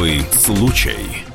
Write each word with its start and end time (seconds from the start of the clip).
Особый 0.00 0.22
случай. 0.32 1.29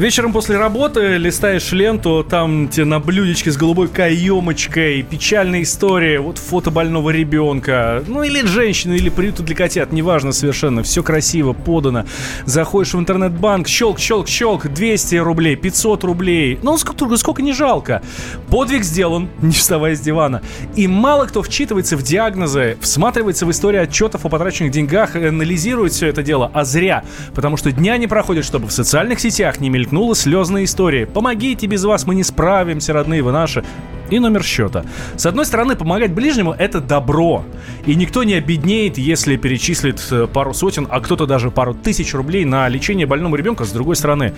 Вечером 0.00 0.32
после 0.32 0.56
работы 0.56 1.18
листаешь 1.18 1.72
ленту, 1.72 2.24
там 2.26 2.68
тебе 2.68 2.86
на 2.86 3.00
блюдечке 3.00 3.52
с 3.52 3.58
голубой 3.58 3.86
каемочкой, 3.88 5.02
печальная 5.02 5.60
история, 5.60 6.20
вот 6.20 6.38
фото 6.38 6.70
больного 6.70 7.10
ребенка, 7.10 8.02
ну 8.06 8.22
или 8.22 8.46
женщины, 8.46 8.94
или 8.94 9.10
приюта 9.10 9.42
для 9.42 9.54
котят, 9.54 9.92
неважно 9.92 10.32
совершенно, 10.32 10.82
все 10.82 11.02
красиво, 11.02 11.52
подано. 11.52 12.06
Заходишь 12.46 12.94
в 12.94 12.98
интернет-банк, 12.98 13.68
щелк, 13.68 13.98
щелк, 13.98 14.26
щелк, 14.26 14.68
200 14.68 15.16
рублей, 15.16 15.54
500 15.54 16.04
рублей, 16.04 16.58
ну 16.62 16.78
сколько, 16.78 17.18
сколько 17.18 17.42
не 17.42 17.52
жалко. 17.52 18.00
Подвиг 18.48 18.84
сделан, 18.84 19.28
не 19.42 19.52
вставая 19.52 19.94
с 19.94 20.00
дивана. 20.00 20.40
И 20.76 20.86
мало 20.86 21.26
кто 21.26 21.42
вчитывается 21.42 21.98
в 21.98 22.02
диагнозы, 22.02 22.78
всматривается 22.80 23.44
в 23.44 23.50
историю 23.50 23.82
отчетов 23.82 24.24
о 24.24 24.30
потраченных 24.30 24.72
деньгах, 24.72 25.14
анализирует 25.14 25.92
все 25.92 26.06
это 26.06 26.22
дело, 26.22 26.50
а 26.54 26.64
зря, 26.64 27.04
потому 27.34 27.58
что 27.58 27.70
дня 27.70 27.98
не 27.98 28.06
проходит, 28.06 28.46
чтобы 28.46 28.66
в 28.68 28.72
социальных 28.72 29.20
сетях 29.20 29.60
не 29.60 29.68
мелькнуло 29.68 29.89
мелькнула 29.90 30.14
слезная 30.14 30.64
история. 30.64 31.04
«Помогите, 31.04 31.66
без 31.66 31.84
вас 31.84 32.06
мы 32.06 32.14
не 32.14 32.22
справимся, 32.22 32.92
родные 32.92 33.22
вы 33.22 33.32
наши» 33.32 33.64
и 34.08 34.18
номер 34.18 34.42
счета. 34.42 34.84
С 35.16 35.26
одной 35.26 35.44
стороны, 35.44 35.76
помогать 35.76 36.12
ближнему– 36.12 36.52
это 36.58 36.80
добро. 36.80 37.44
И 37.86 37.94
никто 37.94 38.24
не 38.24 38.34
обеднеет, 38.34 38.98
если 38.98 39.36
перечислит 39.36 40.04
э, 40.10 40.26
пару 40.26 40.52
сотен, 40.52 40.88
а 40.90 41.00
кто-то 41.00 41.26
даже 41.26 41.52
пару 41.52 41.74
тысяч 41.74 42.12
рублей 42.12 42.44
на 42.44 42.68
лечение 42.68 43.06
больному 43.06 43.36
ребенка. 43.36 43.64
С 43.64 43.70
другой 43.70 43.94
стороны, 43.94 44.34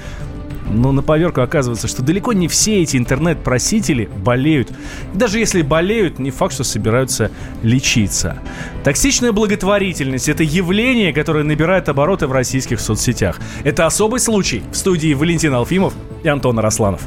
но 0.72 0.92
на 0.92 1.02
поверку 1.02 1.40
оказывается, 1.40 1.88
что 1.88 2.02
далеко 2.02 2.32
не 2.32 2.48
все 2.48 2.82
эти 2.82 2.96
интернет-просители 2.96 4.08
болеют. 4.24 4.70
И 5.14 5.16
даже 5.16 5.38
если 5.38 5.62
болеют, 5.62 6.18
не 6.18 6.30
факт, 6.30 6.54
что 6.54 6.64
собираются 6.64 7.30
лечиться. 7.62 8.38
Токсичная 8.84 9.32
благотворительность– 9.32 10.29
это 10.30 10.42
явление, 10.42 11.12
которое 11.12 11.45
набирает 11.45 11.88
обороты 11.88 12.26
в 12.26 12.32
российских 12.32 12.80
соцсетях. 12.80 13.38
Это 13.64 13.87
особый 13.87 14.20
случай. 14.20 14.62
В 14.73 14.76
студии 14.76 15.14
Валентин 15.14 15.54
Алфимов 15.54 15.95
и 16.23 16.29
Антон 16.29 16.59
Росланов. 16.59 17.02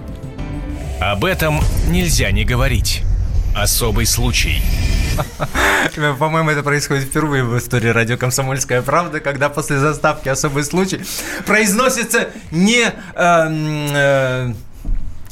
Об 1.01 1.25
этом 1.25 1.59
нельзя 1.89 2.31
не 2.31 2.45
говорить. 2.45 3.03
Особый 3.55 4.05
случай. 4.05 4.61
По-моему, 6.19 6.49
это 6.49 6.61
происходит 6.61 7.05
впервые 7.05 7.45
в 7.45 7.57
истории 7.57 7.87
радио 7.87 8.17
«Комсомольская 8.17 8.81
правда», 8.81 9.21
когда 9.21 9.47
после 9.47 9.79
заставки 9.79 10.27
«Особый 10.27 10.65
случай» 10.65 11.01
произносится 11.45 12.27
не... 12.51 12.91
Э, 13.15 13.47
э, 13.49 14.53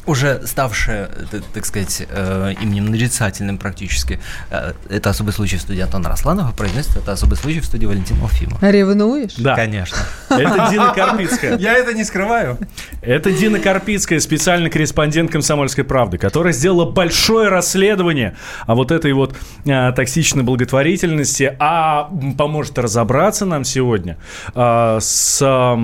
уже 0.06 0.42
ставшее, 0.46 1.08
так 1.52 1.64
сказать, 1.66 2.06
э, 2.08 2.54
именем 2.60 2.86
нарицательным 2.86 3.58
практически. 3.58 4.20
Э, 4.50 4.72
это 4.88 5.10
особый 5.10 5.32
случай 5.32 5.56
в 5.56 5.62
студии 5.62 5.80
Антона 5.80 6.08
Росланова, 6.08 6.52
произносит 6.52 6.96
это 6.96 7.12
особый 7.12 7.36
случай 7.36 7.60
в 7.60 7.64
студии 7.64 7.86
Валентина 7.86 8.22
Алфимова. 8.22 8.58
Ревнуешь? 8.70 9.34
Да. 9.36 9.56
Конечно. 9.56 9.96
Это 10.28 10.68
Дина 10.70 10.92
Карпицкая. 10.94 11.58
Я 11.58 11.74
это 11.74 11.94
не 11.94 12.04
скрываю. 12.04 12.58
Это 13.00 13.32
Дина 13.32 13.58
Карпицкая, 13.58 14.20
специальный 14.20 14.70
корреспондент 14.70 15.30
«Комсомольской 15.30 15.84
правды», 15.84 16.18
которая 16.18 16.52
сделала 16.52 16.90
большое 16.90 17.48
расследование 17.48 18.36
о 18.66 18.74
вот 18.74 18.90
этой 18.90 19.12
вот 19.12 19.36
а, 19.66 19.92
токсичной 19.92 20.42
благотворительности, 20.42 21.56
а 21.58 22.10
поможет 22.36 22.78
разобраться 22.78 23.46
нам 23.46 23.64
сегодня 23.64 24.18
а, 24.54 24.98
с, 25.00 25.40
а, 25.42 25.74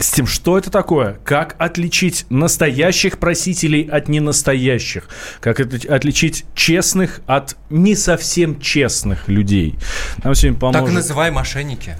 с 0.00 0.10
тем, 0.10 0.26
что 0.26 0.58
это 0.58 0.70
такое, 0.70 1.18
как 1.24 1.54
отличить 1.58 2.26
настоящее 2.30 2.55
настоящих 2.56 3.18
просителей 3.18 3.82
от 3.82 4.08
ненастоящих, 4.08 5.08
как 5.40 5.60
отличить 5.60 6.46
честных 6.54 7.20
от 7.26 7.54
не 7.68 7.94
совсем 7.94 8.60
честных 8.60 9.28
людей. 9.28 9.74
Нам 10.24 10.34
сегодня 10.34 10.58
поможет... 10.58 10.86
Так 10.86 10.94
называй 10.94 11.30
мошенники. 11.30 11.96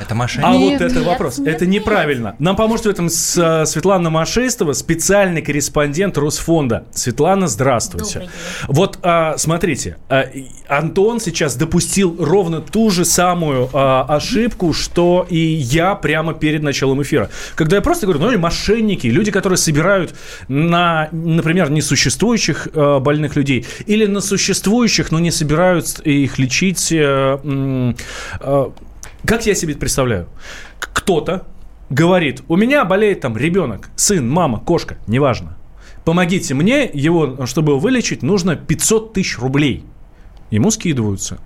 Это 0.00 0.14
мошенники. 0.14 0.48
А 0.48 0.52
вот 0.52 0.80
это 0.80 0.94
нет, 0.94 1.06
вопрос. 1.06 1.38
Нет, 1.38 1.48
это 1.48 1.66
неправильно. 1.66 2.36
Нам 2.38 2.56
поможет 2.56 2.86
в 2.86 2.88
этом 2.88 3.08
с, 3.08 3.36
э, 3.36 3.66
Светлана 3.66 4.10
Машистова, 4.10 4.72
специальный 4.72 5.42
корреспондент 5.42 6.18
Росфонда. 6.18 6.84
Светлана, 6.92 7.48
здравствуйте. 7.48 8.28
Вот 8.68 8.98
а, 9.02 9.36
смотрите, 9.38 9.96
а, 10.08 10.28
Антон 10.68 11.20
сейчас 11.20 11.56
допустил 11.56 12.16
ровно 12.18 12.60
ту 12.60 12.90
же 12.90 13.04
самую 13.04 13.68
а, 13.72 14.04
ошибку, 14.08 14.72
что 14.72 15.26
и 15.28 15.36
я 15.36 15.94
прямо 15.94 16.34
перед 16.34 16.62
началом 16.62 17.02
эфира. 17.02 17.30
Когда 17.54 17.76
я 17.76 17.82
просто 17.82 18.06
говорю, 18.06 18.20
ну, 18.20 18.38
мошенники, 18.38 19.06
люди, 19.06 19.30
которые 19.30 19.56
собирают 19.56 20.14
на, 20.48 21.08
например, 21.12 21.70
несуществующих 21.70 22.68
а, 22.74 23.00
больных 23.00 23.36
людей 23.36 23.66
или 23.86 24.06
на 24.06 24.20
существующих, 24.20 25.10
но 25.10 25.18
не 25.18 25.30
собирают 25.30 26.00
их 26.00 26.38
лечить. 26.38 26.92
А, 26.92 27.40
а, 28.40 28.72
как 29.26 29.46
я 29.46 29.54
себе 29.54 29.74
представляю? 29.74 30.28
Кто-то 30.78 31.46
говорит, 31.90 32.42
у 32.48 32.56
меня 32.56 32.84
болеет 32.84 33.20
там 33.20 33.36
ребенок, 33.36 33.90
сын, 33.96 34.28
мама, 34.28 34.60
кошка, 34.60 34.96
неважно. 35.06 35.56
Помогите 36.04 36.54
мне, 36.54 36.90
его, 36.92 37.46
чтобы 37.46 37.72
его 37.72 37.78
вылечить, 37.78 38.22
нужно 38.22 38.56
500 38.56 39.12
тысяч 39.12 39.38
рублей. 39.38 39.84
Ему 40.50 40.70
скидываются. 40.70 41.38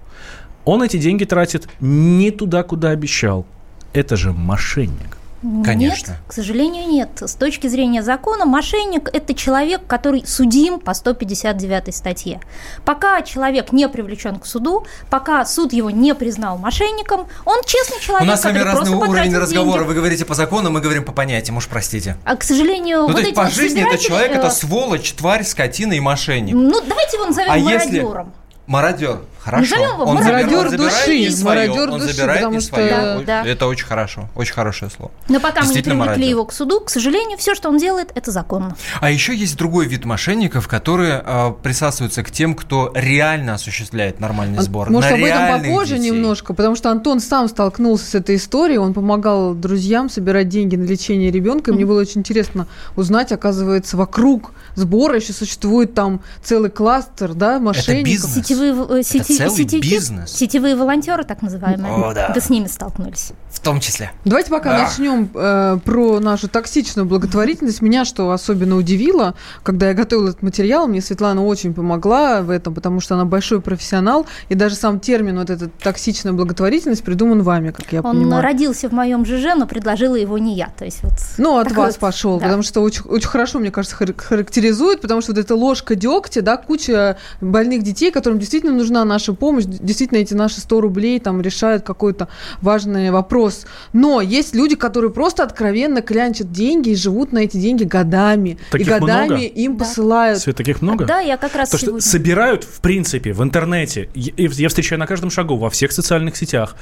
Он 0.64 0.82
эти 0.82 0.96
деньги 0.96 1.24
тратит 1.24 1.68
не 1.80 2.30
туда, 2.30 2.62
куда 2.62 2.90
обещал. 2.90 3.46
Это 3.92 4.16
же 4.16 4.32
мошенник. 4.32 5.15
Конечно. 5.42 6.12
Нет, 6.12 6.20
к 6.26 6.32
сожалению, 6.32 6.88
нет. 6.88 7.10
С 7.20 7.34
точки 7.34 7.66
зрения 7.66 8.02
закона, 8.02 8.46
мошенник– 8.46 9.10
это 9.12 9.34
человек, 9.34 9.82
который 9.86 10.24
судим 10.26 10.80
по 10.80 10.94
159 10.94 11.94
статье. 11.94 12.40
Пока 12.84 13.20
человек 13.22 13.72
не 13.72 13.88
привлечен 13.88 14.38
к 14.38 14.46
суду, 14.46 14.86
пока 15.10 15.44
суд 15.44 15.72
его 15.72 15.90
не 15.90 16.14
признал 16.14 16.58
мошенником, 16.58 17.28
он 17.44 17.60
честный 17.66 18.00
человек, 18.00 18.22
У 18.22 18.26
нас 18.26 18.40
с 18.40 18.44
вами 18.44 18.58
разный 18.58 18.96
уровень 18.96 19.36
разговора. 19.36 19.78
Деньги. 19.78 19.88
Вы 19.88 19.94
говорите 19.94 20.24
по 20.24 20.34
закону, 20.34 20.70
мы 20.70 20.80
говорим 20.80 21.04
по 21.04 21.12
понятиям, 21.12 21.58
уж 21.58 21.68
простите. 21.68 22.16
А, 22.24 22.36
к 22.36 22.42
сожалению, 22.42 23.02
ну, 23.02 23.08
вот 23.08 23.16
то 23.16 23.20
есть 23.20 23.34
по 23.34 23.48
жизни 23.48 23.86
это 23.86 23.98
человек, 23.98 24.32
это 24.32 24.50
сволочь, 24.50 25.12
тварь, 25.12 25.44
скотина 25.44 25.92
и 25.92 26.00
мошенник. 26.00 26.54
Ну, 26.54 26.80
давайте 26.80 27.16
его 27.16 27.26
назовем 27.26 27.52
а 27.52 27.58
мародером. 27.58 28.26
Если... 28.26 28.46
Мародер. 28.66 29.20
Хорошо. 29.46 29.76
Назовем 29.76 29.94
его 29.94 30.04
он 30.06 30.14
мародер 30.16 30.76
души. 30.76 31.44
мародер 31.44 31.90
он 31.90 32.00
души, 32.00 32.14
забирает 32.14 32.40
потому 32.40 32.60
что... 32.60 32.68
свое. 32.68 32.90
Да, 32.90 33.22
да. 33.24 33.46
Это 33.46 33.68
очень 33.68 33.86
хорошо. 33.86 34.28
Очень 34.34 34.54
хорошее 34.54 34.90
слово. 34.90 35.12
Но 35.28 35.38
пока 35.38 35.62
мы 35.62 35.72
не 35.72 35.82
привлекли 35.82 36.28
его 36.28 36.44
к 36.44 36.52
суду, 36.52 36.80
к 36.80 36.90
сожалению, 36.90 37.38
все, 37.38 37.54
что 37.54 37.68
он 37.68 37.78
делает, 37.78 38.10
это 38.16 38.32
законно. 38.32 38.76
А 39.00 39.08
еще 39.08 39.36
есть 39.36 39.56
другой 39.56 39.86
вид 39.86 40.04
мошенников, 40.04 40.66
которые 40.66 41.22
э, 41.24 41.52
присасываются 41.62 42.24
к 42.24 42.32
тем, 42.32 42.56
кто 42.56 42.90
реально 42.96 43.54
осуществляет 43.54 44.18
нормальный 44.18 44.60
сбор. 44.62 44.90
Может, 44.90 45.12
на 45.12 45.16
об 45.16 45.22
этом 45.22 45.62
попозже 45.62 45.96
детей. 45.96 46.10
немножко, 46.10 46.52
потому 46.52 46.74
что 46.74 46.90
Антон 46.90 47.20
сам 47.20 47.46
столкнулся 47.46 48.04
с 48.04 48.14
этой 48.16 48.36
историей, 48.36 48.78
он 48.78 48.94
помогал 48.94 49.54
друзьям 49.54 50.10
собирать 50.10 50.48
деньги 50.48 50.74
на 50.74 50.86
лечение 50.86 51.30
ребенка, 51.30 51.70
и 51.70 51.74
мне 51.74 51.86
было 51.86 52.00
очень 52.00 52.22
интересно 52.22 52.66
узнать, 52.96 53.30
оказывается, 53.30 53.96
вокруг 53.96 54.50
сбора 54.74 55.14
еще 55.14 55.32
существует 55.32 55.94
там 55.94 56.20
целый 56.42 56.70
кластер, 56.70 57.34
да, 57.34 57.60
мошенников. 57.60 58.00
Это 58.00 58.04
бизнес. 58.04 58.34
Сетевые, 58.34 58.98
э, 58.98 59.02
сети, 59.04 59.34
это 59.34 59.35
целый 59.36 59.56
сети, 59.56 59.80
бизнес. 59.80 60.32
Сетевые 60.32 60.76
волонтеры, 60.76 61.24
так 61.24 61.42
называемые. 61.42 61.92
О, 61.92 62.14
да. 62.14 62.32
Вы 62.34 62.40
с 62.40 62.50
ними 62.50 62.66
столкнулись. 62.66 63.32
В 63.50 63.60
том 63.60 63.80
числе. 63.80 64.12
Давайте 64.24 64.50
пока 64.50 64.76
да. 64.76 64.84
начнем 64.84 65.30
э, 65.34 65.78
про 65.84 66.20
нашу 66.20 66.48
токсичную 66.48 67.06
благотворительность. 67.06 67.82
Меня 67.82 68.04
что 68.04 68.30
особенно 68.30 68.76
удивило, 68.76 69.34
когда 69.62 69.88
я 69.88 69.94
готовила 69.94 70.28
этот 70.28 70.42
материал, 70.42 70.86
мне 70.86 71.00
Светлана 71.00 71.44
очень 71.44 71.74
помогла 71.74 72.42
в 72.42 72.50
этом, 72.50 72.74
потому 72.74 73.00
что 73.00 73.14
она 73.14 73.24
большой 73.24 73.60
профессионал, 73.60 74.26
и 74.48 74.54
даже 74.54 74.74
сам 74.74 75.00
термин 75.00 75.38
вот 75.38 75.50
эта 75.50 75.68
токсичная 75.68 76.32
благотворительность 76.32 77.02
придуман 77.02 77.42
вами, 77.42 77.70
как 77.70 77.92
я 77.92 78.00
Он 78.00 78.16
понимаю. 78.16 78.34
Он 78.36 78.40
родился 78.40 78.88
в 78.88 78.92
моем 78.92 79.24
ЖЖ, 79.24 79.56
но 79.56 79.66
предложила 79.66 80.14
его 80.14 80.38
не 80.38 80.54
я. 80.54 80.68
То 80.76 80.84
есть 80.84 81.02
вот 81.02 81.12
ну, 81.38 81.58
от 81.58 81.72
вас 81.72 81.94
вот, 81.94 82.00
пошел, 82.00 82.38
да. 82.38 82.44
потому 82.44 82.62
что 82.62 82.80
очень, 82.80 83.02
очень 83.02 83.28
хорошо, 83.28 83.58
мне 83.58 83.70
кажется, 83.70 83.96
характеризует, 83.96 85.00
потому 85.00 85.20
что 85.20 85.32
вот 85.32 85.38
эта 85.38 85.54
ложка 85.54 85.94
дегтя, 85.94 86.42
да, 86.42 86.56
куча 86.56 87.16
больных 87.40 87.82
детей, 87.82 88.10
которым 88.10 88.38
действительно 88.38 88.72
нужна 88.72 89.04
наша 89.04 89.25
помощь, 89.34 89.64
действительно 89.64 90.18
эти 90.18 90.34
наши 90.34 90.60
100 90.60 90.80
рублей 90.80 91.20
там 91.20 91.40
решают 91.40 91.82
какой-то 91.82 92.28
важный 92.60 93.10
вопрос. 93.10 93.66
Но 93.92 94.20
есть 94.20 94.54
люди, 94.54 94.76
которые 94.76 95.10
просто 95.10 95.42
откровенно 95.42 96.02
клянчат 96.02 96.52
деньги 96.52 96.90
и 96.90 96.94
живут 96.94 97.32
на 97.32 97.40
эти 97.40 97.56
деньги 97.56 97.84
годами. 97.84 98.58
Таких 98.70 98.86
и 98.86 98.90
годами 98.90 99.26
много? 99.26 99.44
им 99.44 99.76
да. 99.76 99.84
посылают. 99.84 100.38
Свет, 100.38 100.56
таких 100.56 100.82
много? 100.82 101.04
Да, 101.04 101.20
я 101.20 101.36
как 101.36 101.54
раз 101.54 101.70
То, 101.70 101.78
что 101.78 101.86
сегодня. 101.86 102.02
собирают, 102.02 102.64
в 102.64 102.80
принципе, 102.80 103.32
в 103.32 103.42
интернете, 103.42 104.08
я 104.14 104.68
встречаю 104.68 104.98
на 104.98 105.06
каждом 105.06 105.30
шагу, 105.30 105.56
во 105.56 105.70
всех 105.70 105.92
социальных 105.92 106.36
сетях. 106.36 106.76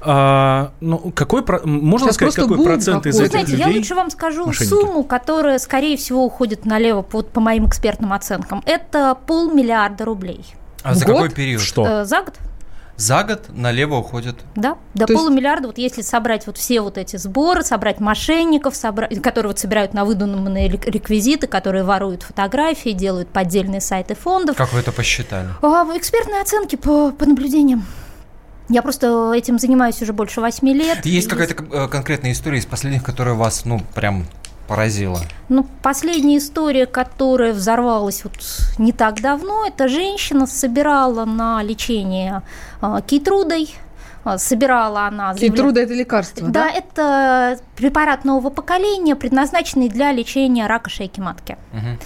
А, 0.00 0.72
ну, 0.80 1.12
какой, 1.14 1.44
можно 1.64 2.08
Сейчас 2.08 2.14
сказать, 2.14 2.34
какой 2.34 2.62
процент 2.62 3.06
из 3.06 3.16
Вы 3.16 3.24
этих 3.24 3.30
знаете, 3.32 3.52
людей 3.52 3.66
я 3.66 3.76
лучше 3.76 3.94
вам 3.94 4.10
скажу 4.10 4.46
мошенники? 4.46 4.68
сумму, 4.70 5.04
которая, 5.04 5.58
скорее 5.58 5.96
всего, 5.96 6.24
уходит 6.24 6.64
налево 6.64 7.02
по, 7.02 7.22
по 7.22 7.40
моим 7.40 7.66
экспертным 7.66 8.12
оценкам. 8.12 8.62
Это 8.66 9.16
полмиллиарда 9.26 10.04
рублей. 10.04 10.44
А 10.82 10.94
за 10.94 11.04
год? 11.04 11.14
какой 11.16 11.30
период? 11.30 11.60
Что? 11.62 11.86
Э, 11.86 12.04
за 12.04 12.22
год. 12.22 12.34
За 12.96 13.22
год 13.22 13.44
налево 13.50 13.96
уходит. 13.98 14.36
Да, 14.56 14.76
до 14.94 15.06
То 15.06 15.12
есть- 15.12 15.22
полумиллиарда, 15.22 15.68
вот 15.68 15.78
если 15.78 16.02
собрать 16.02 16.46
вот 16.48 16.56
все 16.58 16.80
вот 16.80 16.98
эти 16.98 17.14
сборы, 17.16 17.62
собрать 17.62 18.00
мошенников, 18.00 18.74
собрать, 18.74 19.22
которые 19.22 19.50
вот 19.50 19.58
собирают 19.60 19.94
на 19.94 20.04
выдуманные 20.04 20.68
рек- 20.68 20.84
реквизиты, 20.86 21.46
которые 21.46 21.84
воруют 21.84 22.24
фотографии, 22.24 22.90
делают 22.90 23.28
поддельные 23.28 23.80
сайты 23.80 24.16
фондов. 24.16 24.56
Как 24.56 24.72
вы 24.72 24.80
это 24.80 24.90
посчитали? 24.90 25.48
А, 25.62 25.84
экспертные 25.96 26.40
оценки 26.42 26.74
по, 26.74 27.12
по 27.12 27.24
наблюдениям. 27.24 27.86
Я 28.68 28.82
просто 28.82 29.32
этим 29.32 29.58
занимаюсь 29.60 30.02
уже 30.02 30.12
больше 30.12 30.40
восьми 30.40 30.74
лет. 30.74 31.06
Есть 31.06 31.28
И- 31.28 31.30
какая-то 31.30 31.64
э, 31.72 31.88
конкретная 31.88 32.32
история 32.32 32.58
из 32.58 32.66
последних, 32.66 33.04
которая 33.04 33.34
вас, 33.34 33.64
ну, 33.64 33.80
прям 33.94 34.26
поразила? 34.68 35.20
Ну, 35.48 35.66
последняя 35.82 36.36
история, 36.38 36.86
которая 36.86 37.52
взорвалась 37.54 38.22
вот 38.22 38.34
не 38.78 38.92
так 38.92 39.20
давно, 39.20 39.66
это 39.66 39.88
женщина 39.88 40.46
собирала 40.46 41.24
на 41.24 41.62
лечение 41.62 42.42
э, 42.82 43.00
кейтрудой, 43.06 43.74
э, 44.24 44.38
собирала 44.38 45.06
она... 45.06 45.34
Кейтруда 45.34 45.80
это 45.80 45.94
лекарство, 45.94 46.48
Да, 46.48 46.64
да? 46.64 46.70
это 46.70 47.58
препарат 47.76 48.24
нового 48.24 48.50
поколения, 48.50 49.16
предназначенный 49.16 49.88
для 49.88 50.12
лечения 50.12 50.66
рака 50.66 50.90
шейки 50.90 51.20
матки. 51.20 51.56
Мгм. 51.72 51.98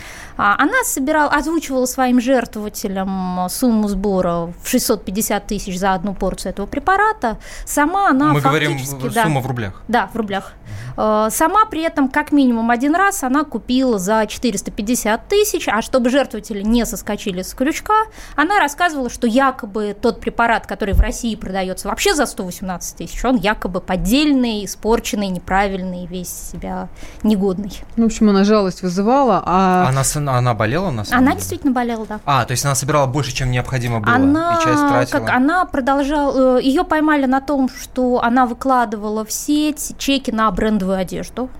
А, 0.44 0.56
Она 0.58 0.82
собирала, 0.84 1.30
озвучивала 1.30 1.86
своим 1.86 2.20
жертвователям 2.20 3.46
сумму 3.48 3.86
сбора 3.86 4.52
в 4.60 4.68
650 4.68 5.46
тысяч 5.46 5.78
за 5.78 5.94
одну 5.94 6.14
порцию 6.14 6.50
этого 6.50 6.66
препарата. 6.66 7.38
Сама 7.64 8.08
она 8.08 8.32
Мы 8.32 8.40
говорим 8.40 8.72
фактически... 8.76 9.14
да, 9.14 9.22
сумма 9.22 9.40
в 9.40 9.46
рублях. 9.46 9.82
да, 9.86 10.10
в 10.12 10.16
рублях. 10.16 10.54
Э, 10.96 11.28
Сама 11.30 11.66
при 11.66 11.82
этом 11.82 12.08
как 12.08 12.32
минимум 12.32 12.70
один 12.70 12.96
раз 12.96 13.22
она 13.22 13.44
купила 13.44 14.00
за 14.00 14.26
450 14.26 15.28
тысяч, 15.28 15.68
а 15.68 15.80
чтобы 15.80 16.10
жертвователи 16.10 16.62
не 16.62 16.84
соскочили 16.86 17.42
с 17.42 17.54
крючка, 17.54 18.06
она 18.34 18.58
рассказывала, 18.58 19.10
что 19.10 19.28
якобы 19.28 19.96
тот 20.00 20.20
препарат, 20.20 20.66
который 20.66 20.94
в 20.94 21.00
России 21.00 21.36
продается 21.36 21.86
вообще 21.86 22.14
за 22.16 22.26
118 22.26 22.96
тысяч, 22.96 23.24
он 23.24 23.36
якобы 23.36 23.80
поддельный, 23.80 24.64
испорченный, 24.64 25.28
неправильный, 25.28 26.06
весь 26.06 26.50
себя 26.52 26.88
негодный. 27.22 27.72
Ну, 27.94 28.04
в 28.04 28.06
общем, 28.06 28.30
она 28.30 28.42
жалость 28.42 28.82
вызывала, 28.82 29.40
а... 29.46 29.86
Она, 29.88 30.02
она 30.38 30.54
болела 30.54 30.90
на 30.90 31.04
самом 31.04 31.18
Она 31.22 31.30
деле? 31.32 31.40
действительно 31.40 31.72
болела, 31.72 32.06
да. 32.06 32.20
А, 32.24 32.44
то 32.44 32.52
есть 32.52 32.64
она 32.64 32.74
собирала 32.74 33.06
больше, 33.06 33.32
чем 33.32 33.50
необходимо 33.50 34.00
было, 34.00 34.14
Она, 34.14 34.58
и 34.60 34.64
часть 34.64 34.86
тратила. 34.88 35.20
как 35.20 35.30
она 35.30 35.64
продолжала, 35.64 36.58
э, 36.58 36.62
ее 36.62 36.84
поймали 36.84 37.26
на 37.26 37.40
том, 37.40 37.68
что 37.68 38.22
она 38.22 38.46
выкладывала 38.46 39.24
в 39.24 39.32
сеть 39.32 39.94
чеки 39.98 40.30
на 40.30 40.50
брендовую 40.50 40.98
одежду. 40.98 41.50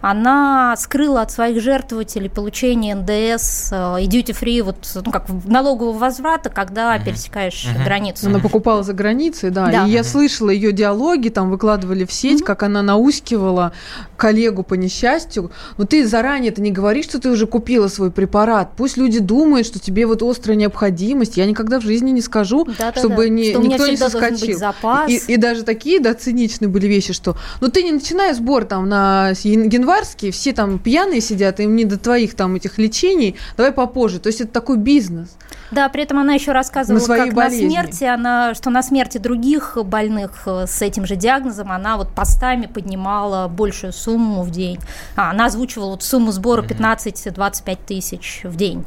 Она 0.00 0.74
скрыла 0.76 1.22
от 1.22 1.30
своих 1.32 1.60
жертвователей 1.62 2.30
получение 2.30 2.94
НДС 2.94 3.70
э, 3.72 4.02
и 4.02 4.06
duty 4.08 4.36
free, 4.38 4.62
вот, 4.62 4.76
ну, 5.04 5.10
как 5.10 5.26
налогового 5.44 5.96
возврата, 5.98 6.50
когда 6.50 6.94
Мгм. 6.96 7.04
пересекаешь 7.04 7.66
Мгм. 7.74 7.84
границу. 7.84 8.26
Она 8.28 8.38
покупала 8.38 8.82
за 8.82 8.92
границей, 8.92 9.50
да. 9.50 9.66
Да. 9.70 9.86
И 9.86 9.90
я 9.90 10.04
слышала 10.04 10.50
ее 10.50 10.72
диалоги, 10.72 11.28
там 11.28 11.50
выкладывали 11.50 12.04
в 12.04 12.12
сеть, 12.12 12.40
Мгм. 12.40 12.46
как 12.46 12.62
она 12.62 12.82
наускивала 12.82 13.72
коллегу 14.16 14.62
по 14.62 14.74
несчастью. 14.74 15.50
Но 15.76 15.84
ты 15.84 16.06
заранее 16.06 16.50
это 16.52 16.60
не 16.62 16.70
говоришь, 16.70 17.04
что 17.06 17.20
ты 17.20 17.30
уже 17.30 17.46
купила 17.46 17.88
свой 17.88 18.10
препарат. 18.10 18.70
Пусть 18.76 18.96
люди 18.96 19.18
думают, 19.18 19.66
что 19.66 19.78
тебе 19.78 20.06
вот 20.06 20.22
острая 20.22 20.56
необходимость. 20.56 21.36
Я 21.36 21.46
никогда 21.46 21.78
в 21.80 21.82
жизни 21.82 22.10
не 22.10 22.20
скажу, 22.20 22.64
Да-да-да. 22.64 22.98
чтобы 23.00 23.28
не, 23.28 23.50
Что 23.50 23.58
у 23.58 23.62
меня 23.62 23.72
никто 23.74 23.86
не 23.86 23.96
всегда 23.96 24.10
должен 24.10 24.30
быть 24.30 24.38
соскочил. 24.40 24.58
запас. 24.58 25.10
И, 25.10 25.16
и 25.34 25.36
даже 25.36 25.62
такие, 25.62 26.00
да, 26.00 26.14
циничные 26.14 26.68
были 26.68 26.86
вещи, 26.86 27.12
что 27.12 27.36
ну 27.60 27.68
ты 27.68 27.82
не 27.82 27.92
начинай 27.92 28.34
сбор 28.34 28.64
там 28.64 28.88
на 28.88 29.32
с- 29.58 29.64
ян- 29.64 29.68
январский, 29.72 30.30
все 30.30 30.52
там 30.52 30.78
пьяные 30.78 31.20
сидят, 31.20 31.60
им 31.60 31.76
не 31.76 31.84
до 31.84 31.98
твоих 31.98 32.34
там 32.34 32.54
этих 32.54 32.78
лечений, 32.78 33.36
давай 33.56 33.72
попозже. 33.72 34.18
То 34.20 34.28
есть 34.28 34.40
это 34.40 34.52
такой 34.52 34.76
бизнес. 34.76 35.36
Да, 35.70 35.88
при 35.88 36.02
этом 36.02 36.18
она 36.18 36.32
еще 36.34 36.52
рассказывала, 36.52 36.98
На 37.00 37.04
своей 37.04 37.24
как 37.26 37.34
болезни. 37.34 37.64
на 37.64 37.70
смерти 37.70 38.04
она, 38.04 38.54
что 38.54 38.70
на 38.70 38.82
смерти 38.82 39.18
других 39.18 39.76
больных 39.84 40.42
э, 40.46 40.66
с 40.66 40.80
этим 40.82 41.04
же 41.06 41.16
диагнозом 41.16 41.70
она 41.72 41.96
вот 41.96 42.14
постами 42.14 42.66
поднимала 42.66 43.48
большую 43.48 43.92
сумму 43.92 44.42
в 44.42 44.50
день. 44.50 44.78
А, 45.16 45.30
она 45.30 45.46
озвучивала 45.46 45.90
вот 45.90 46.02
сумму 46.02 46.32
сбора 46.32 46.62
15-25 46.62 47.78
тысяч 47.86 48.40
в 48.44 48.56
день. 48.56 48.84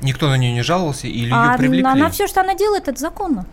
Никто 0.00 0.28
на 0.28 0.36
нее 0.36 0.52
не 0.52 0.62
жаловался 0.62 1.06
или 1.06 1.24
ее 1.26 1.32
А 1.34 1.56
привлекли? 1.56 1.86
она 1.86 2.10
все, 2.10 2.26
что 2.26 2.40
она 2.40 2.54
делает, 2.54 2.88
это 2.88 2.98
законно. 2.98 3.46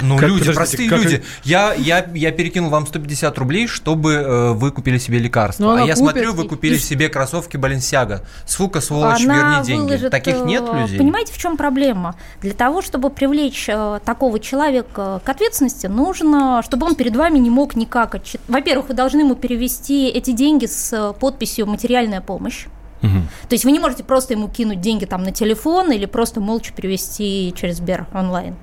Ну, 0.00 0.16
Как- 0.16 0.28
люди, 0.28 0.52
простые 0.52 0.88
как- 0.88 0.98
люди. 1.02 1.22
Я, 1.44 1.74
я, 1.74 2.06
я 2.14 2.32
перекинул 2.32 2.70
вам 2.70 2.86
150 2.86 3.36
рублей, 3.38 3.66
чтобы 3.66 4.12
э, 4.14 4.52
вы 4.52 4.70
купили 4.70 4.98
себе 4.98 5.18
лекарство. 5.18 5.62
Ну, 5.64 5.70
а 5.72 5.76
я 5.80 5.94
купит 5.94 5.98
смотрю, 5.98 6.32
вы 6.32 6.48
купили 6.48 6.74
и- 6.74 6.78
себе 6.78 7.08
кроссовки 7.08 7.56
Баленсиага. 7.56 8.22
Сука, 8.46 8.80
сволочь, 8.80 9.24
она 9.24 9.36
верни 9.36 9.66
деньги. 9.66 9.86
выложит, 9.86 10.10
Таких 10.10 10.40
нет 10.44 10.64
э, 10.66 10.82
людей? 10.82 10.98
Понимаете, 10.98 11.32
в 11.32 11.38
чем 11.38 11.56
проблема? 11.56 12.16
Для 12.40 12.52
того, 12.54 12.82
чтобы 12.82 13.10
привлечь 13.10 13.66
э, 13.68 14.00
такого 14.04 14.40
человека 14.40 15.20
к 15.24 15.28
ответственности, 15.28 15.86
нужно, 15.86 16.62
чтобы 16.64 16.86
он 16.86 16.94
перед 16.94 17.14
вами 17.16 17.38
не 17.38 17.50
мог 17.50 17.76
никак 17.76 18.14
отчит... 18.14 18.40
Во-первых, 18.48 18.88
вы 18.88 18.94
должны 18.94 19.20
ему 19.20 19.34
перевести 19.34 20.08
эти 20.08 20.32
деньги 20.32 20.66
с 20.66 20.92
э, 20.92 21.12
подписью 21.18 21.66
«материальная 21.66 22.20
помощь». 22.20 22.66
Мгм. 23.02 23.28
То 23.48 23.54
есть 23.54 23.64
вы 23.64 23.72
не 23.72 23.80
можете 23.80 24.04
просто 24.04 24.34
ему 24.34 24.48
кинуть 24.48 24.80
деньги 24.80 25.04
там 25.06 25.24
на 25.24 25.32
телефон 25.32 25.90
или 25.90 26.06
просто 26.06 26.40
молча 26.40 26.72
перевести 26.72 27.52
через 27.56 27.78
Сбер 27.78 28.06
онлайн. 28.14 28.54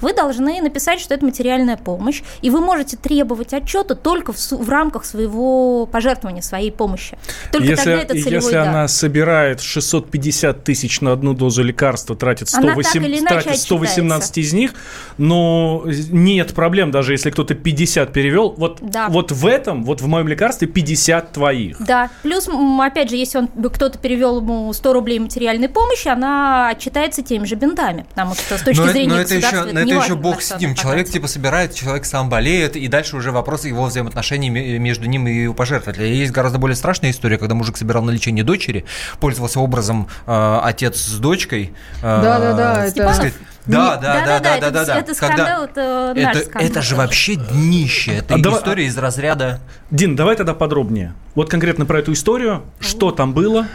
Вы 0.00 0.14
должны 0.14 0.60
написать, 0.60 1.00
что 1.00 1.14
это 1.14 1.24
материальная 1.24 1.76
помощь, 1.76 2.22
и 2.42 2.50
вы 2.50 2.60
можете 2.60 2.96
требовать 2.96 3.52
отчета 3.52 3.94
только 3.94 4.32
в, 4.32 4.38
в 4.38 4.68
рамках 4.68 5.04
своего 5.04 5.86
пожертвования, 5.86 6.42
своей 6.42 6.70
помощи. 6.70 7.18
Только 7.52 7.68
если 7.68 7.84
тогда 7.84 8.02
это 8.02 8.14
целевой 8.14 8.32
если 8.34 8.52
дар. 8.52 8.68
она 8.68 8.88
собирает 8.88 9.60
650 9.60 10.64
тысяч 10.64 11.00
на 11.00 11.12
одну 11.12 11.34
дозу 11.34 11.62
лекарства, 11.62 12.16
тратит, 12.16 12.48
Она 12.52 12.74
так 12.74 12.84
108 12.84 13.06
или 13.06 13.18
иначе 13.20 13.44
тратит 13.44 13.60
118 13.60 14.38
из 14.38 14.52
них, 14.52 14.74
но 15.16 15.84
нет 15.86 16.54
проблем, 16.54 16.90
даже 16.90 17.12
если 17.12 17.30
кто-то 17.30 17.54
50 17.54 18.12
перевел. 18.12 18.54
Вот, 18.56 18.78
Да. 18.80 19.08
вот 19.08 19.32
в 19.32 19.46
этом, 19.46 19.84
вот 19.84 20.00
в 20.00 20.06
моем 20.06 20.28
лекарстве 20.28 20.68
50 20.68 21.32
твоих. 21.32 21.76
Да, 21.80 22.10
плюс, 22.22 22.48
опять 22.80 23.10
же, 23.10 23.16
если 23.16 23.38
он 23.38 23.48
кто-то 23.48 23.98
перевел 23.98 24.38
ему 24.40 24.72
100 24.72 24.92
рублей 24.92 25.18
материальной 25.18 25.68
помощи, 25.68 26.08
она 26.08 26.68
отчитается 26.68 27.22
теми 27.22 27.44
же 27.44 27.54
бинтами, 27.54 28.06
потому 28.08 28.34
что 28.34 28.58
с 28.58 28.62
точки 28.62 28.80
но, 28.80 28.88
зрения 28.88 29.08
но 29.14 29.20
это 29.20 29.34
еще, 29.34 29.67
но 29.72 29.80
это 29.80 29.88
не 29.90 29.92
еще 30.00 30.14
бог 30.16 30.42
с 30.42 30.58
ним. 30.58 30.74
Человек 30.74 31.08
типа 31.08 31.28
собирает, 31.28 31.74
человек 31.74 32.04
сам 32.04 32.28
болеет, 32.28 32.76
и 32.76 32.86
дальше 32.88 33.16
уже 33.16 33.32
вопрос 33.32 33.64
его 33.64 33.84
взаимоотношений 33.84 34.50
ме- 34.50 34.78
между 34.78 35.06
ним 35.06 35.26
и 35.28 35.32
его 35.42 35.54
пожертвователя. 35.54 36.06
Есть 36.06 36.32
гораздо 36.32 36.58
более 36.58 36.76
страшная 36.76 37.10
история, 37.10 37.38
когда 37.38 37.54
мужик 37.54 37.76
собирал 37.76 38.02
на 38.02 38.10
лечение 38.10 38.44
дочери, 38.44 38.84
пользовался 39.20 39.60
образом 39.60 40.08
э, 40.26 40.60
отец 40.62 40.96
с 40.98 41.18
дочкой. 41.18 41.72
э, 42.00 42.22
Да-да-да, 42.22 42.74
так 42.74 42.78
это- 42.84 42.90
Степанов? 42.90 43.14
сказать, 43.16 43.34
Да, 43.66 43.96
Не- 43.96 44.00
да, 44.00 44.14
да, 44.14 44.24
да, 44.24 44.38
да, 44.40 44.56
это, 44.56 44.70
да, 44.70 44.84
да. 44.86 44.98
это 44.98 45.14
Когда- 45.14 45.14
скандал, 45.14 45.64
это 45.64 46.12
наш 46.16 46.36
Это, 46.36 46.46
скандал. 46.46 46.70
это 46.70 46.82
же 46.82 46.96
вообще 46.96 47.34
днище. 47.34 48.12
Это 48.14 48.34
А 48.36 48.38
давай- 48.38 48.58
история 48.60 48.86
из 48.86 48.96
разряда. 48.96 49.60
Дин, 49.90 50.16
давай 50.16 50.36
тогда 50.36 50.54
подробнее. 50.54 51.12
Вот 51.34 51.50
конкретно 51.50 51.84
про 51.84 51.98
эту 51.98 52.14
историю. 52.14 52.62
Что 52.80 53.10
там 53.10 53.34
было? 53.34 53.66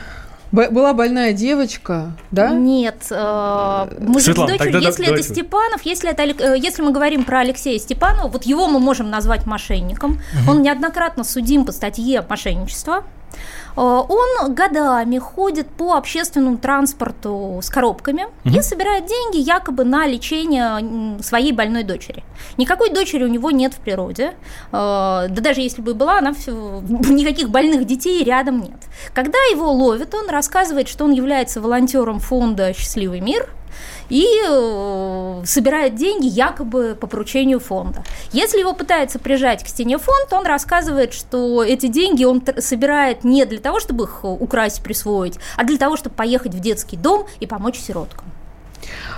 Б- 0.54 0.70
была 0.70 0.94
больная 0.94 1.34
девочка, 1.34 2.14
да? 2.32 2.52
Нет, 2.52 3.08
э, 3.10 3.88
мужик 4.00 4.22
Светлана, 4.22 4.50
с 4.50 4.52
дочерью, 4.54 4.72
тогда 4.74 4.80
да- 4.80 4.86
если 4.88 5.04
это 5.06 5.12
давайте. 5.16 5.34
Степанов, 5.34 5.82
если, 5.84 6.10
это, 6.12 6.24
Алек- 6.24 6.42
э, 6.42 6.58
если 6.60 6.84
мы 6.84 6.92
говорим 6.92 7.26
про 7.26 7.40
Алексея 7.40 7.80
Степанова, 7.80 8.28
вот 8.28 8.44
его 8.46 8.68
мы 8.68 8.80
можем 8.80 9.10
назвать 9.10 9.46
мошенником. 9.48 10.22
Он 10.48 10.62
неоднократно 10.62 11.24
судим 11.24 11.66
по 11.66 11.72
статье 11.72 12.24
мошенничества. 12.30 13.04
Э, 13.76 13.82
Он 13.82 14.54
годами 14.54 15.18
ходит 15.18 15.68
по 15.68 15.94
общественному 15.96 16.58
транспорту 16.58 17.60
с 17.62 17.70
коробками 17.70 18.26
и 18.46 18.62
собирает 18.62 19.06
деньги 19.06 19.38
якобы 19.38 19.84
на 19.84 20.06
лечение 20.08 21.22
своей 21.22 21.52
больной 21.52 21.84
дочери. 21.84 22.24
Никакой 22.58 22.90
дочери 22.90 23.24
у 23.24 23.28
него 23.28 23.52
нет 23.52 23.74
в 23.74 23.78
природе. 23.80 24.34
Э, 24.72 25.28
Да 25.30 25.42
даже 25.42 25.62
если 25.62 25.82
бы 25.82 25.92
и 25.92 25.94
была, 25.94 26.18
она 26.20 26.32
всё- 26.34 26.82
никаких 27.10 27.50
больных 27.50 27.86
детей 27.86 28.24
рядом 28.24 28.62
нет. 28.62 28.78
Когда 29.14 29.38
его 29.52 29.72
ловят, 29.72 30.14
он 30.14 30.30
рассказывает, 30.30 30.88
что 30.88 31.06
он 31.06 31.12
является 31.12 31.62
волонтером 31.62 32.20
фонда 32.20 32.74
«Счастливый 32.74 33.20
мир», 33.22 33.50
и 34.10 34.26
э, 34.48 35.42
собирает 35.46 35.96
деньги 35.96 36.28
якобы 36.28 36.98
по 37.00 37.08
поручению 37.08 37.60
фонда. 37.60 38.04
Если 38.32 38.60
его 38.60 38.74
пытается 38.74 39.20
прижать 39.20 39.64
к 39.64 39.68
стене 39.68 39.98
фонд, 39.98 40.32
он 40.32 40.46
рассказывает, 40.46 41.14
что 41.14 41.64
эти 41.64 41.88
деньги 41.88 42.24
он 42.24 42.44
собирает 42.58 43.24
не 43.24 43.46
для 43.46 43.60
того, 43.60 43.80
чтобы 43.80 44.06
их 44.06 44.24
украсть, 44.24 44.84
присвоить, 44.84 45.40
а 45.58 45.64
для 45.64 45.78
того, 45.78 45.98
чтобы 45.98 46.16
поехать 46.16 46.54
в 46.54 46.60
детский 46.60 46.98
дом 46.98 47.26
и 47.40 47.48
помочь 47.48 47.78
сироткам. 47.78 48.33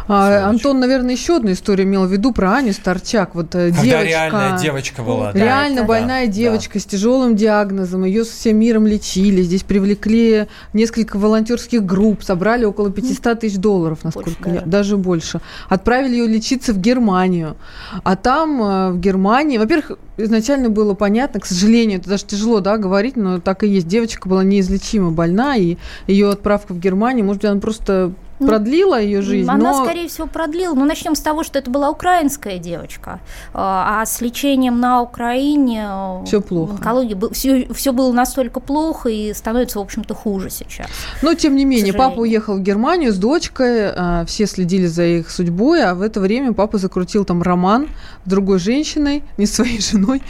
А, 0.07 0.47
Антон, 0.49 0.79
наверное, 0.79 1.15
еще 1.15 1.37
одну 1.37 1.51
историю 1.51 1.87
имел 1.87 2.05
в 2.05 2.11
виду 2.11 2.31
про 2.31 2.55
Аню 2.57 2.73
Старчак. 2.73 3.33
Вот 3.33 3.55
э, 3.55 3.69
Когда 3.69 3.81
девочка, 3.83 4.07
реальная 4.07 4.59
девочка 4.59 5.01
была. 5.01 5.31
да. 5.33 5.39
реально 5.39 5.79
это- 5.79 5.87
больная 5.87 6.27
да, 6.27 6.31
девочка 6.31 6.79
с 6.79 6.85
тяжелым 6.85 7.35
диагнозом. 7.35 8.05
Ее 8.05 8.23
со 8.23 8.33
всем 8.33 8.57
миром 8.57 8.85
лечили. 8.85 9.41
Здесь 9.41 9.63
привлекли 9.63 10.47
несколько 10.73 11.17
волонтерских 11.17 11.83
групп, 11.83 12.23
собрали 12.23 12.65
около 12.65 12.91
500 12.91 13.39
тысяч 13.39 13.57
долларов, 13.57 13.99
насколько 14.03 14.29
Больше 14.43 14.49
я, 14.49 14.61
даже. 14.61 14.65
даже 14.71 14.97
больше. 14.97 15.41
Отправили 15.69 16.15
ее 16.15 16.27
лечиться 16.27 16.73
в 16.73 16.77
Германию. 16.79 17.55
А 18.03 18.15
там, 18.15 18.61
э, 18.61 18.91
в 18.91 18.99
Германии, 18.99 19.57
во-первых, 19.57 19.97
изначально 20.17 20.69
было 20.69 20.93
понятно, 20.93 21.39
к 21.39 21.45
сожалению, 21.45 21.99
это 21.99 22.09
даже 22.09 22.25
тяжело 22.25 22.59
да, 22.59 22.77
говорить, 22.77 23.15
но 23.15 23.39
так 23.39 23.63
и 23.63 23.67
есть. 23.67 23.87
Девочка 23.87 24.29
была 24.29 24.43
неизлечимо 24.43 25.11
больна, 25.11 25.55
и 25.57 25.77
ее 26.07 26.29
отправка 26.29 26.73
в 26.73 26.79
Германию, 26.79 27.25
может 27.25 27.41
быть, 27.41 27.51
она 27.51 27.59
просто 27.59 28.13
продлила 28.39 28.99
ее 28.99 29.21
жизнь, 29.21 29.49
Она, 29.49 29.71
но... 29.71 29.83
скорее 29.85 30.07
всего, 30.07 30.27
продлила. 30.27 30.73
Но 30.73 30.85
начнем 30.85 31.15
с 31.15 31.19
того, 31.19 31.43
что 31.43 31.59
это 31.59 31.69
была 31.71 31.89
украинская 31.89 32.57
девочка. 32.57 33.19
А 33.53 34.01
а 34.01 34.05
с 34.05 34.21
лечением 34.21 34.79
на 34.79 35.01
Украине 35.01 35.85
э, 35.87 36.25
Всё 36.25 36.41
плохо. 36.41 36.71
в 36.71 36.75
онкологии 36.75 37.33
все, 37.33 37.67
все 37.73 37.93
было 37.93 38.11
настолько 38.11 38.59
плохо 38.59 39.09
и 39.09 39.33
становится, 39.33 39.79
в 39.79 39.81
общем-то, 39.81 40.13
хуже 40.13 40.49
сейчас. 40.49 40.87
Но, 41.21 41.33
тем 41.33 41.55
не 41.55 41.65
менее, 41.65 41.93
папа 41.93 42.19
уехал 42.19 42.57
в 42.57 42.61
Германию 42.61 43.13
с 43.13 43.17
дочкой, 43.17 43.89
а, 43.89 44.25
все 44.25 44.47
следили 44.47 44.87
за 44.87 45.03
их 45.03 45.29
судьбой, 45.29 45.83
а 45.83 45.95
в 45.95 46.01
это 46.01 46.19
время 46.19 46.53
папа 46.53 46.77
закрутил 46.77 47.25
там 47.25 47.41
роман 47.41 47.87
с 48.25 48.29
другой 48.29 48.59
женщиной, 48.59 49.23
не 49.37 49.45
своей 49.45 49.79
женой, 49.91 50.21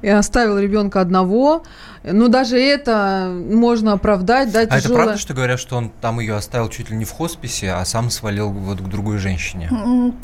и 0.00 0.08
оставил 0.08 0.58
ребенка 0.58 1.00
одного. 1.00 1.62
Ну, 2.04 2.28
даже 2.28 2.58
это 2.58 3.32
можно 3.32 3.92
оправдать, 3.92 4.52
да, 4.52 4.60
А 4.68 4.78
это 4.78 4.88
правда, 4.92 5.16
что 5.16 5.34
говорят, 5.34 5.60
что 5.60 5.76
он 5.76 5.90
там 6.00 6.18
ее 6.20 6.34
оставил 6.34 6.68
чуть 6.68 6.90
ли 6.90 6.96
не 6.96 7.04
в 7.04 7.12
хосписе, 7.12 7.72
а 7.72 7.84
сам 7.84 8.10
свалил 8.10 8.50
вот 8.50 8.80
к 8.80 8.88
другой 8.88 9.18
женщине? 9.18 9.68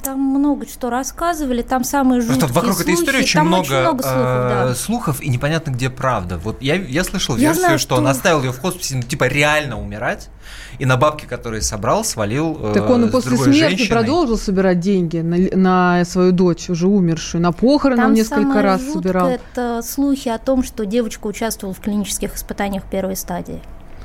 Там 0.02 0.20
много 0.20 0.66
что 0.66 0.90
рассказывали, 0.90 1.62
там 1.62 1.84
самые 1.84 2.20
жуткие 2.20 2.40
Просто 2.40 2.54
вокруг 2.54 2.80
этой 2.80 2.94
слухи. 2.94 3.00
истории 3.02 3.22
очень 3.22 3.38
там 3.38 3.46
много, 3.46 3.62
очень 3.62 3.80
много 3.80 4.02
слухов, 4.02 4.24
да. 4.24 4.66
э, 4.70 4.74
слухов, 4.74 5.20
и 5.22 5.28
непонятно, 5.28 5.70
где 5.70 5.88
правда. 5.90 6.38
Вот 6.38 6.62
я, 6.62 6.74
я 6.74 7.04
слышал 7.04 7.36
Я 7.36 7.48
версию, 7.48 7.64
знаю, 7.64 7.78
что 7.78 7.96
он 7.96 8.06
оставил 8.08 8.42
ее 8.42 8.52
в 8.52 8.60
хосписе, 8.60 8.96
ну, 8.96 9.02
типа, 9.02 9.24
реально 9.24 9.80
умирать, 9.80 10.30
и 10.78 10.86
на 10.86 10.96
бабки, 10.96 11.26
которые 11.26 11.62
собрал, 11.62 12.04
свалил 12.04 12.58
э, 12.60 12.74
Так 12.74 12.88
он 12.90 13.04
и 13.04 13.08
с 13.08 13.12
после 13.12 13.36
смерти 13.36 13.58
женщиной. 13.58 13.88
продолжил 13.88 14.38
собирать 14.38 14.80
деньги 14.80 15.18
на, 15.18 15.36
на 15.56 16.04
свою 16.04 16.32
дочь, 16.32 16.70
уже 16.70 16.86
умершую. 16.88 17.42
На 17.42 17.52
похороны 17.52 18.00
он 18.00 18.06
Там 18.08 18.14
несколько 18.14 18.62
раз 18.62 18.82
собирал. 18.92 19.28
это 19.28 19.80
слухи 19.82 20.28
о 20.28 20.38
том, 20.38 20.62
что 20.62 20.86
девочка 20.86 21.26
участвовала 21.26 21.67
в 21.72 21.80
клинических 21.80 22.34
испытаниях 22.36 22.84
первой 22.84 23.16
стадии. 23.16 23.60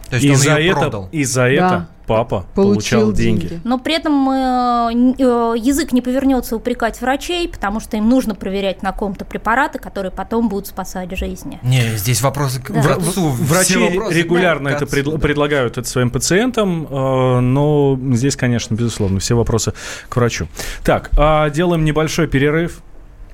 То 0.10 0.18
есть 0.18 0.26
И 0.28 0.30
он 0.32 0.36
за 0.38 0.60
ее 0.60 0.72
это, 0.72 0.80
продал. 0.82 1.10
и 1.12 1.24
за 1.24 1.44
это 1.50 1.88
папа 2.06 2.46
Получил 2.54 3.00
получал 3.00 3.14
деньги. 3.14 3.48
деньги. 3.48 3.62
Но 3.64 3.80
при 3.80 3.96
этом 3.96 4.30
э, 4.30 5.14
э, 5.18 5.56
язык 5.58 5.92
не 5.92 6.02
повернется 6.02 6.56
упрекать 6.56 7.00
врачей, 7.02 7.48
потому 7.50 7.80
что 7.80 7.98
им 7.98 8.10
нужно 8.10 8.36
проверять 8.36 8.84
на 8.84 8.92
ком-то 8.92 9.26
препараты, 9.26 9.80
которые 9.80 10.12
потом 10.12 10.50
будут 10.50 10.68
спасать 10.68 11.18
жизни. 11.18 11.60
Не, 11.64 11.96
здесь 11.98 12.22
вопросы 12.22 12.62
к 12.62 12.70
Да. 12.72 12.82
врачу. 12.82 13.30
Врачи 13.30 13.78
вопросы 13.78 14.14
регулярно 14.20 14.70
к 14.72 14.74
это 14.76 14.84
отцу, 14.86 14.94
пред- 14.96 15.12
да. 15.14 15.18
предлагают 15.18 15.78
это 15.80 15.88
своим 15.88 16.12
пациентам, 16.12 16.86
э, 16.88 17.40
но 17.40 17.98
здесь, 18.12 18.36
конечно, 18.36 18.76
безусловно, 18.76 19.20
все 19.20 19.36
вопросы 19.36 19.74
к 20.10 20.16
врачу. 20.16 20.48
Так, 20.84 21.10
а 21.18 21.50
делаем 21.50 21.86
небольшой 21.86 22.28
перерыв. 22.28 22.84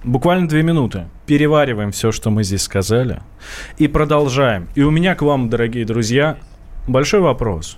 Буквально 0.03 0.47
две 0.47 0.63
минуты. 0.63 1.07
Перевариваем 1.25 1.91
все, 1.91 2.11
что 2.11 2.29
мы 2.29 2.43
здесь 2.43 2.61
сказали. 2.61 3.21
И 3.77 3.87
продолжаем. 3.87 4.69
И 4.75 4.81
у 4.81 4.91
меня 4.91 5.15
к 5.15 5.21
вам, 5.21 5.49
дорогие 5.49 5.85
друзья, 5.85 6.37
большой 6.87 7.19
вопрос. 7.19 7.77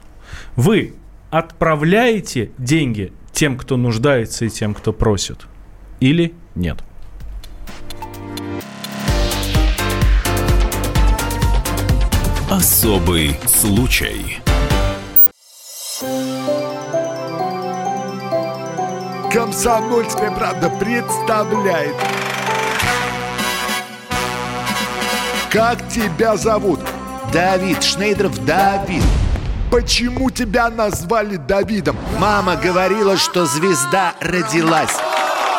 Вы 0.56 0.94
отправляете 1.32 2.52
деньги 2.58 3.12
тем, 3.32 3.58
кто 3.58 3.76
нуждается 3.78 4.46
и 4.46 4.50
тем, 4.50 4.74
кто 4.74 4.94
просит? 4.94 5.48
Или 6.00 6.34
нет? 6.54 6.78
Особый 12.50 13.38
случай. 13.48 14.41
Комсомольская 19.34 20.30
правда 20.32 20.70
представляет. 20.70 21.96
Как 25.50 25.88
тебя 25.88 26.36
зовут? 26.36 26.82
Давид 27.32 27.82
Шнейдров 27.82 28.44
Давид. 28.44 29.04
Почему 29.72 30.30
тебя 30.32 30.70
назвали 30.70 31.38
Давидом? 31.38 31.96
Мама 32.20 32.58
говорила, 32.58 33.16
что 33.16 33.46
звезда 33.46 34.16
родилась. 34.20 34.98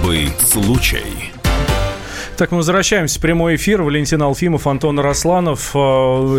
Особый 0.00 0.32
случай. 0.40 1.39
Так, 2.40 2.52
мы 2.52 2.56
возвращаемся 2.56 3.18
в 3.18 3.22
прямой 3.22 3.56
эфир. 3.56 3.82
Валентин 3.82 4.22
Алфимов, 4.22 4.66
Антон 4.66 4.98
Росланов, 4.98 5.72
э, 5.74 5.78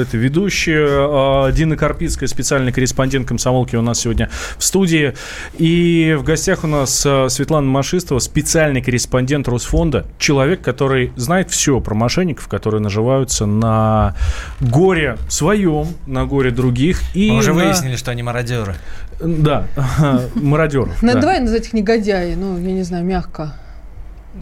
это 0.02 0.18
ведущие. 0.18 1.48
э, 1.48 1.52
Дина 1.52 1.78
Карпицкая, 1.78 2.28
специальный 2.28 2.72
корреспондент 2.72 3.28
комсомолки 3.28 3.76
у 3.76 3.84
нас 3.84 4.00
сегодня 4.00 4.32
в 4.58 4.64
студии. 4.64 5.14
И 5.60 6.18
в 6.18 6.24
гостях 6.24 6.64
у 6.64 6.68
нас 6.68 7.06
э, 7.06 7.30
Светлана 7.30 7.68
Машистова, 7.68 8.18
специальный 8.18 8.82
корреспондент 8.82 9.48
Росфонда. 9.48 10.08
Человек, 10.18 10.62
который 10.64 11.14
знает 11.18 11.52
все 11.52 11.80
про 11.80 11.94
мошенников, 11.94 12.48
которые 12.48 12.82
наживаются 12.82 13.46
на 13.46 14.16
горе 14.60 15.20
своем, 15.30 15.86
на 16.08 16.26
горе 16.26 16.50
других. 16.50 17.00
И 17.14 17.30
Мы 17.30 17.38
уже 17.38 17.54
на- 17.54 17.64
выяснили, 17.66 17.96
что 17.96 18.10
они 18.10 18.24
мародеры. 18.24 18.74
Да, 19.20 19.68
мародеров. 20.34 21.00
Ну, 21.04 21.14
да. 21.14 21.20
Давай 21.20 21.42
назвать 21.42 21.68
их 21.68 21.74
негодяи, 21.74 22.34
ну, 22.34 22.58
я 22.58 22.72
не 22.72 22.82
знаю, 22.82 23.06
мягко. 23.06 23.54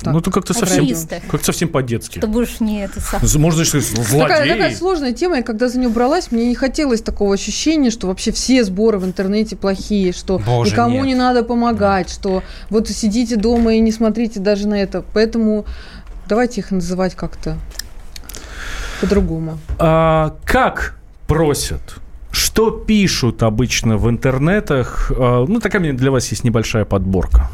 Так. 0.02 0.14
Ну, 0.14 0.20
это 0.20 0.30
как-то 0.30 0.54
совсем, 0.54 0.88
как 1.30 1.44
совсем 1.44 1.68
по-детски. 1.68 2.20
Ты 2.20 2.28
будешь 2.28 2.60
не 2.60 2.84
это 2.84 3.02
сам. 3.02 3.22
Можно 3.42 3.66
сказать, 3.66 3.88
злодеи. 3.88 4.20
Такая, 4.20 4.48
такая 4.48 4.76
сложная 4.76 5.14
тема, 5.14 5.40
и 5.40 5.44
когда 5.44 5.68
за 5.68 5.80
нее 5.80 5.90
бралась, 5.90 6.32
мне 6.32 6.48
не 6.48 6.56
хотелось 6.56 7.02
такого 7.02 7.34
ощущения, 7.34 7.90
что 7.90 8.06
вообще 8.08 8.32
все 8.32 8.64
сборы 8.64 9.00
в 9.00 9.06
интернете 9.06 9.56
плохие, 9.56 10.14
что 10.14 10.38
Боже, 10.38 10.72
никому 10.72 10.98
нет. 10.98 11.08
не 11.08 11.16
надо 11.16 11.44
помогать, 11.44 12.10
что 12.12 12.44
вот 12.70 12.88
сидите 12.88 13.36
дома 13.36 13.74
и 13.74 13.80
не 13.80 13.92
смотрите 13.92 14.40
даже 14.40 14.68
на 14.68 14.76
это. 14.76 15.04
Поэтому 15.14 15.66
давайте 16.28 16.62
их 16.62 16.70
называть 16.70 17.16
как-то 17.16 17.58
по-другому. 19.02 19.58
А, 19.80 20.36
как 20.46 21.00
просят? 21.28 21.82
Что 22.32 22.70
пишут 22.70 23.42
обычно 23.42 23.98
в 23.98 24.08
интернетах? 24.08 25.12
А, 25.18 25.46
ну, 25.48 25.60
такая 25.60 25.94
для 25.94 26.12
вас 26.12 26.28
есть 26.30 26.44
небольшая 26.44 26.86
подборка. 26.86 27.50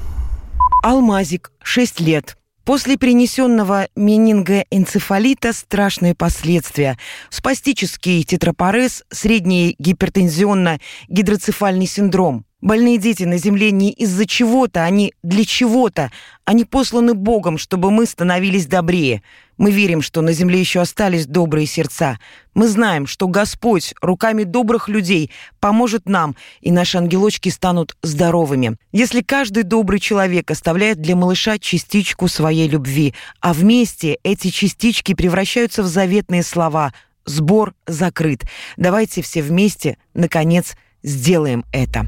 Алмазик, 0.85 1.51
6 1.63 1.99
лет. 2.01 2.37
После 2.63 2.95
перенесенного 2.95 3.87
менингоэнцефалита 3.95 5.51
страшные 5.51 6.13
последствия. 6.13 6.99
Спастический 7.31 8.23
тетрапорез, 8.23 9.03
средний 9.09 9.75
гипертензионно-гидроцефальный 9.79 11.87
синдром. 11.87 12.45
Больные 12.61 12.99
дети 12.99 13.23
на 13.23 13.39
Земле 13.39 13.71
не 13.71 13.93
из-за 13.93 14.27
чего-то, 14.27 14.83
они 14.83 15.15
для 15.23 15.43
чего-то. 15.43 16.11
Они 16.45 16.65
посланы 16.65 17.15
Богом, 17.15 17.57
чтобы 17.57 17.89
мы 17.89 18.05
становились 18.05 18.67
добрее. 18.67 19.23
Мы 19.57 19.71
верим, 19.71 20.01
что 20.01 20.21
на 20.21 20.33
Земле 20.33 20.59
еще 20.59 20.81
остались 20.81 21.25
добрые 21.27 21.65
сердца. 21.65 22.19
Мы 22.53 22.67
знаем, 22.67 23.07
что 23.07 23.27
Господь 23.27 23.93
руками 24.01 24.43
добрых 24.43 24.89
людей 24.89 25.31
поможет 25.59 26.07
нам, 26.07 26.35
и 26.61 26.71
наши 26.71 26.97
ангелочки 26.97 27.49
станут 27.49 27.95
здоровыми. 28.01 28.77
Если 28.91 29.21
каждый 29.21 29.63
добрый 29.63 29.99
человек 29.99 30.51
оставляет 30.51 31.01
для 31.01 31.15
малыша 31.15 31.57
частичку 31.57 32.27
своей 32.27 32.67
любви, 32.67 33.13
а 33.39 33.53
вместе 33.53 34.17
эти 34.23 34.49
частички 34.49 35.13
превращаются 35.13 35.83
в 35.83 35.87
заветные 35.87 36.43
слова 36.43 36.93
«Сбор 37.25 37.73
закрыт». 37.87 38.43
Давайте 38.77 39.21
все 39.21 39.41
вместе, 39.41 39.97
наконец, 40.13 40.75
сделаем 41.01 41.63
это. 41.71 42.05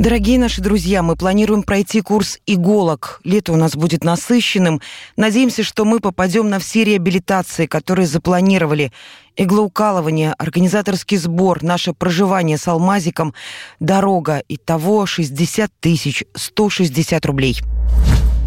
Дорогие 0.00 0.38
наши 0.38 0.62
друзья, 0.62 1.02
мы 1.02 1.14
планируем 1.14 1.62
пройти 1.62 2.00
курс 2.00 2.38
иголок. 2.46 3.20
Лето 3.22 3.52
у 3.52 3.56
нас 3.56 3.76
будет 3.76 4.02
насыщенным. 4.02 4.80
Надеемся, 5.18 5.62
что 5.62 5.84
мы 5.84 6.00
попадем 6.00 6.48
на 6.48 6.58
все 6.58 6.84
реабилитации, 6.84 7.66
которые 7.66 8.06
запланировали. 8.06 8.92
Иглоукалывание, 9.36 10.32
организаторский 10.38 11.18
сбор, 11.18 11.62
наше 11.62 11.92
проживание 11.92 12.56
с 12.56 12.66
алмазиком, 12.66 13.34
дорога. 13.78 14.42
Итого 14.48 15.04
60 15.04 15.70
тысяч 15.80 16.24
160 16.34 17.26
рублей. 17.26 17.60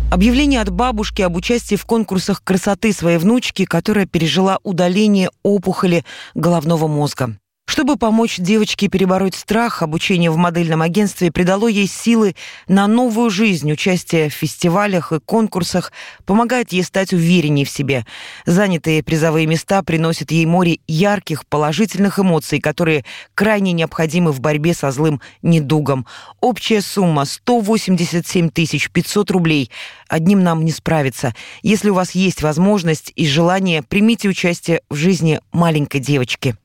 Объявление 0.10 0.60
от 0.60 0.72
бабушки 0.72 1.22
об 1.22 1.36
участии 1.36 1.76
в 1.76 1.86
конкурсах 1.86 2.44
красоты 2.44 2.92
своей 2.94 3.20
внучки, 3.20 3.66
которая 3.66 4.08
пережила 4.08 4.58
удаление 4.64 5.30
опухоли 5.44 6.04
головного 6.34 6.88
мозга. 6.88 7.38
Чтобы 7.74 7.98
помочь 7.98 8.38
девочке 8.38 8.88
перебороть 8.88 9.34
страх, 9.34 9.82
обучение 9.82 10.30
в 10.30 10.38
модельном 10.38 10.84
агентстве 10.84 11.32
придало 11.32 11.68
ей 11.68 11.88
силы 11.88 12.36
на 12.68 12.86
новую 12.86 13.32
жизнь. 13.32 13.72
Участие 13.72 14.30
в 14.30 14.34
фестивалях 14.34 15.12
и 15.12 15.20
конкурсах 15.20 15.92
помогает 16.24 16.72
ей 16.72 16.84
стать 16.84 17.14
увереннее 17.14 17.66
в 17.66 17.72
себе. 17.72 18.06
Занятые 18.46 19.02
призовые 19.02 19.48
места 19.48 19.82
приносят 19.82 20.30
ей 20.30 20.46
море 20.46 20.82
ярких, 20.88 21.48
положительных 21.48 22.20
эмоций, 22.20 22.60
которые 22.60 23.06
крайне 23.34 23.72
необходимы 23.72 24.34
в 24.34 24.40
борьбе 24.40 24.76
со 24.76 24.92
злым 24.92 25.20
недугом. 25.42 26.06
Общая 26.42 26.80
сумма 26.80 27.26
187 27.26 28.52
500 28.52 29.32
рублей. 29.32 29.72
Одним 30.08 30.44
нам 30.44 30.64
не 30.64 30.72
справиться. 30.72 31.34
Если 31.64 31.90
у 31.90 31.96
вас 31.96 32.12
есть 32.12 32.44
возможность 32.44 33.12
и 33.16 33.26
желание, 33.26 33.82
примите 33.82 34.30
участие 34.30 34.82
в 34.92 34.96
жизни 34.96 35.40
маленькой 35.52 36.02
девочки. 36.02 36.56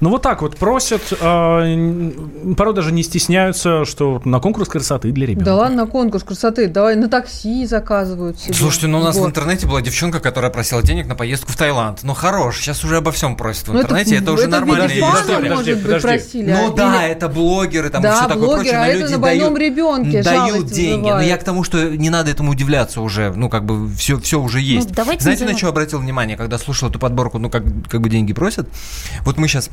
Ну 0.00 0.10
вот 0.10 0.22
так 0.22 0.42
вот 0.42 0.56
просят, 0.56 1.02
э, 1.12 2.10
порой 2.56 2.74
даже 2.74 2.92
не 2.92 3.02
стесняются, 3.02 3.84
что 3.84 4.20
на 4.24 4.40
конкурс 4.40 4.68
красоты 4.68 5.10
для 5.12 5.26
ребенка. 5.26 5.44
Да 5.44 5.56
ладно, 5.56 5.84
на 5.84 5.86
конкурс 5.86 6.24
красоты, 6.24 6.68
давай 6.68 6.96
на 6.96 7.08
такси 7.08 7.66
заказывают 7.66 8.38
себе. 8.38 8.54
Слушайте, 8.54 8.86
ну 8.88 8.98
у 9.00 9.02
нас 9.02 9.16
Вот. 9.16 9.24
в 9.24 9.28
интернете 9.28 9.66
была 9.66 9.80
девчонка, 9.82 10.20
которая 10.20 10.50
просила 10.50 10.82
денег 10.82 11.06
на 11.06 11.14
поездку 11.14 11.52
в 11.52 11.56
Таиланд. 11.56 12.00
Ну 12.02 12.14
хорош, 12.14 12.58
сейчас 12.60 12.84
уже 12.84 12.96
обо 12.98 13.12
всем 13.12 13.36
просят 13.36 13.68
в 13.68 13.72
Ну, 13.72 13.80
интернете, 13.82 14.16
это, 14.16 14.32
уже 14.32 14.44
это 14.44 14.60
фана, 14.60 15.20
история. 15.20 15.50
Подожди, 15.50 15.74
быть, 15.74 15.82
подожди. 15.82 16.06
просили. 16.08 16.52
Ну 16.52 16.72
а 16.72 16.76
да, 16.76 17.04
или- 17.06 17.12
это 17.12 17.28
блогеры, 17.28 17.90
там 17.90 18.00
и 18.00 18.04
Да, 18.04 18.16
все 18.16 18.28
такое 18.28 18.36
блогеры, 18.46 18.62
прочее, 18.62 18.76
а 18.78 18.80
но 18.80 18.86
это 18.90 18.98
люди 19.00 19.12
на 19.12 19.18
больном 19.18 19.54
дают, 19.54 19.58
ребенке 19.58 20.22
дают 20.22 20.66
деньги. 20.66 20.94
Но 20.94 21.02
вызывает. 21.04 21.28
я 21.28 21.36
к 21.38 21.44
тому, 21.44 21.64
что 21.64 21.96
не 21.96 22.10
надо 22.10 22.30
этому 22.30 22.52
удивляться 22.52 23.00
уже, 23.00 23.32
ну 23.34 23.48
как 23.48 23.64
бы 23.64 23.88
все, 23.94 24.18
все 24.18 24.40
уже 24.40 24.60
есть. 24.60 24.90
Ну, 24.96 25.04
Знаете, 25.18 25.44
на 25.44 25.56
что 25.56 25.68
обратил 25.68 25.98
внимание, 25.98 26.36
когда 26.36 26.58
слушал 26.58 26.88
эту 26.90 26.98
подборку, 26.98 27.38
ну 27.38 27.50
как, 27.50 27.62
как 27.88 28.00
бы 28.00 28.08
деньги 28.08 28.32
просят? 28.32 28.68
Вот 29.24 29.36
мы 29.38 29.48
сейчас 29.54 29.70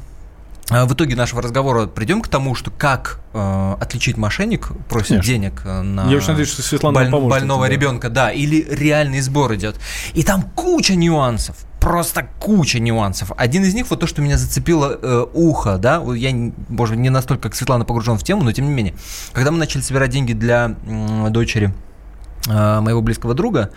в 0.70 0.94
итоге 0.94 1.16
нашего 1.18 1.42
разговора 1.42 1.88
придем 1.88 2.22
к 2.22 2.30
тому, 2.30 2.56
что 2.56 2.72
как 2.72 3.20
э, 3.34 3.76
отличить 3.82 4.16
мошенник 4.16 4.72
просит 4.88 5.10
Конечно. 5.10 5.28
денег 5.34 5.62
э, 5.66 5.82
на 5.82 6.10
Я 6.10 6.16
очень 6.18 6.30
надеюсь, 6.30 6.50
что 6.50 6.62
Светлана 6.62 7.00
боль- 7.00 7.12
поможет 7.12 7.30
больного 7.40 7.68
да. 7.68 7.74
ребенка, 7.74 8.10
да, 8.10 8.32
или 8.32 8.66
реальный 8.70 9.20
сбор 9.20 9.54
идет. 9.56 9.76
И 10.14 10.24
там 10.24 10.44
куча 10.56 10.96
нюансов. 10.96 11.58
Просто 11.82 12.26
куча 12.40 12.80
нюансов. 12.80 13.32
Один 13.36 13.64
из 13.66 13.74
них 13.74 13.90
вот 13.90 14.00
то, 14.00 14.08
что 14.08 14.22
меня 14.22 14.38
зацепило 14.38 14.98
э, 15.02 15.26
ухо, 15.34 15.78
да, 15.78 16.02
я, 16.16 16.52
может, 16.70 16.96
не 16.96 17.10
настолько, 17.10 17.50
как 17.50 17.56
Светлана, 17.56 17.84
погружен 17.84 18.18
в 18.18 18.24
тему, 18.24 18.44
но 18.44 18.52
тем 18.54 18.66
не 18.68 18.72
менее. 18.74 18.94
Когда 19.34 19.52
мы 19.52 19.58
начали 19.58 19.82
собирать 19.82 20.12
деньги 20.12 20.32
для 20.34 20.76
м, 20.88 21.34
дочери 21.34 21.68
э, 21.68 21.91
моего 22.48 23.02
близкого 23.02 23.34
друга, 23.36 23.70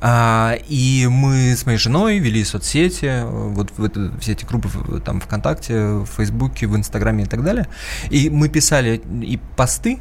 а, 0.00 0.54
и 0.68 1.06
мы 1.10 1.54
с 1.56 1.66
моей 1.66 1.78
женой 1.78 2.18
вели 2.18 2.42
соцсети, 2.44 3.04
э, 3.04 3.24
вот 3.24 3.70
в 3.76 3.84
это- 3.84 4.12
все 4.20 4.32
эти 4.32 4.44
группы 4.46 4.68
там 5.04 5.20
ВКонтакте, 5.20 5.78
в 5.78 6.06
Фейсбуке, 6.16 6.66
в 6.66 6.76
Инстаграме 6.76 7.24
и 7.24 7.26
так 7.26 7.44
далее, 7.44 7.66
и 8.08 8.30
мы 8.30 8.48
писали 8.48 9.02
и 9.22 9.38
посты, 9.56 9.98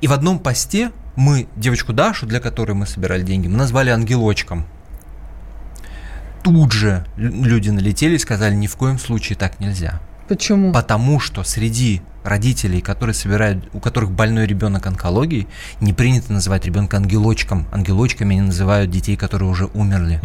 и 0.00 0.06
в 0.06 0.12
одном 0.12 0.38
посте 0.38 0.92
мы 1.16 1.48
девочку 1.56 1.92
Дашу, 1.92 2.26
для 2.26 2.38
которой 2.38 2.72
мы 2.72 2.86
собирали 2.86 3.22
деньги, 3.22 3.48
мы 3.48 3.56
назвали 3.56 3.90
ангелочком. 3.90 4.64
Тут 6.44 6.72
же 6.72 7.04
лю- 7.16 7.42
люди 7.44 7.70
налетели 7.70 8.14
и 8.14 8.18
сказали, 8.18 8.54
ни 8.54 8.68
в 8.68 8.76
коем 8.76 8.98
случае 8.98 9.36
так 9.36 9.58
нельзя. 9.60 10.00
Почему? 10.28 10.72
Потому 10.72 11.20
что 11.20 11.42
среди 11.42 12.02
родителей, 12.22 12.80
которые 12.80 13.14
собирают, 13.14 13.68
у 13.72 13.80
которых 13.80 14.10
больной 14.10 14.46
ребенок 14.46 14.86
онкологией, 14.86 15.48
не 15.80 15.92
принято 15.92 16.32
называть 16.32 16.66
ребенка 16.66 16.98
ангелочком. 16.98 17.66
Ангелочками 17.72 18.36
они 18.36 18.46
называют 18.46 18.90
детей, 18.90 19.16
которые 19.16 19.48
уже 19.48 19.66
умерли. 19.74 20.20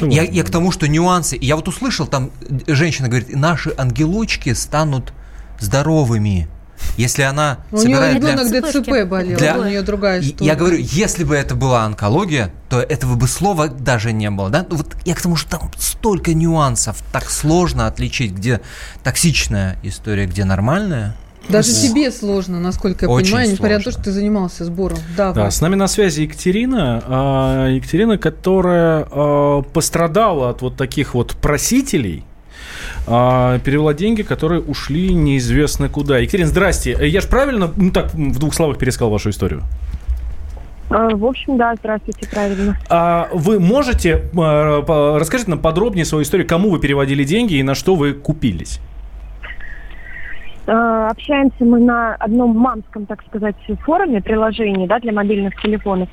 Я, 0.00 0.22
я 0.22 0.44
к 0.44 0.50
тому, 0.50 0.72
что 0.72 0.88
нюансы. 0.88 1.36
Я 1.40 1.56
вот 1.56 1.68
услышал, 1.68 2.06
там 2.06 2.30
женщина 2.66 3.08
говорит, 3.08 3.34
наши 3.34 3.72
ангелочки 3.76 4.52
станут 4.54 5.12
здоровыми. 5.60 6.48
Если 6.96 7.22
она 7.22 7.58
У 7.70 7.76
нее 7.76 7.82
собирает 7.84 8.20
для- 8.20 8.30
ребенок 8.32 8.48
Цепочки. 8.48 8.78
ДЦП 8.78 9.08
болел, 9.08 9.38
Для- 9.38 9.58
у 9.58 9.64
нее 9.64 9.82
другая 9.82 10.20
история. 10.20 10.46
Я 10.46 10.54
говорю, 10.54 10.76
если 10.78 11.24
бы 11.24 11.34
это 11.34 11.54
была 11.54 11.84
онкология, 11.84 12.52
то 12.68 12.80
этого 12.80 13.16
бы 13.16 13.26
слова 13.28 13.68
даже 13.68 14.12
не 14.12 14.30
было. 14.30 14.50
Да? 14.50 14.64
Ну 14.68 14.76
Вот 14.76 14.94
я 15.04 15.14
к 15.14 15.20
тому, 15.20 15.36
что 15.36 15.50
там 15.58 15.70
столько 15.78 16.34
нюансов, 16.34 17.02
так 17.12 17.30
сложно 17.30 17.86
отличить, 17.86 18.32
где 18.32 18.60
токсичная 19.02 19.76
история, 19.82 20.26
где 20.26 20.44
нормальная. 20.44 21.16
Даже 21.48 21.72
Ух. 21.72 21.78
тебе 21.78 22.10
сложно, 22.10 22.58
насколько 22.58 23.04
я 23.04 23.10
Очень 23.10 23.26
понимаю, 23.32 23.50
несмотря 23.52 23.74
на 23.74 23.78
то, 23.80 23.90
сложно. 23.90 24.02
что 24.02 24.10
ты 24.10 24.12
занимался 24.12 24.64
сбором. 24.64 24.98
Да, 25.14 25.32
Да, 25.32 25.50
с 25.50 25.60
нами 25.60 25.74
на 25.74 25.88
связи 25.88 26.22
Екатерина. 26.22 27.02
а, 27.06 27.68
Екатерина, 27.68 28.16
которая 28.16 29.06
а, 29.10 29.60
пострадала 29.62 30.48
от 30.50 30.62
вот 30.62 30.76
таких 30.76 31.12
вот 31.12 31.36
просителей, 31.36 32.24
а, 33.06 33.58
перевела 33.58 33.94
деньги, 33.94 34.22
которые 34.22 34.60
ушли 34.60 35.12
неизвестно 35.12 35.88
куда. 35.88 36.18
Екатерина, 36.18 36.48
здрасте. 36.48 36.96
Я 37.00 37.20
же 37.20 37.28
правильно, 37.28 37.70
ну 37.76 37.90
так, 37.90 38.14
в 38.14 38.38
двух 38.38 38.54
словах 38.54 38.78
пересказал 38.78 39.10
вашу 39.10 39.30
историю? 39.30 39.62
А, 40.90 41.08
В 41.14 41.24
общем, 41.24 41.56
да, 41.56 41.74
здравствуйте, 41.76 42.28
правильно. 42.28 42.78
А 42.88 43.28
вы 43.32 43.60
можете, 43.60 44.24
а, 44.36 45.18
расскажите 45.18 45.50
нам 45.50 45.58
подробнее 45.58 46.04
свою 46.04 46.22
историю, 46.22 46.46
кому 46.46 46.70
вы 46.70 46.78
переводили 46.78 47.24
деньги 47.24 47.54
и 47.54 47.62
на 47.62 47.74
что 47.74 47.94
вы 47.94 48.12
купились? 48.12 48.80
А, 50.66 51.10
Общаемся 51.10 51.64
мы 51.64 51.80
на 51.80 52.14
одном 52.14 52.56
мамском, 52.56 53.06
так 53.06 53.22
сказать, 53.26 53.56
форуме, 53.84 54.22
приложении, 54.22 54.86
да, 54.86 54.98
для 54.98 55.12
мобильных 55.12 55.60
телефонов. 55.60 56.08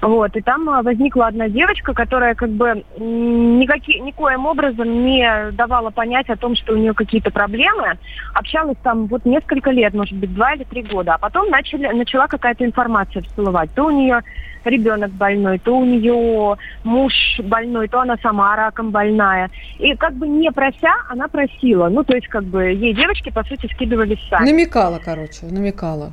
Вот, 0.00 0.36
и 0.36 0.40
там 0.40 0.68
а, 0.68 0.82
возникла 0.82 1.26
одна 1.26 1.48
девочка, 1.48 1.92
которая 1.92 2.34
как 2.34 2.50
бы 2.50 2.84
никаки, 2.98 3.98
никоим 3.98 4.46
образом 4.46 5.04
не 5.04 5.50
давала 5.52 5.90
понять 5.90 6.28
о 6.30 6.36
том, 6.36 6.54
что 6.54 6.74
у 6.74 6.76
нее 6.76 6.94
какие-то 6.94 7.30
проблемы. 7.30 7.98
Общалась 8.34 8.76
там 8.82 9.06
вот 9.06 9.24
несколько 9.24 9.70
лет, 9.70 9.94
может 9.94 10.16
быть, 10.16 10.32
два 10.34 10.54
или 10.54 10.64
три 10.64 10.82
года. 10.82 11.14
А 11.14 11.18
потом 11.18 11.50
начали, 11.50 11.88
начала 11.88 12.28
какая-то 12.28 12.64
информация 12.64 13.22
всплывать. 13.22 13.72
То 13.74 13.86
у 13.86 13.90
нее 13.90 14.22
ребенок 14.64 15.10
больной, 15.12 15.58
то 15.58 15.76
у 15.76 15.84
нее 15.84 16.56
муж 16.84 17.12
больной, 17.42 17.88
то 17.88 18.00
она 18.00 18.16
сама 18.22 18.56
раком 18.56 18.90
больная. 18.90 19.50
И 19.78 19.94
как 19.96 20.14
бы 20.14 20.28
не 20.28 20.50
прося, 20.50 20.94
она 21.08 21.28
просила. 21.28 21.88
Ну, 21.88 22.04
то 22.04 22.14
есть 22.14 22.28
как 22.28 22.44
бы 22.44 22.64
ей 22.64 22.94
девочки, 22.94 23.30
по 23.30 23.42
сути, 23.44 23.66
скидывались 23.82 24.18
сами. 24.28 24.50
Намекала, 24.50 24.98
короче, 25.02 25.46
намекала. 25.46 26.10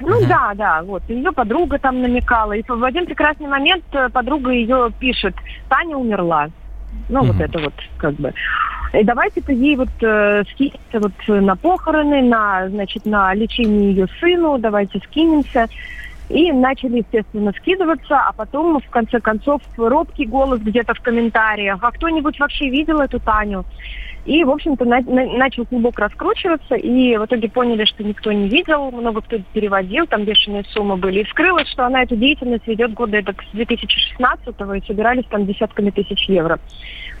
Ну 0.00 0.18
Мгм. 0.18 0.28
да, 0.28 0.52
да, 0.56 0.82
вот. 0.82 1.02
Ее 1.08 1.30
подруга 1.30 1.78
там 1.78 2.02
намекала. 2.02 2.52
И 2.52 2.64
в 2.66 2.84
один 2.84 3.06
прекрасный 3.06 3.46
момент 3.46 3.84
э, 3.92 4.08
подруга 4.08 4.50
ее 4.50 4.90
пишет, 4.98 5.34
Таня 5.68 5.96
умерла. 5.96 6.48
Ну, 7.08 7.20
вот 7.24 7.36
Мгм. 7.36 7.42
это 7.44 7.58
вот 7.60 7.74
как 7.98 8.14
бы. 8.14 8.32
И 8.92 9.04
давайте-ка 9.04 9.52
ей 9.52 9.76
вот 9.76 9.88
э, 10.02 10.42
скинемся 10.50 10.98
вот 11.00 11.12
на 11.28 11.56
похороны, 11.56 12.20
на, 12.22 12.68
значит, 12.68 13.06
на 13.06 13.32
лечение 13.34 13.92
ее 13.94 14.06
сыну, 14.20 14.58
давайте 14.58 14.98
скинемся. 14.98 15.68
И 16.28 16.50
начали, 16.50 16.98
естественно, 16.98 17.52
скидываться, 17.58 18.18
а 18.18 18.32
потом, 18.32 18.80
в 18.80 18.90
конце 18.90 19.20
концов, 19.20 19.60
робкий 19.76 20.24
голос 20.26 20.60
где-то 20.60 20.94
в 20.94 21.00
комментариях. 21.00 21.78
А 21.82 21.90
кто-нибудь 21.90 22.38
вообще 22.40 22.70
видел 22.70 23.00
эту 23.00 23.20
Таню? 23.20 23.64
И, 24.24 24.44
в 24.44 24.50
общем-то, 24.50 24.84
на- 24.84 25.00
на- 25.00 25.36
начал 25.36 25.66
клубок 25.66 25.98
раскручиваться, 25.98 26.76
и 26.76 27.16
в 27.16 27.24
итоге 27.24 27.48
поняли, 27.48 27.84
что 27.84 28.04
никто 28.04 28.30
не 28.30 28.48
видел, 28.48 28.90
много 28.92 29.20
кто 29.20 29.38
переводил, 29.52 30.06
там 30.06 30.24
бешеные 30.24 30.64
суммы 30.72 30.96
были. 30.96 31.20
И 31.20 31.24
вскрылось, 31.24 31.68
что 31.68 31.86
она 31.86 32.02
эту 32.02 32.14
деятельность 32.14 32.66
ведет 32.68 32.94
года 32.94 33.16
это 33.16 33.32
с 33.32 33.52
2016 33.52 34.54
и 34.76 34.86
собирались 34.86 35.24
там 35.28 35.44
десятками 35.46 35.90
тысяч 35.90 36.28
евро. 36.28 36.60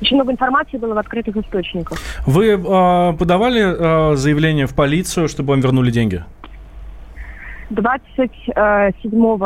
Очень 0.00 0.16
много 0.16 0.32
информации 0.32 0.78
было 0.78 0.94
в 0.94 0.98
открытых 0.98 1.36
источниках. 1.36 1.98
Вы 2.26 2.60
а, 2.68 3.12
подавали 3.14 3.62
а, 3.62 4.14
заявление 4.14 4.66
в 4.66 4.74
полицию, 4.74 5.28
чтобы 5.28 5.50
вам 5.50 5.60
вернули 5.60 5.90
деньги? 5.90 6.22
27 7.70 9.38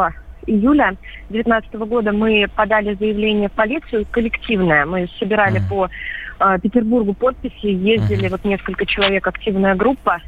июля 0.46 0.96
2019 1.30 1.74
года 1.88 2.12
мы 2.12 2.46
подали 2.54 2.94
заявление 2.94 3.48
в 3.48 3.52
полицию 3.52 4.06
коллективное. 4.10 4.86
Мы 4.86 5.08
собирали 5.18 5.58
Мгм. 5.58 5.68
по 5.68 5.88
э, 6.38 6.58
Петербургу 6.62 7.14
подписи, 7.14 7.66
ездили 7.66 8.22
Мгм. 8.26 8.30
вот 8.30 8.44
несколько 8.44 8.86
человек, 8.86 9.26
активная 9.26 9.74
группа. 9.74 10.20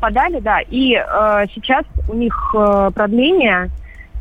Подали, 0.00 0.40
да, 0.40 0.60
и 0.60 0.94
э, 0.94 1.46
сейчас 1.54 1.84
у 2.08 2.14
них 2.14 2.34
э, 2.54 2.90
продление, 2.94 3.70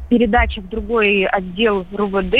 передача 0.09 0.61
в 0.61 0.69
другой 0.69 1.25
отдел 1.25 1.85
РУВД, 1.93 2.35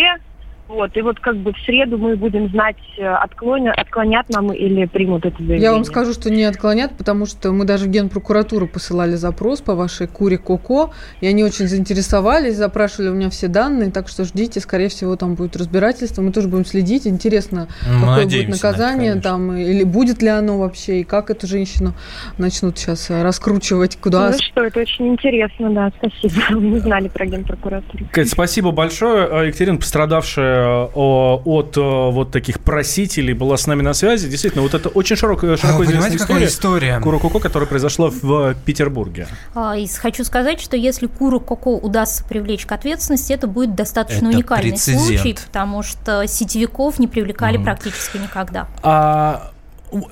вот, 0.68 0.98
и 0.98 1.02
вот 1.02 1.20
как 1.20 1.38
бы 1.38 1.54
в 1.54 1.60
среду 1.60 2.00
мы 2.00 2.16
будем 2.16 2.50
знать, 2.50 2.78
э, 2.98 3.06
отклонят, 3.06 3.78
отклонят 3.78 4.28
нам 4.30 4.52
или 4.52 4.86
примут 4.86 5.24
это 5.24 5.38
заявление. 5.38 5.64
Я 5.64 5.74
вам 5.74 5.84
скажу, 5.84 6.12
что 6.12 6.32
не 6.32 6.44
отклонят, 6.44 6.98
потому 6.98 7.28
что 7.28 7.52
мы 7.52 7.66
даже 7.66 7.86
в 7.86 7.90
Генпрокуратуру 7.90 8.68
посылали 8.68 9.14
запрос 9.14 9.62
по 9.62 9.76
вашей 9.76 10.08
куре 10.08 10.40
Коко, 10.40 10.92
и 11.22 11.28
они 11.28 11.44
очень 11.44 11.68
заинтересовались, 11.68 12.56
запрашивали 12.56 13.10
у 13.10 13.14
меня 13.14 13.30
все 13.30 13.48
данные, 13.48 13.92
так 13.92 14.08
что 14.08 14.24
ждите, 14.26 14.60
скорее 14.60 14.90
всего, 14.90 15.16
там 15.16 15.36
будет 15.36 15.56
разбирательство, 15.56 16.24
мы 16.24 16.32
тоже 16.32 16.48
будем 16.48 16.66
следить. 16.66 17.06
Интересно, 17.06 17.68
Мы 17.88 18.00
какое 18.00 18.16
будет 18.16 18.24
надеемся 18.26 18.50
на 18.50 18.56
это, 18.56 18.66
наказание 18.68 19.12
конечно. 19.12 19.32
там, 19.32 19.56
или 19.56 19.84
будет 19.84 20.24
ли 20.24 20.30
оно 20.30 20.58
вообще, 20.58 21.02
и 21.02 21.04
как 21.04 21.30
эту 21.30 21.46
женщину 21.46 21.94
начнут 22.40 22.80
сейчас 22.80 23.12
э, 23.12 23.22
раскручивать, 23.22 23.98
куда... 23.98 24.32
Ну 24.32 24.38
что, 24.40 24.64
это 24.64 24.80
очень 24.80 25.10
интересно, 25.10 25.70
да, 25.70 25.92
спасибо. 26.00 26.42
Мы 26.60 26.80
знали 26.80 27.08
про 27.08 27.28
Генпрокуратуру. 27.28 28.06
Кать, 28.12 28.30
спасибо 28.30 28.72
большое. 28.72 29.28
А, 29.28 29.44
Екатерина, 29.44 29.78
пострадавшая 29.78 30.55
э, 30.55 30.55
от 30.94 31.78
э, 31.78 31.82
вот 31.82 32.32
таких 32.32 32.60
просителей 32.60 33.34
была 33.34 33.58
с 33.58 33.68
нами 33.68 33.82
на 33.82 33.94
связи. 33.94 34.28
Действительно, 34.30 34.62
вот 34.64 34.74
это 34.74 34.90
очень 34.90 35.16
широкая, 35.16 35.58
широко 35.58 35.82
А, 35.82 35.86
известная 35.86 36.02
понимаете, 36.02 36.18
какая 36.20 36.46
история. 36.48 36.88
история? 36.88 37.00
Куроко, 37.00 37.40
которая 37.40 37.68
произошла 37.68 38.10
в 38.10 38.52
э, 38.52 38.56
Петербурге. 38.66 39.28
А, 39.54 39.76
И 39.78 39.88
хочу 39.88 40.24
сказать, 40.24 40.60
что 40.62 40.78
если 40.78 41.08
Куру 41.08 41.40
Коко 41.40 41.78
удастся 41.78 42.24
привлечь 42.24 42.66
к 42.66 42.72
ответственности, 42.72 43.34
это 43.34 43.48
будет 43.48 43.76
достаточно 43.76 44.28
Это 44.28 44.38
уникальный 44.38 44.72
прецедент. 44.72 45.04
случай, 45.06 45.38
потому 45.46 45.84
что 45.84 46.26
сетевиков 46.28 47.00
не 47.00 47.08
привлекали 47.08 47.58
практически 47.58 48.18
никогда. 48.18 48.68
А 48.84 49.52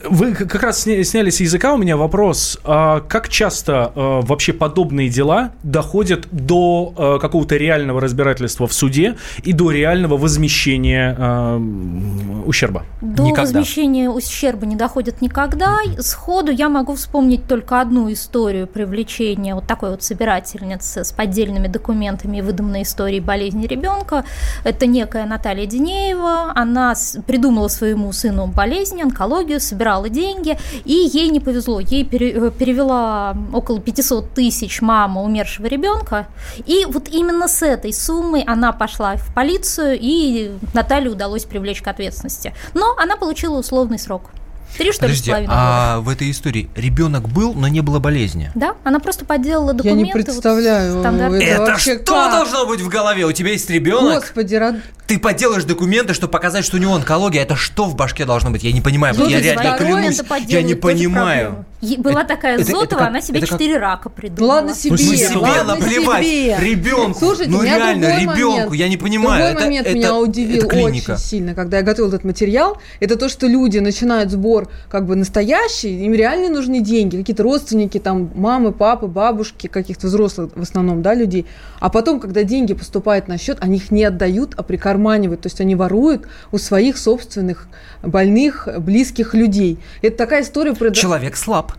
вы 0.09 0.33
как 0.33 0.61
раз 0.63 0.85
сня- 0.87 1.03
сняли 1.03 1.29
с 1.29 1.39
языка 1.41 1.73
у 1.73 1.77
меня 1.77 1.97
вопрос. 1.97 2.59
А 2.63 3.01
как 3.01 3.29
часто 3.29 3.91
э, 3.95 4.19
вообще 4.23 4.53
подобные 4.53 5.09
дела 5.09 5.51
доходят 5.63 6.27
до 6.31 6.93
э, 6.97 7.19
какого-то 7.19 7.57
реального 7.57 8.01
разбирательства 8.01 8.67
в 8.67 8.73
суде 8.73 9.15
и 9.43 9.53
до 9.53 9.71
реального 9.71 10.17
возмещения 10.17 11.15
м, 11.17 12.43
ущерба? 12.47 12.83
До 13.01 13.23
Никогда. 13.23 13.41
возмещения 13.41 14.09
ущерба 14.09 14.65
не 14.65 14.75
доходит 14.75 15.21
никогда. 15.21 15.77
Сходу 15.99 16.51
я 16.51 16.69
могу 16.69 16.95
вспомнить 16.95 17.47
только 17.47 17.81
одну 17.81 18.11
историю 18.11 18.67
привлечения 18.67 19.55
вот 19.55 19.67
такой 19.67 19.91
вот 19.91 20.03
собирательницы 20.03 21.03
с 21.03 21.11
поддельными 21.11 21.67
документами 21.67 22.37
и 22.37 22.41
выдуманной 22.41 22.83
историей 22.83 23.19
болезни 23.19 23.65
ребенка. 23.67 24.23
Это 24.63 24.85
некая 24.85 25.25
Наталья 25.25 25.65
Динеева. 25.65 26.51
Она 26.55 26.93
придумала 27.27 27.67
своему 27.67 28.11
сыну 28.13 28.47
болезнь, 28.47 29.01
онкологию, 29.01 29.59
собирала 29.73 30.09
деньги, 30.09 30.57
и 30.85 30.93
ей 30.93 31.29
не 31.29 31.39
повезло. 31.39 31.79
Ей 31.79 32.03
э, 32.03 32.51
перевела 32.51 33.35
около 33.51 33.79
500 33.79 34.33
тысяч 34.33 34.81
мама 34.81 35.23
умершего 35.23 35.65
ребенка. 35.65 36.27
И 36.65 36.85
вот 36.85 37.09
именно 37.09 37.47
с 37.47 37.63
этой 37.63 37.91
суммой 37.91 38.43
она 38.43 38.71
пошла 38.71 39.15
в 39.15 39.33
полицию, 39.33 39.97
и 39.99 40.51
Наталье 40.73 41.09
удалось 41.09 41.45
привлечь 41.45 41.81
к 41.81 41.87
ответственности. 41.87 42.53
Но 42.73 42.95
она 42.97 43.17
получила 43.17 43.57
условный 43.57 43.97
срок. 43.97 44.29
Три, 44.77 44.91
что 44.91 45.05
ли, 45.07 45.13
с 45.13 45.17
Подожди, 45.17 45.29
половиной 45.31 45.47
года. 45.49 45.59
а 45.59 45.99
в 45.99 46.09
этой 46.09 46.31
истории 46.31 46.69
ребенок 46.75 47.29
был, 47.29 47.53
но 47.53 47.67
не 47.67 47.81
было 47.81 47.99
болезни? 47.99 48.51
Да, 48.55 48.75
она 48.83 48.99
просто 48.99 49.25
подделала 49.25 49.67
Я 49.71 49.73
документы. 49.73 50.03
не 50.05 50.11
представляю, 50.11 50.93
вот, 50.95 50.99
стандартные. 51.01 51.41
это 51.47 51.61
Это 51.63 51.71
вообще 51.71 51.95
что 51.95 52.13
как? 52.13 52.31
должно 52.31 52.65
быть 52.65 52.81
в 52.81 52.87
голове? 52.89 53.25
У 53.25 53.31
тебя 53.31 53.51
есть 53.51 53.69
ребенок, 53.69 54.21
Господи, 54.21 54.55
рад- 54.55 54.75
ты 55.07 55.19
подделаешь 55.19 55.63
документы, 55.65 56.13
чтобы 56.13 56.31
показать, 56.31 56.65
что 56.65 56.77
у 56.77 56.79
него 56.79 56.95
онкология. 56.95 57.41
Это 57.43 57.55
что 57.55 57.85
в 57.85 57.95
башке 57.95 58.25
должно 58.25 58.49
быть? 58.51 58.63
Я 58.63 58.71
не 58.71 58.81
понимаю. 58.81 59.13
Слушайте, 59.13 59.47
я 59.47 59.53
реально 59.61 59.77
клянусь, 59.77 60.21
я 60.47 60.61
не 60.63 60.73
понимаю. 60.75 61.45
проблема. 61.45 61.65
Была 61.97 62.21
Это- 62.21 62.27
такая 62.29 62.53
это- 62.53 62.61
это 62.63 62.71
Зотова, 62.71 62.99
как- 62.99 63.07
она 63.09 63.21
себе 63.21 63.39
это 63.39 63.47
как- 63.47 63.59
четыре 63.59 63.77
рака 63.77 64.09
придумала. 64.09 64.53
ладно 64.55 64.73
себе, 64.73 64.97
смысле, 64.97 65.17
Себе 65.17 65.37
ладно 65.37 65.75
наплевать 65.75 66.25
себе. 66.25 66.57
ребенку. 66.59 67.19
Слушайте, 67.19 67.51
ну 67.51 67.61
реально, 67.61 68.05
ребенку, 68.19 68.49
момент. 68.51 68.73
я 68.75 68.87
не 68.87 68.97
понимаю. 68.97 69.37
Другой 69.43 69.51
это, 69.51 69.61
момент 69.63 69.87
это- 69.87 69.95
меня 69.97 70.15
удивил 70.17 70.57
это 70.63 70.75
очень 70.77 71.17
сильно, 71.17 71.53
когда 71.53 71.77
я 71.77 71.83
готовила 71.83 72.09
этот 72.13 72.23
материал. 72.23 72.77
Это 73.01 73.17
то, 73.17 73.27
что 73.27 73.47
люди 73.47 73.79
начинают 73.79 74.31
сбор 74.31 74.69
как 74.89 75.05
бы 75.05 75.15
настоящий, 75.17 76.05
им 76.05 76.13
реально 76.13 76.49
нужны 76.49 76.79
деньги, 76.79 77.17
какие-то 77.17 77.43
родственники, 77.43 77.97
там, 77.99 78.31
мамы, 78.33 78.71
папы, 78.71 79.07
бабушки, 79.07 79.67
каких-то 79.67 80.07
взрослых 80.07 80.51
в 80.55 80.61
основном, 80.61 81.01
да, 81.01 81.13
людей. 81.13 81.45
А 81.81 81.89
потом, 81.89 82.21
когда 82.21 82.43
деньги 82.43 82.73
поступают 82.73 83.27
на 83.27 83.37
счет, 83.37 83.57
они 83.59 83.75
их 83.77 83.91
не 83.91 84.05
отдают, 84.05 84.53
а 84.55 84.63
прикарманивают. 84.63 85.41
То 85.41 85.47
есть 85.47 85.59
они 85.59 85.75
воруют 85.75 86.27
у 86.53 86.57
своих 86.57 86.97
собственных 86.97 87.67
больных, 88.01 88.67
близких 88.79 89.33
людей. 89.33 89.79
Это 90.01 90.15
такая 90.17 90.43
история... 90.43 90.73
про- 90.73 90.91
Человек 90.91 91.35
слаб. 91.35 91.72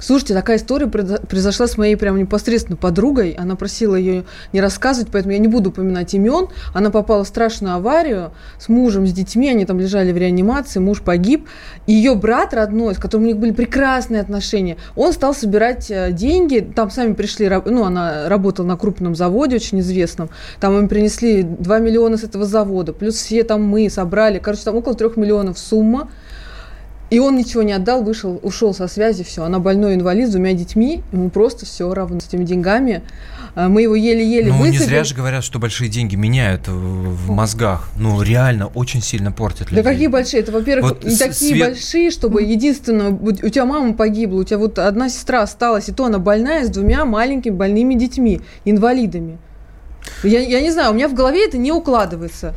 Слушайте, 0.00 0.32
такая 0.32 0.56
история 0.56 0.86
произошла 0.86 1.66
с 1.66 1.76
моей 1.76 1.94
прям 1.94 2.16
непосредственно 2.16 2.76
подругой. 2.76 3.32
Она 3.32 3.54
просила 3.54 3.94
ее 3.94 4.24
не 4.52 4.60
рассказывать, 4.60 5.10
поэтому 5.12 5.32
я 5.32 5.38
не 5.38 5.48
буду 5.48 5.70
упоминать 5.70 6.14
имен. 6.14 6.48
Она 6.72 6.90
попала 6.90 7.22
в 7.22 7.28
страшную 7.28 7.74
аварию 7.74 8.32
с 8.58 8.70
мужем, 8.70 9.06
с 9.06 9.12
детьми. 9.12 9.50
Они 9.50 9.66
там 9.66 9.78
лежали 9.78 10.10
в 10.12 10.16
реанимации, 10.16 10.80
муж 10.80 11.02
погиб. 11.02 11.46
И 11.86 11.92
ее 11.92 12.14
брат 12.14 12.54
родной, 12.54 12.94
с 12.94 12.98
которым 12.98 13.24
у 13.24 13.26
них 13.28 13.36
были 13.36 13.52
прекрасные 13.52 14.22
отношения, 14.22 14.78
он 14.96 15.12
стал 15.12 15.34
собирать 15.34 15.90
э, 15.90 16.12
деньги. 16.12 16.60
Там 16.74 16.90
сами 16.90 17.12
пришли, 17.12 17.50
ну, 17.66 17.84
она 17.84 18.28
работала 18.28 18.66
на 18.66 18.76
крупном 18.78 19.14
заводе, 19.14 19.56
очень 19.56 19.80
известном. 19.80 20.30
Там 20.60 20.78
им 20.78 20.88
принесли 20.88 21.42
2 21.42 21.78
миллиона 21.78 22.16
с 22.16 22.24
этого 22.24 22.46
завода. 22.46 22.94
Плюс 22.94 23.16
все 23.16 23.44
там 23.44 23.62
мы 23.62 23.90
собрали. 23.90 24.38
Короче, 24.38 24.62
там 24.64 24.76
около 24.76 24.94
3 24.94 25.10
миллионов 25.16 25.58
сумма. 25.58 26.08
И 27.10 27.18
он 27.18 27.36
ничего 27.36 27.64
не 27.64 27.72
отдал, 27.72 28.04
вышел, 28.04 28.38
ушел 28.42 28.72
со 28.72 28.86
связи, 28.86 29.24
все. 29.24 29.42
Она 29.42 29.58
больной 29.58 29.94
инвалид 29.94 30.28
с 30.28 30.30
двумя 30.32 30.52
детьми, 30.52 31.02
ему 31.10 31.28
просто 31.28 31.66
все 31.66 31.92
равно 31.92 32.20
с 32.20 32.28
этими 32.28 32.44
деньгами. 32.44 33.02
А, 33.56 33.68
Мы 33.68 33.82
его 33.82 33.96
еле-еле 33.96 34.52
Ну, 34.52 34.64
не 34.66 34.78
зря 34.78 35.02
же 35.02 35.16
говорят, 35.16 35.42
что 35.42 35.58
большие 35.58 35.90
деньги 35.90 36.14
меняют 36.14 36.68
в, 36.68 37.28
мозгах. 37.30 37.88
Ну, 37.96 38.22
реально, 38.22 38.68
очень 38.68 39.02
сильно 39.02 39.32
портят 39.32 39.70
Да 39.70 39.76
людей. 39.78 39.82
какие 39.92 40.06
большие? 40.06 40.40
Это, 40.42 40.52
во-первых, 40.52 40.90
Вот 40.92 41.04
не 41.04 41.16
такие 41.16 41.54
свет- 41.56 41.68
большие, 41.70 42.10
чтобы 42.12 42.42
единственное, 42.42 43.10
у 43.10 43.32
тебя 43.32 43.64
мама 43.64 43.94
погибла, 43.94 44.40
у 44.40 44.44
тебя 44.44 44.58
вот 44.58 44.78
одна 44.78 45.08
сестра 45.08 45.42
осталась, 45.42 45.88
и 45.88 45.92
то 45.92 46.04
она 46.04 46.20
больная 46.20 46.64
с 46.64 46.68
двумя 46.70 47.04
маленькими 47.04 47.52
больными 47.54 47.94
детьми, 47.94 48.40
инвалидами. 48.64 49.38
Я, 50.22 50.38
я 50.40 50.60
не 50.60 50.70
знаю, 50.70 50.92
у 50.92 50.94
меня 50.94 51.08
в 51.08 51.14
голове 51.14 51.44
это 51.44 51.58
не 51.58 51.72
укладывается. 51.72 52.54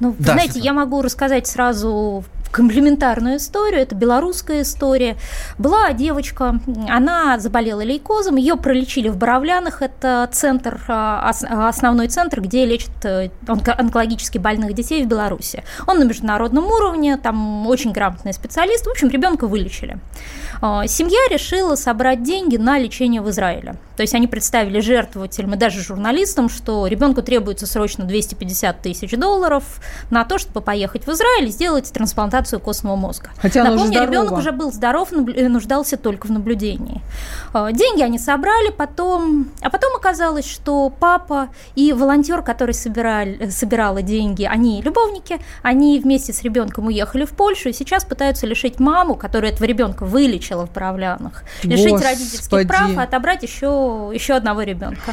Ну, 0.00 0.10
вы 0.12 0.16
Да, 0.24 0.32
знаете, 0.32 0.58
я 0.58 0.72
могу 0.72 1.02
рассказать 1.02 1.46
сразу 1.46 2.24
комплементарную 2.50 3.36
историю. 3.36 3.80
Это 3.82 3.94
белорусская 3.94 4.62
история. 4.62 5.16
Была 5.58 5.92
девочка, 5.92 6.60
она 6.88 7.38
заболела 7.38 7.82
лейкозом, 7.82 8.36
ее 8.36 8.56
пролечили 8.56 9.08
в 9.08 9.16
Боровлянах. 9.16 9.82
Это 9.82 10.28
центр, 10.32 10.80
а, 10.88 11.28
ос- 11.30 11.44
основной 11.44 12.08
центр, 12.08 12.40
где 12.40 12.64
лечат 12.66 12.90
э, 13.04 13.30
онко- 13.46 13.74
онкологически 13.78 14.38
больных 14.38 14.72
детей 14.74 15.04
в 15.04 15.08
Беларуси. 15.08 15.62
Он 15.86 15.98
на 15.98 16.04
международном 16.04 16.66
уровне, 16.66 17.16
там 17.16 17.66
очень 17.66 17.92
грамотный 17.92 18.32
специалист. 18.32 18.86
В 18.86 18.90
общем, 18.90 19.08
ребенка 19.08 19.46
вылечили. 19.46 19.98
А, 20.60 20.86
Семья 20.86 21.18
решила 21.30 21.74
собрать 21.74 22.22
деньги 22.22 22.56
на 22.56 22.78
лечение 22.78 23.22
в 23.22 23.30
Израиле. 23.30 23.76
То 23.96 24.02
есть 24.02 24.14
они 24.14 24.26
представили 24.26 24.80
жертвователям 24.80 25.54
и 25.54 25.56
даже 25.56 25.82
журналистам, 25.82 26.48
что 26.48 26.86
ребенку 26.86 27.22
требуется 27.22 27.66
срочно 27.66 28.04
250 28.04 28.80
тысяч 28.80 29.10
долларов 29.12 29.64
на 30.10 30.24
то, 30.24 30.38
чтобы 30.38 30.60
поехать 30.60 31.06
в 31.06 31.10
Израиль 31.10 31.48
и 31.48 31.50
сделать 31.50 31.92
трансплантацию 31.92 32.60
костного 32.60 32.96
мозга. 32.96 33.30
Хотя 33.36 33.64
Напомню, 33.64 34.02
ребенок 34.02 34.32
уже 34.32 34.52
был 34.52 34.72
здоров, 34.72 35.12
э, 35.12 35.48
нуждался 35.48 35.96
только 35.96 36.26
в 36.26 36.30
наблюдении. 36.30 37.02
А, 37.52 37.72
Деньги 37.72 38.02
они 38.02 38.18
собрали, 38.18 38.70
потом, 38.70 39.50
а 39.60 39.70
потом 39.70 39.94
оказалось, 39.96 40.48
что 40.48 40.90
папа 40.90 41.48
и 41.74 41.92
волонтер, 41.92 42.42
который 42.42 42.74
собирали, 42.74 43.36
э, 43.38 43.50
собирала 43.50 44.02
деньги, 44.02 44.44
они 44.44 44.82
любовники, 44.82 45.40
они 45.62 46.00
вместе 46.00 46.32
с 46.32 46.42
ребенком 46.42 46.86
уехали 46.86 47.24
в 47.24 47.30
Польшу 47.30 47.68
и 47.68 47.72
сейчас 47.72 48.04
пытаются 48.04 48.46
лишить 48.46 48.80
маму, 48.80 49.14
которая 49.14 49.52
этого 49.52 49.66
ребенка 49.66 50.04
вылечила 50.04 50.49
в 50.66 50.72
Боровлянах, 50.72 51.44
лишить 51.62 52.00
родительских 52.02 52.68
прав 52.68 52.90
и 52.90 52.96
отобрать 52.96 53.42
еще, 53.42 54.10
еще 54.12 54.34
одного 54.34 54.62
ребенка. 54.62 55.12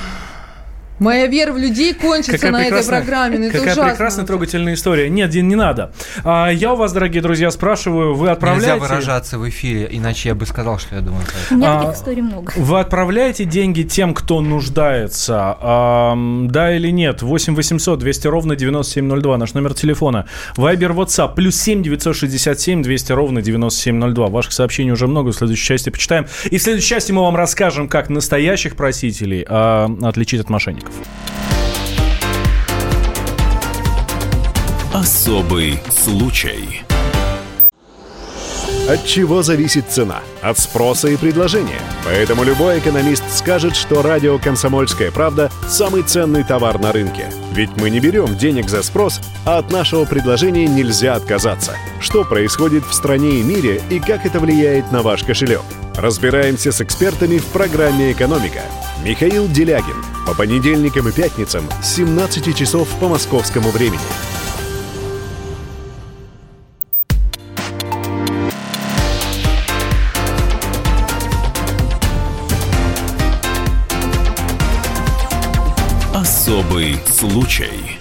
Моя 0.99 1.27
вера 1.27 1.53
в 1.53 1.57
людей 1.57 1.93
кончится 1.93 2.49
на 2.51 2.65
этой 2.65 2.83
программе. 2.83 3.37
ну 3.37 3.45
это 3.45 3.57
какая 3.59 3.73
ужасно. 3.73 3.91
прекрасная 3.91 4.25
трогательная 4.25 4.73
история. 4.73 5.09
Нет, 5.09 5.29
Дин, 5.29 5.47
не 5.47 5.55
надо. 5.55 5.91
А, 6.23 6.49
я 6.49 6.73
у 6.73 6.75
вас, 6.75 6.91
дорогие 6.93 7.21
друзья, 7.21 7.51
спрашиваю, 7.51 8.15
вы 8.15 8.29
отправляете... 8.29 8.73
Нельзя 8.73 8.87
выражаться 8.87 9.39
в 9.39 9.47
эфире, 9.49 9.87
иначе 9.91 10.29
я 10.29 10.35
бы 10.35 10.45
сказал, 10.45 10.79
что 10.79 10.95
я 10.95 11.01
думаю. 11.01 11.23
У 11.51 11.55
меня 11.55 11.77
А, 11.77 11.79
таких 11.81 11.95
историй 11.95 12.21
много. 12.21 12.51
Вы 12.55 12.79
отправляете 12.79 13.45
деньги 13.45 13.83
тем, 13.83 14.13
кто 14.13 14.41
нуждается, 14.41 15.55
ам, 15.61 16.47
да 16.49 16.75
или 16.75 16.89
нет? 16.89 17.21
8 17.21 17.55
800 17.55 17.99
200 17.99 18.27
ровно 18.27 18.55
9702, 18.55 19.37
наш 19.37 19.53
номер 19.53 19.73
телефона. 19.73 20.25
Вайбер, 20.55 20.91
WhatsApp, 20.91 21.35
плюс 21.35 21.55
7 21.57 21.83
967 21.83 22.81
200 22.83 23.11
ровно 23.11 23.41
9702. 23.41 24.27
Ваших 24.27 24.51
сообщений 24.53 24.91
уже 24.91 25.07
много, 25.07 25.31
в 25.31 25.35
следующей 25.35 25.65
части 25.65 25.89
почитаем. 25.89 26.25
И 26.49 26.57
в 26.57 26.61
следующей 26.61 26.89
части 26.89 27.11
мы 27.11 27.21
вам 27.21 27.35
расскажем, 27.35 27.87
как 27.87 28.09
настоящих 28.09 28.75
просителей 28.75 29.45
а, 29.47 29.89
отличить 30.03 30.41
от 30.41 30.49
мошенников. 30.49 30.86
Особый 34.93 35.79
случай. 35.89 36.81
От 38.89 39.05
чего 39.05 39.43
зависит 39.43 39.89
цена? 39.89 40.21
От 40.41 40.57
спроса 40.59 41.09
и 41.09 41.17
предложения. 41.17 41.81
Поэтому 42.05 42.45
любой 42.45 42.79
экономист 42.79 43.23
скажет, 43.35 43.75
что 43.75 44.01
радио 44.01 44.39
«Комсомольская 44.39 45.11
правда»– 45.11 45.51
самый 45.67 46.03
ценный 46.03 46.45
товар 46.45 46.79
на 46.79 46.93
рынке. 46.93 47.29
Ведь 47.51 47.69
мы 47.75 47.89
не 47.89 47.99
берем 47.99 48.37
денег 48.37 48.69
за 48.69 48.81
спрос, 48.83 49.19
а 49.45 49.57
от 49.57 49.71
нашего 49.71 50.05
предложения 50.05 50.67
нельзя 50.67 51.15
отказаться. 51.15 51.75
Что 51.99 52.23
происходит 52.23 52.85
в 52.85 52.93
стране 52.93 53.39
и 53.39 53.43
мире 53.43 53.81
и 53.89 53.99
как 53.99 54.25
это 54.25 54.39
влияет 54.39 54.89
на 54.93 55.01
ваш 55.01 55.23
кошелек? 55.23 55.63
Разбираемся 55.97 56.71
с 56.71 56.79
экспертами 56.79 57.39
в 57.39 57.45
программе 57.47 58.13
«Экономика». 58.13 58.61
Михаил 59.03 59.47
Делягин. 59.47 60.03
По 60.25 60.33
понедельникам 60.33 61.07
и 61.07 61.11
пятницам 61.11 61.63
с 61.81 61.95
17 61.95 62.55
часов 62.55 62.87
по 62.99 63.07
московскому 63.07 63.69
времени. 63.69 63.99
Особый 76.13 76.99
случай. 77.05 77.96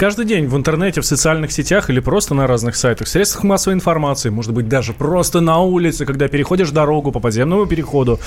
Каждый 0.00 0.24
день 0.24 0.46
в 0.46 0.56
интернете, 0.56 1.02
в 1.02 1.04
социальных 1.04 1.52
сетях 1.52 1.90
или 1.90 2.00
просто 2.00 2.34
на 2.34 2.46
разных 2.46 2.74
сайтах, 2.74 3.06
в 3.06 3.10
средствах 3.10 3.44
массовой 3.44 3.74
информации, 3.74 4.30
может 4.30 4.54
быть, 4.54 4.66
даже 4.66 4.94
просто 4.94 5.42
на 5.42 5.58
улице, 5.58 6.06
когда 6.06 6.26
переходишь 6.26 6.70
дорогу 6.70 7.12
по 7.12 7.20
подземному 7.20 7.66
переходу, 7.66 8.18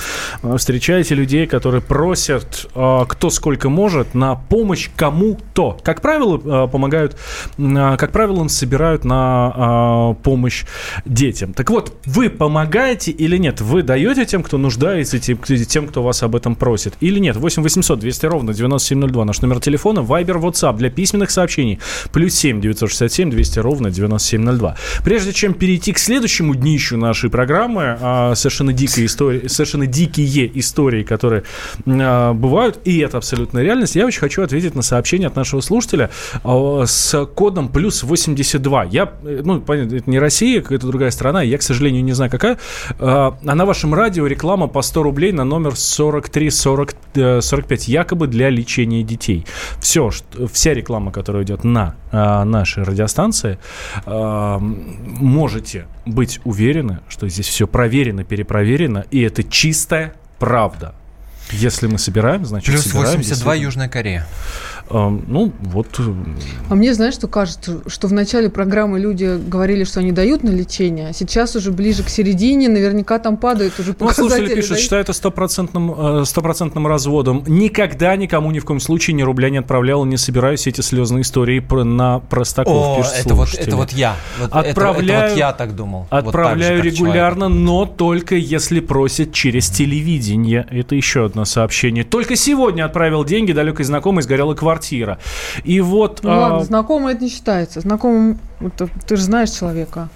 э, 0.44 0.56
встречаете 0.56 1.16
людей, 1.16 1.48
которые 1.48 1.82
просят, 1.82 2.68
э, 2.76 3.06
кто 3.08 3.32
сколько 3.32 3.70
может, 3.70 4.14
на 4.14 4.36
помощь 4.36 4.92
кому-то. 4.96 5.76
Как 5.82 6.02
правило, 6.02 6.38
э, 6.38 6.68
помогают, 6.72 7.18
как 7.58 8.12
правило, 8.12 8.48
собирают 8.50 9.04
на 9.04 10.16
помощь 10.22 10.66
детям. 11.06 11.54
Так 11.54 11.72
вот, 11.72 11.94
вы 12.06 12.30
помогаете 12.30 13.10
или 13.10 13.38
нет? 13.38 13.62
Вы 13.62 13.82
даете 13.82 14.26
тем, 14.26 14.44
кто 14.44 14.60
нуждается, 14.60 15.18
тем, 15.18 15.88
кто 15.88 16.04
вас 16.04 16.22
об 16.22 16.36
этом 16.36 16.56
просит? 16.56 16.94
Или 17.00 17.18
нет? 17.18 17.36
8 17.36 17.64
800 17.64 18.00
200 18.00 18.26
ровно 18.28 18.54
9702 18.54 19.26
наш 19.26 19.42
номер 19.42 19.60
телефона. 19.60 20.04
Вайбер, 20.04 20.38
WhatsApp 20.38 20.78
для 20.78 20.92
письменных 20.92 21.32
сообщений. 21.32 21.63
Плюс 22.12 22.34
7 22.36 22.62
967 22.62 23.30
200 23.30 23.60
ровно 23.60 23.92
9702. 23.92 24.76
Прежде 25.04 25.34
чем 25.34 25.54
перейти 25.54 25.94
к 25.94 26.00
следующему 26.00 26.56
днищу 26.56 26.98
нашей 26.98 27.30
программы, 27.30 27.98
а, 28.00 28.36
совершенно 28.36 28.74
дикие 28.74 29.06
истории, 29.06 29.48
совершенно 29.48 29.88
дикие 29.88 30.52
истории, 30.60 31.04
которые 31.04 31.44
а, 31.86 32.34
бывают, 32.34 32.80
и 32.86 33.00
это 33.00 33.18
абсолютная 33.18 33.64
реальность, 33.64 33.96
я 33.96 34.06
очень 34.06 34.20
хочу 34.20 34.42
ответить 34.44 34.76
на 34.76 34.82
сообщение 34.82 35.28
от 35.28 35.36
нашего 35.36 35.62
слушателя 35.62 36.10
а, 36.44 36.84
с 36.86 37.26
кодом 37.26 37.70
плюс 37.70 38.04
82. 38.04 38.86
Я, 38.86 39.14
э, 39.24 39.42
ну, 39.44 39.62
понятно, 39.62 39.96
это 39.96 40.10
не 40.10 40.20
Россия, 40.20 40.62
какая-то 40.62 40.88
другая 40.88 41.12
страна, 41.12 41.42
я, 41.42 41.58
к 41.58 41.62
сожалению, 41.62 42.04
не 42.04 42.14
знаю, 42.14 42.32
какая. 42.32 42.58
А 43.00 43.36
на 43.42 43.66
вашем 43.66 43.94
радио 43.94 44.28
реклама 44.28 44.68
по 44.68 44.82
100 44.82 45.04
рублей 45.04 45.32
на 45.32 45.44
номер 45.44 45.76
43 45.76 46.50
40, 46.50 46.96
45, 47.42 47.88
якобы 47.88 48.28
для 48.28 48.50
лечения 48.50 49.04
детей. 49.04 49.46
Все, 49.80 50.10
вся 50.52 50.74
реклама, 50.74 51.12
которая 51.12 51.44
идет 51.44 51.53
на 51.62 51.96
а, 52.12 52.44
нашей 52.44 52.84
радиостанции, 52.84 53.60
а, 54.06 54.58
можете 54.60 55.86
быть 56.06 56.40
уверены, 56.44 57.00
что 57.08 57.30
здесь 57.30 57.48
все 57.48 57.68
проверено, 57.68 58.24
перепроверено, 58.24 59.06
и 59.12 59.22
это 59.22 59.44
чистая 59.44 60.14
правда. 60.40 60.96
Если 61.52 61.88
мы 61.88 62.00
собираем, 62.00 62.46
значит 62.46 62.74
Плюс 62.74 62.86
собираем, 62.86 63.18
82 63.18 63.56
Южная 63.56 63.90
Корея. 63.90 64.28
Ну, 64.94 65.52
вот. 65.62 65.88
э, 66.00 66.04
А 66.70 66.76
мне, 66.76 66.94
знаешь, 66.94 67.14
что 67.16 67.28
кажется, 67.28 67.82
что 67.88 68.08
в 68.08 68.14
начале 68.14 68.50
программы 68.50 69.00
люди 69.00 69.38
говорили, 69.48 69.84
что 69.84 70.00
они 70.00 70.12
дают 70.12 70.44
на 70.44 70.50
лечение, 70.50 71.10
а 71.10 71.14
сейчас 71.14 71.56
уже 71.56 71.72
ближе 71.72 72.04
к 72.04 72.10
середине 72.10 72.70
наверняка 72.70 73.20
там 73.20 73.38
падают 73.38 73.80
уже 73.80 73.96
Ну, 74.00 74.10
слушатели 74.12 74.24
показатели. 74.24 74.56
пишут, 74.56 74.72
да? 74.72 74.78
считаю 74.78 75.02
это 75.02 75.14
стопроцентным, 75.14 76.22
э, 76.22 76.26
стопроцентным 76.26 76.88
разводом. 76.88 77.44
Никогда 77.48 78.16
никому 78.16 78.52
ни 78.52 78.60
в 78.60 78.66
коем 78.66 78.80
случае 78.80 79.16
ни 79.16 79.22
рубля 79.24 79.50
не 79.50 79.58
отправлял, 79.58 80.06
не 80.06 80.18
собираюсь 80.18 80.68
эти 80.68 80.82
слезные 80.82 81.22
истории 81.24 81.60
про, 81.60 81.84
на 81.84 82.20
простаков, 82.20 82.74
О, 82.76 82.98
пишут 82.98 83.14
это 83.26 83.36
вот, 83.36 83.54
это 83.56 83.76
вот 83.76 83.92
я. 83.94 84.16
Вот 84.40 84.50
это- 84.50 84.60
Отправляю- 84.60 85.20
это, 85.24 85.30
вот 85.32 85.38
я 85.40 85.54
так 85.54 85.76
думал. 85.76 86.08
Вот 86.12 86.26
Отправляю 86.28 86.82
так 86.82 86.86
же, 86.86 86.96
регулярно, 86.96 87.50
но 87.50 87.86
только 87.86 88.36
если 88.36 88.80
просят 88.80 89.34
через 89.34 89.70
телевидение. 89.70 90.68
Это 90.70 90.96
еще 90.96 91.26
одно 91.26 91.46
сообщение. 91.46 92.04
Только 92.04 92.36
сегодня 92.36 92.86
отправил 92.86 93.24
деньги 93.24 93.52
далекой 93.52 93.86
знакомой, 93.86 94.24
сгорела 94.24 94.54
квартира. 94.54 94.83
И 95.64 95.80
вот... 95.82 96.20
Ну 96.24 96.30
а, 96.32 96.40
ладно, 96.40 96.64
знакомый 96.64 97.14
это 97.14 97.24
не 97.24 97.30
считается. 97.30 97.82
Знакомым, 97.82 98.40
это- 98.60 98.90
ты 99.08 99.16
же 99.16 99.24
знаешь 99.24 99.50
человека. 99.52 100.10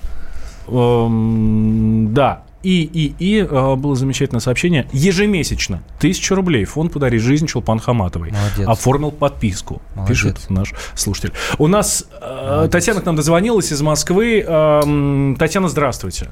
эм, 0.68 2.14
да. 2.14 2.44
И, 2.64 2.82
и, 2.82 3.16
и 3.20 3.38
э, 3.44 3.76
было 3.76 3.96
замечательное 3.96 4.42
сообщение. 4.42 4.88
Ежемесячно 4.92 5.84
тысяча 6.00 6.36
рублей 6.36 6.66
фонд 6.66 6.92
«Подари 6.92 7.18
жизнь» 7.20 7.46
Чулпан 7.46 7.80
Хаматовой. 7.80 8.32
Молодец. 8.32 8.68
Оформил 8.68 9.12
подписку, 9.12 9.82
Молодец. 9.96 10.10
пишет 10.18 10.50
наш 10.50 10.74
слушатель. 10.96 11.32
У 11.60 11.68
нас 11.68 12.06
э, 12.20 12.68
Татьяна 12.70 13.00
к 13.02 13.06
нам 13.06 13.16
дозвонилась 13.16 13.72
из 13.72 13.82
Москвы. 13.82 14.42
Эм, 14.42 15.36
Татьяна, 15.40 15.70
здравствуйте. 15.70 16.30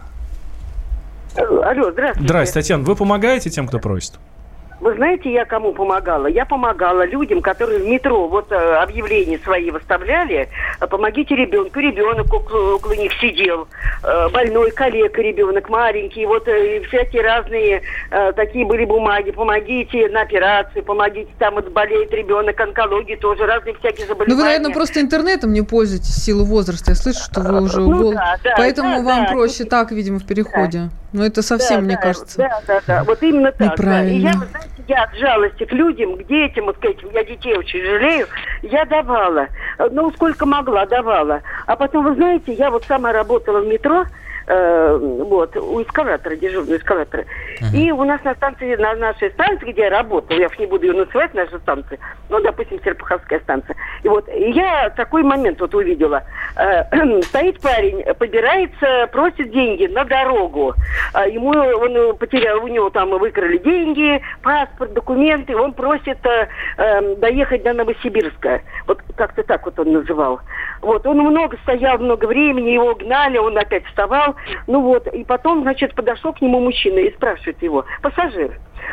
Алло, 1.37 1.91
здравствуйте. 1.91 2.21
Здрасте, 2.27 2.53
Татьяна. 2.53 2.83
Вы 2.83 2.95
помогаете 2.95 3.49
тем, 3.49 3.67
кто 3.67 3.79
просит? 3.79 4.13
Вы 4.81 4.93
знаете, 4.95 5.31
я 5.31 5.45
кому 5.45 5.71
помогала? 5.73 6.27
Я 6.27 6.45
помогала 6.45 7.05
людям, 7.05 7.41
которые 7.41 7.79
в 7.79 7.87
метро 7.87 8.27
вот 8.27 8.51
э, 8.51 8.55
объявления 8.75 9.39
свои 9.39 9.71
выставляли. 9.71 10.49
э, 10.81 10.87
Помогите 10.87 11.35
ребенку. 11.35 11.79
Ребенок 11.79 12.31
около, 12.33 12.75
около 12.75 12.93
них 12.93 13.11
сидел. 13.21 13.67
э, 14.03 14.29
Больной 14.29 14.71
коллега 14.71 15.21
ребенок, 15.21 15.69
маленький. 15.69 16.25
Вот 16.25 16.47
и 16.47 16.79
всякие 16.87 17.21
разные 17.21 17.81
такие 18.35 18.65
были 18.65 18.85
бумаги. 18.85 19.31
Помогите 19.31 20.09
на 20.09 20.21
операцию, 20.21 20.83
помогите, 20.83 21.31
там 21.39 21.55
вот 21.55 21.69
болеет 21.71 22.11
ребенок, 22.13 22.59
онкология 22.59 23.17
тоже, 23.17 23.45
разные 23.45 23.75
всякие 23.75 24.05
Ну, 24.07 24.13
заболевания. 24.13 24.35
вы, 24.37 24.43
наверное, 24.43 24.73
просто 24.73 24.99
интернетом 25.01 25.53
не 25.53 25.61
пользуетесь 25.61 26.09
в 26.15 26.19
силу 26.23 26.43
возраста. 26.43 26.91
Я 26.91 26.95
слышу, 26.95 27.19
что 27.23 27.39
вы 27.41 27.61
уже 27.61 27.79
Ну 27.79 27.97
гол- 27.97 28.13
да, 28.13 28.35
да, 28.43 28.53
Поэтому 28.57 28.97
да, 28.97 29.01
вам 29.03 29.25
да. 29.25 29.31
проще 29.31 29.63
так, 29.63 29.91
видимо, 29.91 30.19
в 30.19 30.25
переходе. 30.27 30.89
Но 31.15 31.25
это 31.25 31.41
совсем, 31.41 31.77
Да, 31.77 31.85
мне 31.85 31.95
да, 31.95 32.01
кажется. 32.01 32.37
Да, 32.37 32.61
да, 32.67 32.81
да. 32.85 33.03
Вот 33.05 33.23
именно 33.23 33.51
так. 33.53 33.59
Да. 33.59 33.65
И 33.65 33.69
неправильно. 33.71 34.27
я, 34.27 34.33
вы 34.37 34.45
знаете, 34.47 34.83
я 34.85 35.03
от 35.03 35.15
жалости 35.15 35.63
к 35.63 35.71
людям, 35.71 36.17
к 36.17 36.27
детям, 36.27 36.65
вот 36.65 36.77
к 36.77 36.83
этим, 36.83 37.09
я 37.11 37.23
детей 37.23 37.55
очень 37.57 37.81
жалею, 37.81 38.27
я 38.63 38.83
давала. 38.83 39.47
Ну, 39.91 40.11
сколько 40.11 40.45
могла, 40.45 40.85
давала. 40.85 41.41
А 41.67 41.77
потом, 41.77 42.03
вы 42.03 42.15
знаете, 42.15 42.51
я 42.51 42.69
вот 42.69 42.83
сама 42.85 43.13
работала 43.13 43.61
в 43.61 43.65
метро, 43.65 44.03
э, 44.47 44.97
вот, 44.97 45.55
у 45.57 45.81
эскалатора, 45.81 46.35
дежурного 46.35 46.77
эскалатора. 46.77 47.25
И 47.73 47.91
у 47.91 48.03
нас 48.03 48.23
на 48.23 48.35
станции, 48.35 48.75
на 48.75 48.95
нашей 48.95 49.31
станции, 49.31 49.71
где 49.71 49.83
я 49.83 49.89
работала, 49.89 50.37
я 50.37 50.47
уж 50.47 50.57
не 50.59 50.65
буду 50.65 50.85
ее 50.85 50.93
называть, 50.93 51.33
наша 51.33 51.57
станция, 51.59 51.99
ну, 52.29 52.41
допустим, 52.41 52.79
Серпуховская 52.83 53.39
станция. 53.39 53.75
И 54.03 54.09
вот 54.09 54.27
и 54.29 54.51
я 54.51 54.89
такой 54.91 55.23
момент 55.23 55.59
вот 55.59 55.73
увидела. 55.73 56.23
Э, 56.57 56.83
стоит 57.23 57.59
парень, 57.61 58.03
побирается, 58.15 59.07
просит 59.11 59.51
деньги 59.51 59.85
на 59.87 60.05
дорогу. 60.05 60.73
А 61.13 61.27
Ему 61.27 61.49
он 61.49 62.17
потерял, 62.17 62.63
у 62.63 62.67
него 62.67 62.89
там 62.89 63.09
выкрали 63.09 63.57
деньги, 63.57 64.21
паспорт, 64.41 64.93
документы. 64.93 65.55
Он 65.55 65.73
просит 65.73 66.25
э, 66.25 66.47
э, 66.77 67.15
доехать 67.15 67.63
до 67.63 67.73
Новосибирска. 67.73 68.61
Вот 68.87 69.01
как-то 69.15 69.43
так 69.43 69.65
вот 69.65 69.79
он 69.79 69.93
называл. 69.93 70.39
Вот 70.85 71.05
он 71.07 71.17
много 71.17 71.57
стоял, 71.63 71.97
много 71.97 72.25
времени, 72.25 72.69
его 72.69 72.93
гнали, 72.93 73.39
он 73.39 73.57
опять 73.57 73.83
вставал. 73.85 74.35
Ну 74.67 74.81
вот, 74.81 75.07
и 75.07 75.23
потом, 75.23 75.63
значит, 75.63 75.95
подошел 75.95 76.31
к 76.31 76.41
нему 76.41 76.59
мужчина 76.59 76.99
и 76.99 77.11
спрашивает 77.13 77.61
его, 77.63 77.85
пассажир, 78.03 78.51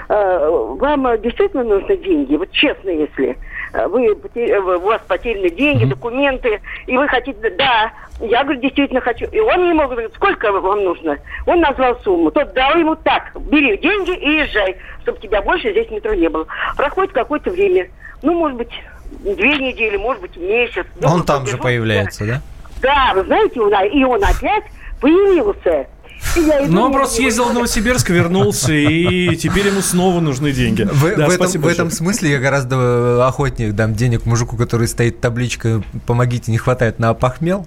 э, 0.09 0.49
вам 0.81 1.07
э, 1.07 1.19
действительно 1.19 1.65
нужны 1.65 1.99
деньги? 1.99 2.35
Вот 2.37 2.51
честно, 2.51 2.89
если 2.89 3.37
э, 3.75 3.87
вы, 3.89 4.15
вы- 4.15 4.77
у 4.79 4.81
вас 4.81 5.03
потеряны 5.07 5.51
деньги, 5.51 5.85
документы, 5.85 6.63
и 6.87 6.97
вы 6.97 7.07
хотите, 7.09 7.51
да, 7.59 7.93
я, 8.21 8.43
говорю, 8.43 8.61
действительно 8.61 9.03
хочу. 9.03 9.27
И 9.27 9.39
он 9.41 9.69
ему 9.69 9.87
говорит, 9.87 10.15
сколько 10.15 10.51
вам 10.51 10.85
нужно? 10.85 11.19
Он 11.47 11.61
назвал 11.61 11.97
сумму. 12.01 12.31
Тот 12.31 12.55
дал 12.55 12.75
ему 12.77 12.97
так, 12.97 13.33
бери 13.51 13.77
деньги 13.77 14.17
и 14.17 14.39
езжай, 14.39 14.77
чтобы 15.03 15.19
тебя 15.19 15.43
больше 15.43 15.71
здесь 15.73 15.89
в 15.89 15.93
метро 15.93 16.15
не 16.15 16.29
было. 16.29 16.47
Проходит 16.75 17.13
какое-то 17.13 17.51
время, 17.51 17.89
ну, 18.23 18.33
может 18.33 18.57
быть, 18.57 18.73
две 19.21 19.59
недели, 19.59 19.97
может 19.97 20.23
быть, 20.23 20.37
месяц. 20.37 20.87
Он 20.97 21.01
Думаю, 21.11 21.25
там 21.25 21.47
же 21.47 21.57
появляется, 21.59 22.25
да? 22.27 22.43
Да, 22.81 23.13
вы 23.15 23.25
знаете, 23.25 23.61
он- 23.61 23.73
и 23.87 24.05
он 24.05 24.23
опять 24.25 24.65
появился. 25.01 25.87
Но 26.69 26.85
он 26.85 26.91
не 26.93 26.97
просто 26.97 27.17
съездил 27.17 27.47
в 27.47 27.55
Новосибирск, 27.55 28.09
вернулся, 28.09 28.73
и 28.73 29.35
теперь 29.37 29.67
ему 29.67 29.81
снова 29.81 30.21
нужны 30.21 30.53
деньги. 30.53 30.83
В, 30.85 31.17
Да, 31.17 31.27
в 31.27 31.31
этом, 31.31 31.61
в 31.61 31.67
этом 31.67 31.91
смысле 31.91 32.31
я 32.31 32.39
гораздо 32.39 32.77
э, 32.77 33.23
охотнее 33.27 33.73
дам 33.73 33.95
денег 33.95 34.25
мужику, 34.25 34.57
который 34.57 34.87
стоит 34.87 35.21
табличка 35.21 35.83
«Помогите, 36.07 36.51
не 36.53 36.59
хватает 36.59 36.99
на 37.01 37.11
опохмел», 37.11 37.67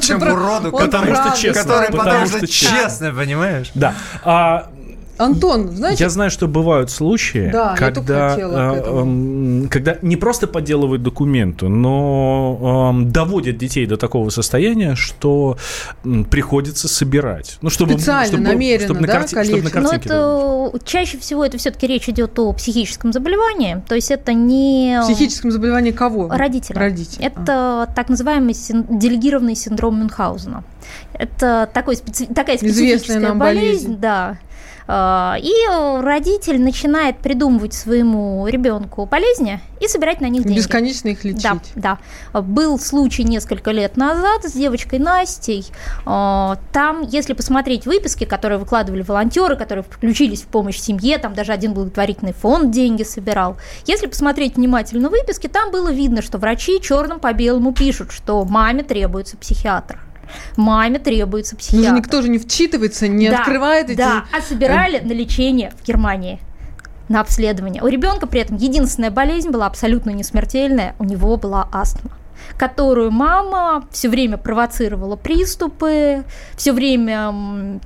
чем 0.00 0.22
уроду, 0.22 0.70
Он 0.72 0.82
который, 0.82 1.12
правда 1.12 1.36
честно, 1.36 1.62
который 1.62 1.92
потому 1.92 2.26
что 2.26 2.46
честно, 2.46 3.12
понимаешь? 3.12 3.70
Да. 3.74 3.94
А, 4.24 4.70
Антон, 5.18 5.70
знаете, 5.76 6.04
я 6.04 6.10
знаю, 6.10 6.30
что 6.30 6.46
бывают 6.48 6.90
случаи, 6.90 7.50
Да, 7.52 7.74
когда, 7.76 8.30
хотела 8.30 8.54
а, 8.56 9.66
когда 9.70 9.96
не 10.02 10.16
просто 10.16 10.46
подделывают 10.46 11.02
документы, 11.02 11.68
но 11.68 12.88
ам, 12.90 13.10
доводят 13.10 13.56
детей 13.58 13.86
до 13.86 13.96
такого 13.96 14.30
состояния, 14.30 14.94
что 14.94 15.56
приходится 16.30 16.88
собирать. 16.88 17.58
Ну, 17.62 17.70
чтобы, 17.70 17.92
Специально, 17.94 18.26
чтобы, 18.26 18.42
намеренно, 18.42 18.84
чтобы 18.86 19.00
на, 19.00 19.06
да, 19.06 19.12
карти- 19.14 19.44
чтобы 19.44 19.62
на? 19.62 19.64
Но 19.64 19.70
картинке 19.70 20.08
было. 20.08 20.68
это 20.68 20.78
чаще 20.84 21.18
всего 21.18 21.44
это 21.44 21.58
все-таки 21.58 21.86
речь 21.86 22.08
идет 22.08 22.38
о 22.38 22.52
психическом 22.52 23.12
заболевании, 23.12 23.82
то 23.88 23.94
есть 23.94 24.10
это 24.10 24.32
не 24.32 25.00
психическом 25.04 25.50
заболевании 25.50 25.92
кого? 25.92 26.28
родителя. 26.28 26.78
Родителя. 26.78 27.26
Это 27.26 27.88
так 27.94 28.08
называемый 28.08 28.54
син- 28.54 28.86
делегированный 28.98 29.54
синдром 29.54 29.98
Мюнхгаузена. 30.00 30.64
Это 31.14 31.68
такой 31.72 31.94
специ- 31.94 32.32
такая 32.32 32.56
Известная 32.56 32.72
специфическая 32.72 33.20
нам 33.20 33.38
болезнь, 33.38 33.66
болезнь. 33.86 33.96
да. 34.00 34.38
А, 34.86 35.36
И 35.40 35.50
э, 35.50 36.00
родитель 36.00 36.60
начинает 36.60 37.18
придумывать 37.18 37.72
своему 37.72 38.46
ребенку 38.46 39.06
болезни 39.06 39.60
и 39.80 39.88
собирать 39.88 40.20
на 40.20 40.28
них 40.28 40.44
деньги. 40.44 40.58
Бесконечно 40.58 41.08
их 41.08 41.24
лечить. 41.24 41.42
Да, 41.74 41.98
да. 42.32 42.40
Был 42.40 42.78
случай 42.78 43.24
несколько 43.24 43.70
лет 43.70 43.96
назад 43.96 44.44
с 44.44 44.52
девочкой 44.52 44.98
Настей. 44.98 45.66
А, 46.04 46.58
Там, 46.72 47.02
если 47.02 47.32
посмотреть 47.32 47.86
выписки, 47.86 48.24
которые 48.24 48.58
выкладывали 48.58 49.02
волонтеры, 49.02 49.56
которые 49.56 49.84
включились 49.84 50.42
в 50.42 50.46
помощь 50.46 50.78
семье, 50.78 51.18
там 51.18 51.34
даже 51.34 51.52
один 51.52 51.72
благотворительный 51.72 52.34
фонд 52.34 52.70
деньги 52.70 53.04
собирал. 53.04 53.56
Если 53.86 54.06
посмотреть 54.06 54.56
внимательно 54.56 55.08
выписки, 55.08 55.46
там 55.46 55.70
было 55.70 55.90
видно, 55.90 56.20
что 56.20 56.38
врачи 56.38 56.80
черным 56.80 57.20
по 57.20 57.32
белому 57.32 57.72
пишут, 57.72 58.12
что 58.12 58.44
маме 58.44 58.82
требуется 58.82 59.36
психиатр. 59.38 59.98
Маме 60.56 60.98
требуется 60.98 61.54
Ну 61.54 61.58
психиатр. 61.58 61.96
никто 61.96 62.22
же 62.22 62.28
не 62.28 62.38
вчитывается, 62.38 63.08
не 63.08 63.30
Да, 63.30 63.38
открывает 63.38 63.90
эти... 63.90 63.98
Да, 63.98 64.24
а 64.32 64.40
собирали 64.40 65.00
на 65.00 65.12
лечение 65.12 65.72
в 65.80 65.86
Германии 65.86 66.40
на 67.08 67.20
обследование. 67.20 67.82
У 67.82 67.86
ребенка 67.86 68.26
при 68.26 68.40
этом 68.40 68.56
единственная 68.56 69.10
болезнь 69.10 69.50
была 69.50 69.66
абсолютно 69.66 70.10
не 70.10 70.24
смертельная, 70.24 70.94
у 70.98 71.04
него 71.04 71.36
была 71.36 71.68
астма 71.72 72.10
которую 72.56 73.10
мама 73.10 73.84
все 73.90 74.08
время 74.08 74.36
провоцировала 74.36 75.16
приступы, 75.16 76.24
все 76.56 76.72
время 76.72 77.80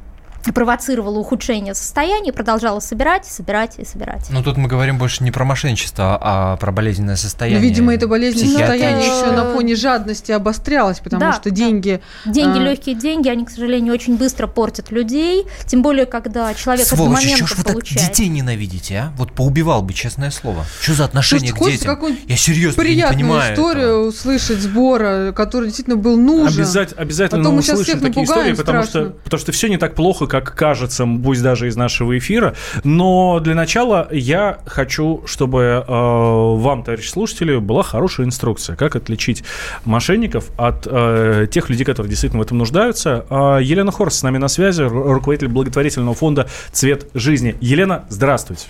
м, 0.49 0.55
провоцировала 0.55 1.19
ухудшение 1.19 1.75
состояния, 1.75 2.33
продолжала 2.33 2.81
собирать, 2.81 3.27
собирать 3.27 3.79
и 3.79 3.85
собирать. 3.85 4.27
Ну, 4.31 4.43
тут 4.43 4.57
мы 4.57 4.69
говорим 4.69 4.99
больше 4.99 5.23
не 5.25 5.31
про 5.31 5.45
мошенничество, 5.45 6.19
а 6.21 6.57
про 6.57 6.73
болезненное 6.73 7.15
Ну, 7.15 7.19
состояние. 7.19 7.61
видимо, 7.61 7.95
это 7.95 8.09
болезненное 8.09 8.59
состояние 8.59 9.07
еще 9.07 9.33
на 9.33 9.53
фоне 9.53 9.77
жадности 9.77 10.33
обострялось, 10.33 10.99
потому 11.01 11.21
Да, 11.21 11.33
что 11.33 11.51
да. 11.51 11.57
деньги... 11.57 12.01
Деньги, 12.27 12.59
а, 12.59 12.63
легкие 12.63 12.95
деньги, 12.95 13.29
они, 13.29 13.45
к 13.45 13.51
сожалению, 13.51 13.93
очень 13.95 14.17
быстро 14.17 14.47
портят 14.47 14.91
людей, 14.91 15.47
тем 15.67 15.83
более, 15.83 16.07
когда 16.07 16.53
человек 16.55 16.87
Сволочи, 16.87 17.09
одномоментно 17.29 17.39
чё 17.39 17.47
ж 17.47 17.59
вы 17.59 17.65
так 17.65 17.73
получает. 17.75 18.09
детей 18.09 18.29
ненавидите, 18.29 18.97
а? 18.97 19.13
Вот 19.17 19.33
поубивал 19.33 19.83
бы, 19.83 19.93
честное 19.93 20.31
слово. 20.31 20.65
Что 20.81 20.95
за 20.95 21.05
отношение 21.05 21.53
Слушайте, 21.55 21.85
к 21.89 22.01
детям? 22.01 22.17
Я 22.27 22.37
серьезно 22.37 22.83
я 22.83 23.09
не 23.09 23.13
понимаю 23.15 23.55
историю 23.55 23.89
этого. 23.89 24.07
услышать 24.09 24.59
сбора, 24.61 25.33
который 25.33 25.67
действительно 25.67 25.97
был 25.97 26.17
нужен. 26.17 26.59
Обязать- 26.59 26.93
обязательно 26.97 27.45
то 27.45 27.51
мы 27.51 27.63
сейчас 27.63 27.81
услышим 27.81 27.99
всех 28.01 28.09
такие 28.09 28.25
истории, 28.25 28.53
потому 28.55 28.83
что, 28.85 29.11
потому 29.25 29.41
что 29.41 29.53
все 29.53 29.69
не 29.69 29.77
так 29.77 29.95
плохо, 29.95 30.27
как 30.27 30.38
кажется, 30.41 31.07
пусть 31.23 31.43
даже 31.43 31.69
из 31.69 31.77
нашего 31.77 32.17
эфира. 32.17 32.55
Но 32.85 33.41
для 33.41 33.55
начала 33.55 34.09
я 34.11 34.59
хочу, 34.67 35.23
чтобы 35.27 35.85
э, 35.87 35.91
вам, 35.91 36.83
товарищи 36.83 37.09
слушатели, 37.09 37.57
была 37.57 37.83
хорошая 37.83 38.27
инструкция, 38.27 38.77
как 38.77 38.97
отличить 38.97 39.45
мошенников 39.85 40.51
от 40.57 40.87
э, 40.91 41.47
тех 41.51 41.71
людей, 41.71 41.85
которые 41.85 42.11
действительно 42.11 42.43
в 42.43 42.47
этом 42.47 42.59
нуждаются. 42.59 43.25
А 43.31 43.59
Елена 43.59 43.93
Хорс 43.93 44.17
с 44.19 44.23
нами 44.23 44.39
на 44.39 44.49
связи, 44.49 44.83
ру- 44.83 45.13
руководитель 45.13 45.49
благотворительного 45.49 46.15
фонда 46.15 46.49
«Цвет 46.73 47.07
жизни». 47.15 47.57
Елена, 47.61 48.05
здравствуйте. 48.09 48.67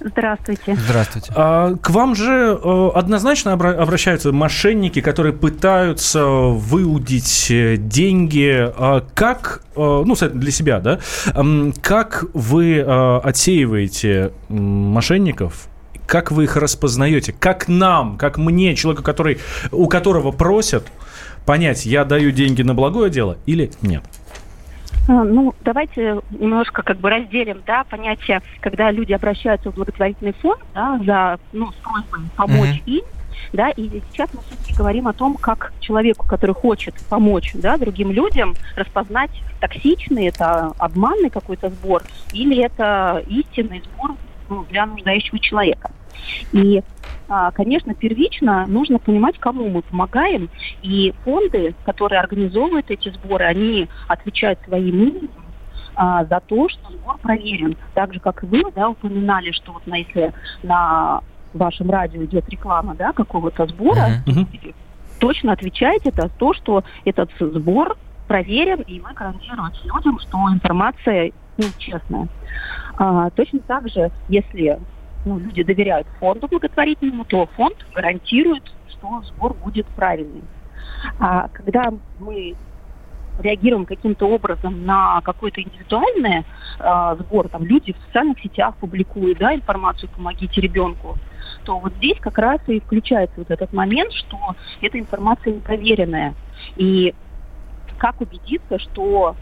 Здравствуйте. 0.00 0.76
Здравствуйте. 0.76 1.32
А, 1.34 1.74
К 1.76 1.90
вам 1.90 2.14
же 2.14 2.58
э, 2.62 2.88
однозначно 2.94 3.50
обра- 3.50 3.74
обращаются 3.74 4.32
мошенники, 4.32 5.00
которые 5.00 5.32
пытаются 5.32 6.24
выудить 6.24 7.50
э, 7.50 7.76
деньги. 7.76 8.70
А 8.76 9.04
Как, 9.14 9.62
э, 9.74 10.02
ну, 10.04 10.14
для 10.14 10.50
себя, 10.52 10.80
да, 10.80 10.98
как 11.82 12.24
вы 12.34 12.76
э, 12.76 13.16
отсеиваете 13.24 14.32
мошенников? 14.48 15.68
Как 16.06 16.30
вы 16.32 16.44
их 16.44 16.56
распознаете? 16.56 17.34
Как 17.38 17.68
нам, 17.68 18.16
как 18.16 18.38
мне, 18.38 18.74
человеку, 18.74 19.02
который, 19.02 19.38
у 19.72 19.88
которого 19.88 20.30
просят, 20.32 20.86
понять, 21.44 21.84
я 21.86 22.04
даю 22.04 22.30
деньги 22.30 22.62
на 22.62 22.74
благое 22.74 23.10
дело 23.10 23.36
или 23.46 23.70
нет? 23.82 24.04
А, 25.08 25.24
Ну, 25.24 25.54
давайте 25.62 26.20
немножко 26.30 26.82
как 26.82 26.98
бы 26.98 27.08
разделим, 27.08 27.62
да, 27.66 27.84
понятие, 27.84 28.42
когда 28.60 28.90
люди 28.90 29.14
обращаются 29.14 29.72
в 29.72 29.74
благотворительный 29.74 30.34
фонд, 30.34 30.60
да, 30.74 31.00
за, 31.04 31.40
ну, 31.52 31.72
с 31.72 31.76
просьбой 31.76 32.20
помочь 32.36 32.68
Мгм. 32.68 32.82
им, 32.86 33.04
да, 33.54 33.70
и 33.70 33.88
сейчас 34.12 34.28
мы 34.34 34.40
все-таки 34.42 34.74
говорим 34.74 35.08
о 35.08 35.14
том, 35.14 35.36
как 35.36 35.72
человеку, 35.80 36.26
который 36.26 36.54
хочет 36.54 36.94
помочь, 37.08 37.52
да, 37.54 37.78
другим 37.78 38.12
людям, 38.12 38.54
распознать, 38.76 39.30
токсичный 39.60 40.26
это 40.26 40.72
обманный 40.78 41.30
какой-то 41.30 41.70
сбор 41.70 42.02
или 42.32 42.62
это 42.62 43.24
истинный 43.26 43.82
сбор 43.82 44.14
ну, 44.50 44.66
для 44.68 44.84
нуждающего 44.84 45.38
человека. 45.38 45.90
И, 46.52 46.82
конечно, 47.52 47.94
первично 47.94 48.66
нужно 48.66 48.98
понимать, 48.98 49.38
кому 49.38 49.68
мы 49.68 49.82
помогаем. 49.82 50.48
И 50.82 51.14
фонды, 51.24 51.74
которые 51.84 52.20
организовывают 52.20 52.90
эти 52.90 53.10
сборы, 53.10 53.44
они 53.44 53.88
отвечают 54.08 54.58
своим 54.64 55.02
именем 55.02 55.30
а, 55.94 56.24
за 56.24 56.40
то, 56.40 56.68
что 56.68 56.92
сбор 56.92 57.18
проверен. 57.18 57.76
Так 57.94 58.14
же, 58.14 58.20
как 58.20 58.42
и 58.42 58.46
вы, 58.46 58.62
да, 58.74 58.88
упоминали, 58.88 59.50
что 59.52 59.72
вот 59.72 59.86
на, 59.86 59.96
если 59.96 60.32
на 60.62 61.20
вашем 61.52 61.90
радио 61.90 62.24
идет 62.24 62.48
реклама, 62.48 62.94
да, 62.94 63.12
какого-то 63.12 63.66
сбора, 63.66 64.22
точно 65.18 65.52
отвечаете 65.52 66.12
за 66.16 66.28
то, 66.28 66.54
что 66.54 66.84
этот 67.04 67.30
сбор 67.38 67.96
проверен, 68.26 68.82
и 68.82 69.00
вы 69.00 69.12
гарантируете 69.12 69.80
людям, 69.84 70.18
что 70.20 70.38
информация 70.52 71.32
ну, 71.56 71.64
честная. 71.78 72.28
А, 72.96 73.30
точно 73.30 73.58
так 73.60 73.88
же, 73.88 74.10
если 74.28 74.78
ну, 75.28 75.38
люди 75.38 75.62
доверяют 75.62 76.06
фонду 76.18 76.48
благотворительному, 76.48 77.24
то 77.24 77.46
фонд 77.56 77.76
гарантирует, 77.94 78.62
что 78.88 79.22
сбор 79.26 79.54
будет 79.54 79.86
правильный. 79.88 80.42
А 81.18 81.48
когда 81.48 81.92
мы 82.18 82.56
реагируем 83.38 83.86
каким-то 83.86 84.26
образом 84.26 84.84
на 84.84 85.20
какой-то 85.20 85.62
индивидуальный 85.62 86.44
э, 86.78 87.16
сбор, 87.20 87.48
там 87.48 87.64
люди 87.64 87.92
в 87.92 88.06
социальных 88.06 88.40
сетях 88.40 88.74
публикуют 88.76 89.38
да, 89.38 89.54
информацию 89.54 90.08
«помогите 90.08 90.60
ребенку», 90.60 91.16
то 91.64 91.78
вот 91.78 91.92
здесь 91.94 92.18
как 92.20 92.38
раз 92.38 92.60
и 92.66 92.80
включается 92.80 93.34
вот 93.36 93.50
этот 93.50 93.72
момент, 93.72 94.12
что 94.12 94.36
эта 94.80 94.98
информация 94.98 95.54
непроверенная. 95.54 96.34
И 96.76 97.14
как 97.98 98.20
убедиться, 98.20 98.78
что 98.78 99.36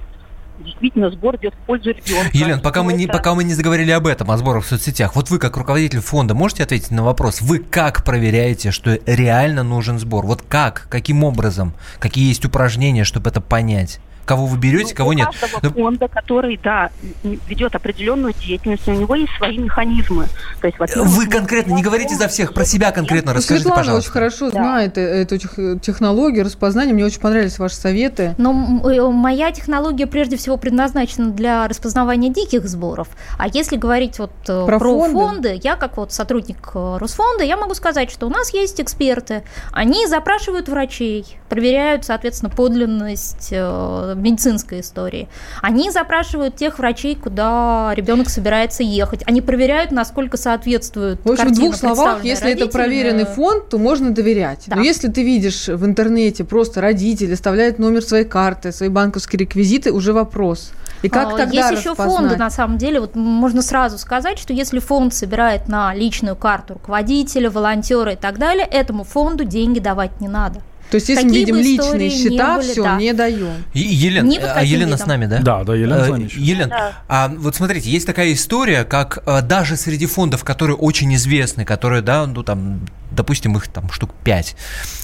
действительно 0.59 1.11
сбор 1.11 1.37
идет 1.37 1.55
в 1.55 1.66
пользу 1.66 1.90
ребенка. 1.90 2.31
Елена, 2.33 2.61
пока 2.61 2.83
мы, 2.83 2.92
не, 2.92 3.07
пока 3.07 3.35
мы 3.35 3.45
не 3.45 3.55
заговорили 3.55 3.90
об 3.90 4.07
этом, 4.07 4.31
о 4.31 4.37
сборах 4.38 4.64
в 4.64 4.69
соцсетях, 4.69 5.16
вот 5.16 5.31
вы 5.31 5.38
как 5.38 5.57
руководитель 5.57 6.01
фонда 6.01 6.35
можете 6.35 6.62
ответить 6.62 6.90
на 6.90 7.03
вопрос, 7.03 7.40
вы 7.40 7.59
как 7.59 8.05
проверяете, 8.05 8.71
что 8.71 8.99
реально 9.07 9.62
нужен 9.62 9.99
сбор? 9.99 10.27
Вот 10.27 10.42
как, 10.42 10.87
каким 10.90 11.25
образом, 11.25 11.75
какие 11.99 12.29
есть 12.29 12.45
упражнения, 12.45 13.05
чтобы 13.05 13.31
это 13.31 13.40
понять? 13.40 14.01
Кого 14.27 14.47
вы 14.47 14.59
берете, 14.59 14.95
кого 14.95 15.11
у 15.11 15.12
нет? 15.12 15.29
каждого 15.41 15.61
Ну, 15.62 15.71
фонда, 15.71 16.09
который, 16.09 16.59
да, 16.62 16.91
ведет 17.23 17.75
определенную 17.75 18.35
деятельность, 18.35 18.87
у 18.89 18.93
него 18.93 19.15
есть 19.15 19.33
свои 19.39 19.57
механизмы. 19.57 20.27
То 20.61 20.67
есть, 20.67 20.79
Вы 20.97 21.27
конкретно 21.29 21.73
не 21.75 21.83
говорите 21.83 22.15
за 22.17 22.29
всех, 22.29 22.53
про 22.53 22.65
себя 22.65 22.91
конкретно 22.93 23.33
Ну, 23.33 23.39
расскажите, 23.39 23.62
Светлана 23.62 23.81
пожалуйста. 23.83 24.11
очень 24.11 24.12
хорошо 24.12 24.51
знает 24.51 24.99
э- 24.99 25.01
эту 25.23 25.39
тех- 25.39 25.81
технологию 25.81 26.45
распознания. 26.45 26.93
Мне 26.93 27.05
очень 27.07 27.21
понравились 27.21 27.59
ваши 27.59 27.77
советы. 27.77 28.35
Но 28.37 28.81
э, 28.85 29.01
моя 29.11 29.53
технология 29.53 30.07
прежде 30.07 30.37
всего 30.37 30.57
предназначена 30.57 31.31
для 31.31 31.69
распознавания 31.69 32.29
диких 32.31 32.67
сборов. 32.69 33.09
А 33.39 33.47
если 33.47 33.77
говорить 33.77 34.19
вот 34.19 34.33
э, 34.49 34.67
Про 34.67 34.79
про, 34.81 34.89
фонды? 34.91 35.12
фонды, 35.15 35.61
я 35.62 35.77
как 35.77 35.97
вот 35.97 36.12
сотрудник 36.12 36.71
э, 36.75 36.97
Росфонда, 36.99 37.45
я 37.45 37.57
могу 37.57 37.75
сказать, 37.75 38.11
что 38.11 38.27
у 38.27 38.31
нас 38.31 38.53
есть 38.53 38.81
эксперты. 38.81 39.45
Они 39.73 40.07
запрашивают 40.09 40.69
врачей, 40.69 41.25
проверяют, 41.49 42.05
соответственно, 42.05 42.51
подлинность 42.51 43.51
э, 43.53 44.15
медицинской 44.23 44.81
истории. 44.81 45.29
Они 45.63 45.91
запрашивают 45.91 46.57
тех 46.57 46.79
врачей, 46.79 47.17
куда 47.17 47.93
ребенок 47.95 48.29
собирается 48.29 48.83
ехать. 48.83 49.23
Они 49.27 49.41
проверяют, 49.41 49.91
насколько 49.91 50.37
соответствует 50.37 51.21
В 51.25 51.31
общем, 51.31 51.49
в 51.49 51.53
двух 51.53 51.77
словах, 51.77 52.25
если 52.25 52.53
это 52.53 52.67
проверенный 52.67 53.27
фонд, 53.27 53.69
то 53.69 53.79
можно 53.79 54.11
доверять. 54.11 54.65
Да. 54.67 54.77
Но 54.77 54.83
если 54.83 55.09
ты 55.09 55.23
видишь 55.23 55.69
в 55.69 55.85
интернете 55.85 56.45
просто 56.45 56.81
родители 56.81 57.33
оставляют 57.33 57.79
номер 57.79 58.03
своей 58.03 58.25
карты, 58.25 58.73
свои 58.73 58.89
банковские 58.89 59.41
реквизиты, 59.41 59.93
уже 59.93 60.13
вопрос. 60.13 60.73
И 61.03 61.09
как 61.09 61.35
А, 61.35 61.37
тогда 61.37 61.69
Есть 61.69 61.81
еще 61.81 61.91
распознать? 61.91 62.17
фонды, 62.17 62.37
на 62.37 62.51
самом 62.51 62.79
деле, 62.79 63.01
вот 63.01 63.15
можно 63.15 63.63
сразу 63.63 63.99
сказать, 63.99 64.39
что 64.39 64.53
если 64.53 64.79
фонд 64.79 65.15
собирает 65.15 65.69
на 65.69 65.95
личную 65.95 66.37
карту 66.37 66.75
руководителя, 66.75 67.51
волонтера 67.51 68.13
и 68.13 68.17
так 68.17 68.39
далее, 68.39 68.67
этому 68.67 69.05
фонду 69.05 69.45
деньги 69.45 69.79
давать 69.79 70.21
не 70.21 70.29
надо. 70.29 70.63
То 70.90 70.94
есть, 70.96 71.09
если 71.09 71.25
мы 71.25 71.29
Какие 71.31 71.40
видим 71.44 71.57
бы 71.57 71.62
личные 71.62 72.11
счета, 72.11 72.57
были, 72.59 72.70
все, 72.72 72.83
да. 72.85 72.96
не 72.96 73.12
даем. 73.12 73.64
Елена, 73.75 74.53
а 74.55 74.62
Елена 74.62 74.92
видом. 74.92 74.99
с 74.99 75.07
нами, 75.07 75.27
да? 75.27 75.38
Да, 75.40 75.64
да, 75.64 75.75
Елена 75.75 76.05
с 76.05 76.09
Э, 76.09 76.11
нами 76.12 76.25
еще. 76.25 76.40
Елена, 76.40 76.68
Да. 76.68 76.92
а 77.09 77.29
вот 77.29 77.57
смотрите, 77.57 77.90
есть 77.90 78.07
такая 78.07 78.33
история, 78.33 78.85
как 78.85 79.18
э, 79.27 79.42
даже 79.42 79.77
среди 79.77 80.07
фондов, 80.07 80.44
которые 80.44 80.77
очень 80.77 81.12
известны, 81.16 81.64
которые, 81.64 82.03
да, 82.03 82.27
ну 82.27 82.42
там, 82.44 82.81
допустим, 83.17 83.57
их 83.57 83.69
там 83.69 83.91
штук 83.91 84.11
5, 84.25 84.57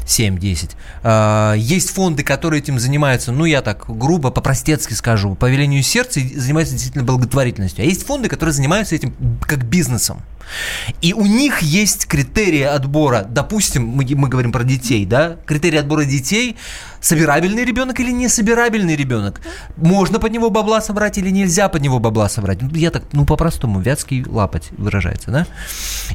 7, 0.07 0.39
10, 0.39 0.71
э, 1.03 1.55
есть 1.57 1.91
фонды, 1.91 2.23
которые 2.23 2.61
этим 2.61 2.79
занимаются, 2.79 3.33
ну, 3.33 3.45
я 3.45 3.63
так 3.63 3.85
грубо, 3.89 4.31
по-простецки 4.31 4.93
скажу, 4.93 5.35
по 5.35 5.51
велению 5.51 5.83
сердца 5.83 6.21
и 6.21 6.37
занимаются 6.37 6.75
действительно 6.75 7.05
благотворительностью. 7.05 7.85
А 7.85 7.87
есть 7.87 8.07
фонды, 8.07 8.29
которые 8.29 8.53
занимаются 8.53 8.95
этим 8.95 9.15
как 9.41 9.65
бизнесом. 9.65 10.23
И 11.01 11.13
у 11.15 11.25
них 11.25 11.63
есть 11.63 12.07
критерии 12.07 12.63
отбора, 12.63 13.25
допустим, 13.29 13.87
мы, 13.87 14.07
мы 14.15 14.29
говорим 14.29 14.53
про 14.53 14.65
детей, 14.65 15.07
да, 15.07 15.37
критерии 15.47 15.79
отбора 15.79 16.05
детей 16.05 16.57
собирабельный 17.03 17.65
ребенок 17.65 18.01
или 18.01 18.11
не 18.11 18.29
собирабельный 18.29 18.97
ребенок? 18.97 19.43
Можно 19.77 20.19
под 20.19 20.33
него 20.33 20.49
бабла 20.49 20.81
собрать 20.81 21.19
или 21.19 21.29
нельзя 21.29 21.69
под 21.69 21.83
него 21.83 21.99
бабла 21.99 22.31
собрать? 22.31 22.63
Ну, 22.63 22.71
я 22.73 22.91
так, 22.91 23.03
ну, 23.13 23.27
по-простому, 23.27 23.81
вятский 23.81 24.25
лапать 24.27 24.71
выражается, 24.79 25.31
да? 25.31 25.47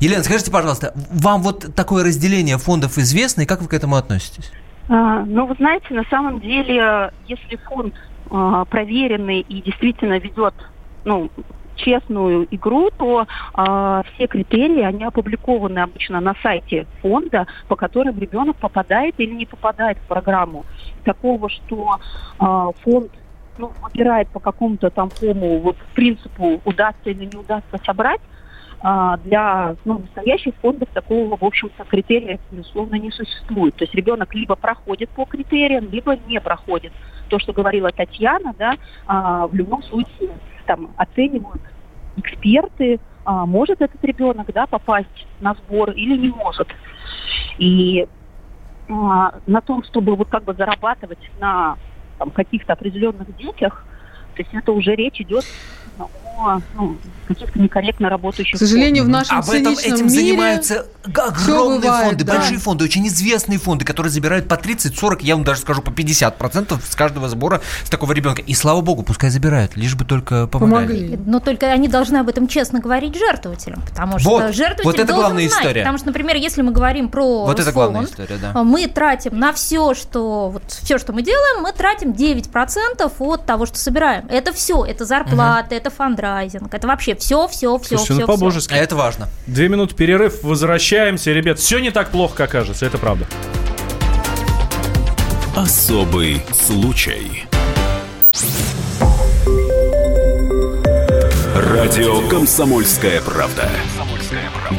Елена, 0.02 0.24
скажите, 0.24 0.50
пожалуйста, 0.50 0.94
вам 1.12 1.44
вот 1.44 1.76
такое 1.76 2.04
разделение 2.04 2.58
фондов 2.58 2.98
известно, 2.98 3.42
и 3.42 3.46
как 3.46 3.62
вы 3.62 3.68
к 3.68 3.74
этому 3.74 3.98
относитесь? 3.98 4.52
А, 4.90 5.24
ну, 5.26 5.46
вы 5.46 5.54
знаете, 5.60 5.94
на 5.94 6.06
самом 6.10 6.40
деле, 6.40 7.12
если 7.28 7.58
фонд 7.68 7.94
а, 8.32 8.66
проверенный 8.66 9.42
и 9.42 9.62
действительно 9.62 10.18
ведет 10.18 10.56
ну, 11.08 11.32
честную 11.78 12.48
игру, 12.52 12.90
то 12.98 13.26
э, 13.26 14.02
все 14.14 14.28
критерии, 14.28 14.82
они 14.82 15.04
опубликованы 15.06 15.80
обычно 15.80 16.20
на 16.20 16.36
сайте 16.44 16.86
фонда, 17.02 17.48
по 17.68 17.76
которым 17.76 18.20
ребенок 18.20 18.58
попадает 18.58 19.16
или 19.18 19.34
не 19.34 19.46
попадает 19.46 19.98
в 19.98 20.08
программу. 20.08 20.66
Такого, 21.06 21.50
что 21.50 22.00
э, 22.40 22.72
фонд 22.84 23.12
ну, 23.58 23.72
выбирает 23.82 24.28
по 24.30 24.40
какому-то 24.40 24.90
там 24.90 25.10
кому, 25.10 25.60
вот 25.60 25.78
принципу 25.96 26.62
удастся 26.66 27.10
или 27.10 27.26
не 27.26 27.38
удастся 27.38 27.80
собрать, 27.86 28.22
для 29.24 29.76
ну, 29.86 29.98
настоящих 29.98 30.54
фондов 30.62 30.88
такого, 30.94 31.36
в 31.36 31.44
общем-то, 31.44 31.84
критерия, 31.86 32.40
безусловно, 32.52 32.94
не 32.96 33.10
существует. 33.10 33.74
То 33.76 33.86
есть 33.86 33.96
ребенок 33.96 34.36
либо 34.36 34.56
проходит 34.56 35.10
по 35.10 35.26
критериям, 35.26 35.90
либо 35.90 36.16
не 36.28 36.40
проходит. 36.40 36.94
То, 37.28 37.40
что 37.40 37.54
говорила 37.54 37.92
Татьяна, 37.92 38.54
да, 38.58 38.78
в 39.48 39.56
любом 39.56 39.82
случае 39.82 40.30
там 40.68 40.94
оценивают 40.98 41.64
эксперты, 42.16 43.00
а, 43.24 43.46
может 43.46 43.82
этот 43.82 44.04
ребенок 44.04 44.52
да, 44.54 44.68
попасть 44.68 45.28
на 45.40 45.56
сбор 45.56 45.92
или 45.92 46.18
не 46.18 46.30
может. 46.30 46.68
И 47.58 48.06
а, 48.90 49.40
на 49.46 49.62
том, 49.62 49.84
чтобы 49.84 50.16
вот 50.16 50.30
как 50.30 50.44
бы 50.44 50.54
зарабатывать 50.54 51.32
на 51.40 51.78
там, 52.18 52.32
каких-то 52.32 52.74
определенных 52.74 53.36
детях, 53.36 53.88
то 54.34 54.42
есть 54.44 54.54
это 54.54 54.72
уже 54.72 54.96
речь 54.96 55.20
идет 55.20 55.46
о 56.38 56.62
ну, 56.76 56.98
каких-то 57.28 57.60
некорректно 57.60 58.10
работающих. 58.10 58.56
К 58.56 58.60
сожалению, 58.60 59.04
в 59.04 59.10
нашем 59.10 59.40
Об 59.40 59.50
этом 59.50 59.74
этим 59.74 60.08
мире 60.08 60.10
занимаются 60.10 60.86
огромные 61.04 61.80
бывает, 61.80 62.08
фонды, 62.08 62.24
да. 62.24 62.36
большие 62.36 62.58
фонды, 62.58 62.86
очень 62.86 63.08
известные 63.08 63.60
фонды, 63.60 63.86
которые 63.86 64.12
забирают 64.12 64.48
по 64.48 64.56
30-40, 64.56 65.20
я 65.22 65.36
вам 65.36 65.44
даже 65.44 65.62
скажу, 65.62 65.82
по 65.82 65.90
50% 65.90 66.80
с 66.84 66.96
каждого 66.96 67.30
сбора 67.30 67.62
с 67.84 67.90
такого 67.90 68.14
ребенка. 68.14 68.42
И 68.42 68.54
слава 68.54 68.82
богу, 68.82 69.04
пускай 69.04 69.30
забирают, 69.30 69.76
лишь 69.76 69.96
бы 69.96 70.06
только 70.06 70.48
помогали. 70.48 71.20
Но 71.26 71.40
только 71.40 71.68
они 71.68 71.88
должны 71.88 72.18
об 72.18 72.30
этом 72.30 72.48
честно 72.48 72.80
говорить 72.80 73.18
жертвователям, 73.18 73.82
потому 73.82 74.20
что 74.20 74.30
Вот, 74.30 74.56
жертвователь 74.56 74.84
вот 74.84 74.96
это 74.96 75.08
должен 75.08 75.22
главная 75.22 75.48
знать. 75.48 75.60
история. 75.60 75.82
Потому 75.82 75.98
что, 75.98 76.08
например, 76.08 76.36
если 76.36 76.62
мы 76.62 76.72
говорим 76.72 77.10
про 77.10 77.46
Вот 77.46 77.60
это 77.60 77.72
фонд, 77.72 77.76
главная 77.76 78.04
история, 78.04 78.38
да. 78.38 78.64
мы 78.64 78.88
тратим 78.88 79.38
на 79.38 79.54
все, 79.54 79.94
что 79.94 80.50
вот 80.50 80.64
все, 80.68 80.98
что 80.98 81.14
мы 81.14 81.22
делаем, 81.22 81.64
мы 81.64 81.72
тратим 81.72 82.12
9% 82.12 83.12
от 83.20 83.46
того, 83.46 83.66
что 83.66 83.78
собираем. 83.78 84.28
Это 84.30 84.54
все, 84.54 84.86
это 84.86 85.06
зарплата, 85.06 85.76
это 85.76 85.90
фандрайзинг, 86.28 86.74
это 86.74 86.88
вообще 86.88 87.16
все, 87.16 87.48
все, 87.48 87.78
все, 87.78 87.98
Слушайте, 87.98 88.14
все. 88.14 88.22
ну 88.22 88.28
по-божески. 88.28 88.74
Это 88.74 88.96
важно. 88.96 89.30
Две 89.48 89.70
минуты 89.70 89.96
перерыв, 89.96 90.44
возвращаемся. 90.44 91.32
Ребят, 91.32 91.60
все 91.60 91.80
не 91.80 91.92
так 91.92 92.10
плохо, 92.10 92.36
как 92.36 92.52
кажется, 92.52 92.86
это 92.86 92.98
правда. 92.98 93.26
Особый 95.56 96.42
случай. 96.52 97.46
Радио 101.56 102.28
«Комсомольская 102.30 103.22
правда». 103.22 103.70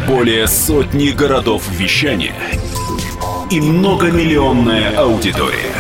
Более 0.07 0.47
сотни 0.47 1.09
городов 1.11 1.63
вещания 1.71 2.35
и 3.51 3.61
многомиллионная 3.61 4.97
аудитория. 4.97 5.75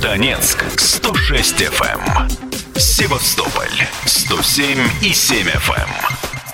Донецк 0.00 0.64
106 0.76 1.60
FM, 1.62 2.45
Севастополь 2.78 3.88
107 4.04 4.78
и 5.00 5.14
7 5.14 5.46
FM, 5.46 5.88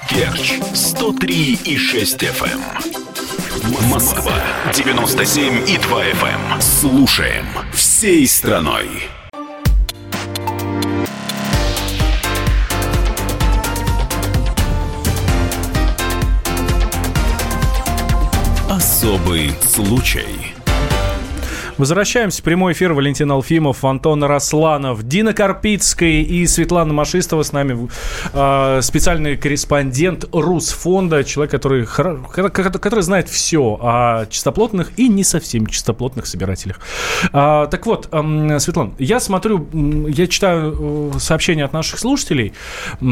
Керчь 0.08 0.60
103 0.72 1.58
и 1.64 1.76
6 1.76 2.22
FM, 2.22 2.60
Москва 3.88 4.40
97 4.72 5.68
и 5.68 5.78
2 5.78 6.04
FM. 6.04 6.60
Слушаем 6.60 7.46
всей 7.72 8.28
страной. 8.28 9.08
Особый 18.70 19.52
случай. 19.60 20.61
Возвращаемся 21.78 22.42
прямой 22.42 22.74
эфир. 22.74 22.92
Валентин 22.92 23.30
Алфимов, 23.30 23.84
Антон 23.84 24.22
Росланов, 24.24 25.02
Дина 25.04 25.32
Карпицкая 25.32 26.22
и 26.22 26.46
Светлана 26.46 26.92
Машистова 26.92 27.42
с 27.42 27.52
нами. 27.52 27.88
Э, 28.34 28.80
специальный 28.82 29.36
корреспондент 29.36 30.26
Русфонда, 30.32 31.24
человек, 31.24 31.50
который, 31.50 31.86
который 31.86 33.02
знает 33.02 33.28
все 33.28 33.78
о 33.80 34.26
чистоплотных 34.26 34.92
и 34.98 35.08
не 35.08 35.24
совсем 35.24 35.66
чистоплотных 35.66 36.26
собирателях. 36.26 36.80
А, 37.32 37.66
так 37.66 37.86
вот, 37.86 38.08
эм, 38.12 38.60
Светлана, 38.60 38.92
я 38.98 39.18
смотрю, 39.18 39.66
я 40.08 40.26
читаю 40.26 41.12
э, 41.14 41.18
сообщения 41.18 41.64
от 41.64 41.72
наших 41.72 41.98
слушателей. 41.98 42.52
Э, 43.00 43.04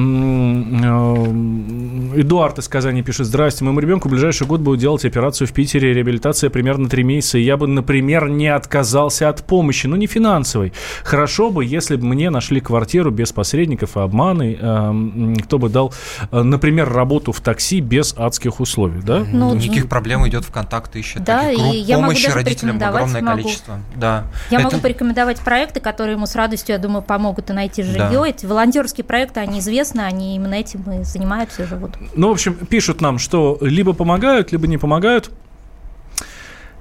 Эдуард 2.20 2.58
из 2.58 2.68
Казани 2.68 3.02
пишет, 3.02 3.26
здрасте, 3.26 3.64
моему 3.64 3.80
ребенку 3.80 4.08
в 4.08 4.10
ближайший 4.10 4.46
год 4.46 4.60
будет 4.60 4.80
делать 4.80 5.04
операцию 5.06 5.48
в 5.48 5.52
Питере, 5.52 5.94
реабилитация 5.94 6.50
примерно 6.50 6.88
3 6.90 7.02
месяца, 7.02 7.38
и 7.38 7.42
я 7.42 7.56
бы, 7.56 7.66
например, 7.66 8.28
не 8.28 8.49
отказался 8.50 9.28
от 9.28 9.44
помощи, 9.44 9.86
ну 9.86 9.96
не 9.96 10.06
финансовой. 10.06 10.72
Хорошо 11.04 11.50
бы, 11.50 11.64
если 11.64 11.96
бы 11.96 12.06
мне 12.06 12.30
нашли 12.30 12.60
квартиру 12.60 13.10
без 13.10 13.32
посредников 13.32 13.96
и 13.96 14.00
обманы, 14.00 14.58
эм, 14.60 15.36
кто 15.36 15.58
бы 15.58 15.68
дал, 15.68 15.92
э, 16.30 16.42
например, 16.42 16.92
работу 16.92 17.32
в 17.32 17.40
такси 17.40 17.80
без 17.80 18.14
адских 18.16 18.60
условий, 18.60 19.00
да? 19.02 19.24
Ну, 19.30 19.54
Никаких 19.54 19.88
проблем 19.88 20.26
идет 20.28 20.44
в 20.44 20.50
контакты, 20.50 21.00
ищет 21.00 21.24
Да, 21.24 21.42
таких 21.42 21.58
и 21.58 21.62
групп 21.62 21.74
я 21.74 21.96
могу 21.96 22.06
помощи 22.08 22.24
даже 22.24 22.36
родителям 22.36 22.78
порекомендовать 22.78 23.02
огромное 23.02 23.22
могу. 23.22 23.42
количество. 23.42 23.78
Да. 23.96 24.24
Я 24.50 24.58
Это- 24.60 24.68
могу 24.68 24.80
порекомендовать 24.80 25.40
проекты, 25.40 25.80
которые 25.80 26.16
ему 26.16 26.26
с 26.26 26.34
радостью, 26.34 26.74
я 26.74 26.78
думаю, 26.78 27.02
помогут 27.02 27.50
и 27.50 27.52
найти 27.52 27.82
жилье. 27.82 28.08
Да. 28.10 28.26
Эти 28.28 28.46
волонтерские 28.46 29.04
проекты, 29.04 29.40
они 29.40 29.58
известны, 29.60 30.00
они 30.02 30.36
именно 30.36 30.54
этим 30.54 30.82
и 30.92 31.04
занимаются 31.04 31.62
и 31.62 31.66
живут. 31.66 31.92
Ну, 32.14 32.28
в 32.28 32.32
общем, 32.32 32.54
пишут 32.54 33.00
нам, 33.00 33.18
что 33.18 33.58
либо 33.60 33.92
помогают, 33.92 34.52
либо 34.52 34.66
не 34.66 34.78
помогают. 34.78 35.30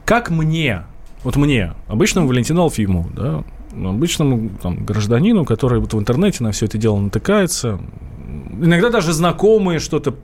Как 0.05 0.29
мне, 0.29 0.83
вот 1.23 1.35
мне, 1.35 1.73
обычному 1.87 2.27
Валентину 2.27 2.63
Алфимову, 2.63 3.09
да, 3.13 3.43
обычному 3.73 4.49
там, 4.61 4.85
гражданину, 4.85 5.45
который 5.45 5.79
вот 5.79 5.93
в 5.93 5.99
интернете 5.99 6.43
на 6.43 6.51
все 6.51 6.65
это 6.65 6.77
дело 6.77 6.99
натыкается, 6.99 7.79
иногда 8.61 8.89
даже 8.89 9.13
знакомые 9.13 9.79
что-то 9.79 10.15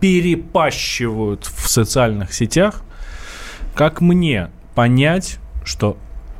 перепащивают 0.00 1.44
в 1.44 1.68
социальных 1.68 2.32
сетях, 2.32 2.82
как 3.74 4.00
мне 4.00 4.50
понять, 4.74 5.38
что 5.64 5.96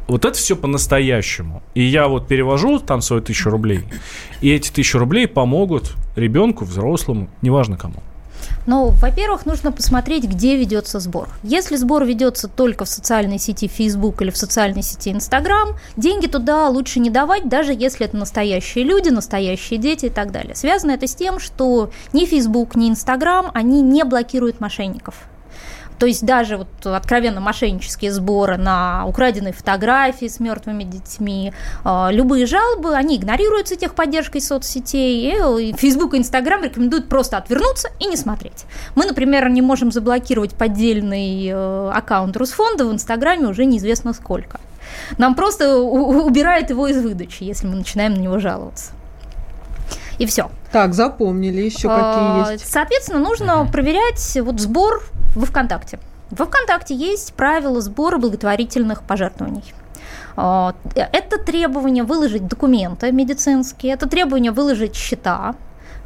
вот 0.07 0.25
это 0.25 0.37
все 0.37 0.57
по-настоящему. 0.57 1.63
И 1.75 1.83
я 1.83 2.09
вот 2.09 2.29
перевожу 2.29 2.79
там 2.79 3.01
свою 3.01 3.23
тысячу 3.23 3.51
рублей, 3.51 3.85
и 4.41 4.51
эти 4.51 4.71
тысячу 4.71 4.99
рублей 4.99 5.27
помогут 5.29 5.95
ребенку, 6.17 6.65
взрослому, 6.65 7.29
неважно 7.43 7.77
кому. 7.77 8.03
Ну, 8.67 8.91
во-первых, 8.91 9.47
нужно 9.47 9.73
посмотреть, 9.73 10.25
где 10.25 10.57
ведется 10.57 11.01
сбор. 11.01 11.29
Если 11.43 11.77
сбор 11.77 12.05
ведется 12.05 12.49
только 12.49 12.85
в 12.85 12.89
социальной 12.89 13.39
сети 13.39 13.69
Facebook 13.69 14.21
или 14.23 14.31
в 14.31 14.37
социальной 14.37 14.83
сети 14.83 15.11
Instagram, 15.11 15.77
деньги 15.97 16.27
туда 16.27 16.69
лучше 16.69 17.01
не 17.01 17.11
давать, 17.11 17.49
даже 17.49 17.73
если 17.73 18.07
это 18.07 18.17
настоящие 18.17 18.85
люди, 18.85 19.09
настоящие 19.09 19.79
дети 19.79 20.07
и 20.07 20.11
так 20.11 20.33
далее. 20.33 20.55
Связано 20.55 20.93
это 20.93 21.07
с 21.07 21.15
тем, 21.15 21.39
что 21.39 21.91
ни 22.13 22.25
Facebook, 22.27 22.77
ни 22.77 22.91
Instagram, 22.91 23.51
они 23.55 23.81
не 23.81 24.05
блокируют 24.05 24.61
мошенников. 24.61 25.15
То 25.99 26.07
есть 26.07 26.25
даже 26.25 26.57
вот 26.57 26.87
откровенно 26.87 27.41
мошеннические 27.41 28.13
сборы 28.13 28.57
на 28.57 29.05
украденные 29.07 29.53
фотографии 29.53 30.27
с 30.27 30.41
мертвыми 30.41 30.85
детьми, 30.85 31.53
э, 31.85 32.09
любые 32.11 32.47
жалобы, 32.47 32.95
они 32.95 33.17
игнорируются 33.17 33.77
техподдержкой 33.77 34.41
соцсетей. 34.41 35.35
И 35.61 35.73
Facebook 35.77 36.15
и 36.15 36.19
Instagram 36.19 36.65
рекомендуют 36.65 37.09
просто 37.09 37.37
отвернуться 37.37 37.91
и 38.01 38.07
не 38.07 38.17
смотреть. 38.17 38.65
Мы, 38.95 39.07
например, 39.07 39.49
не 39.49 39.63
можем 39.63 39.91
заблокировать 39.91 40.55
поддельный 40.55 41.49
э, 41.49 41.91
аккаунт 41.93 42.37
Русфонда 42.37 42.87
в 42.87 42.93
Инстаграме 42.93 43.47
уже 43.47 43.65
неизвестно 43.65 44.13
сколько. 44.13 44.61
Нам 45.19 45.35
просто 45.35 45.77
убирает 45.77 46.71
его 46.71 46.87
из 46.87 47.03
выдачи, 47.03 47.43
если 47.45 47.67
мы 47.67 47.77
начинаем 47.77 48.15
на 48.15 48.19
него 48.19 48.39
жаловаться. 48.39 48.93
И 50.19 50.27
все. 50.27 50.51
Так, 50.73 50.95
запомнили 50.95 51.62
еще 51.62 51.89
А, 51.91 52.43
какие 52.45 52.53
есть. 52.53 52.71
Соответственно, 52.71 53.21
нужно 53.21 53.66
проверять 53.66 54.39
вот 54.43 54.61
сбор 54.61 55.03
во 55.35 55.47
ВКонтакте. 55.47 55.99
Во 56.31 56.45
ВКонтакте 56.45 56.95
есть 56.95 57.35
правила 57.35 57.81
сбора 57.81 58.19
благотворительных 58.19 59.03
пожертвований. 59.03 59.73
А, 60.37 60.75
Это 60.95 61.39
требование 61.39 62.05
выложить 62.05 62.47
документы 62.47 63.11
медицинские, 63.12 63.95
это 63.95 64.09
требование 64.09 64.53
выложить 64.53 64.95
счета, 64.95 65.55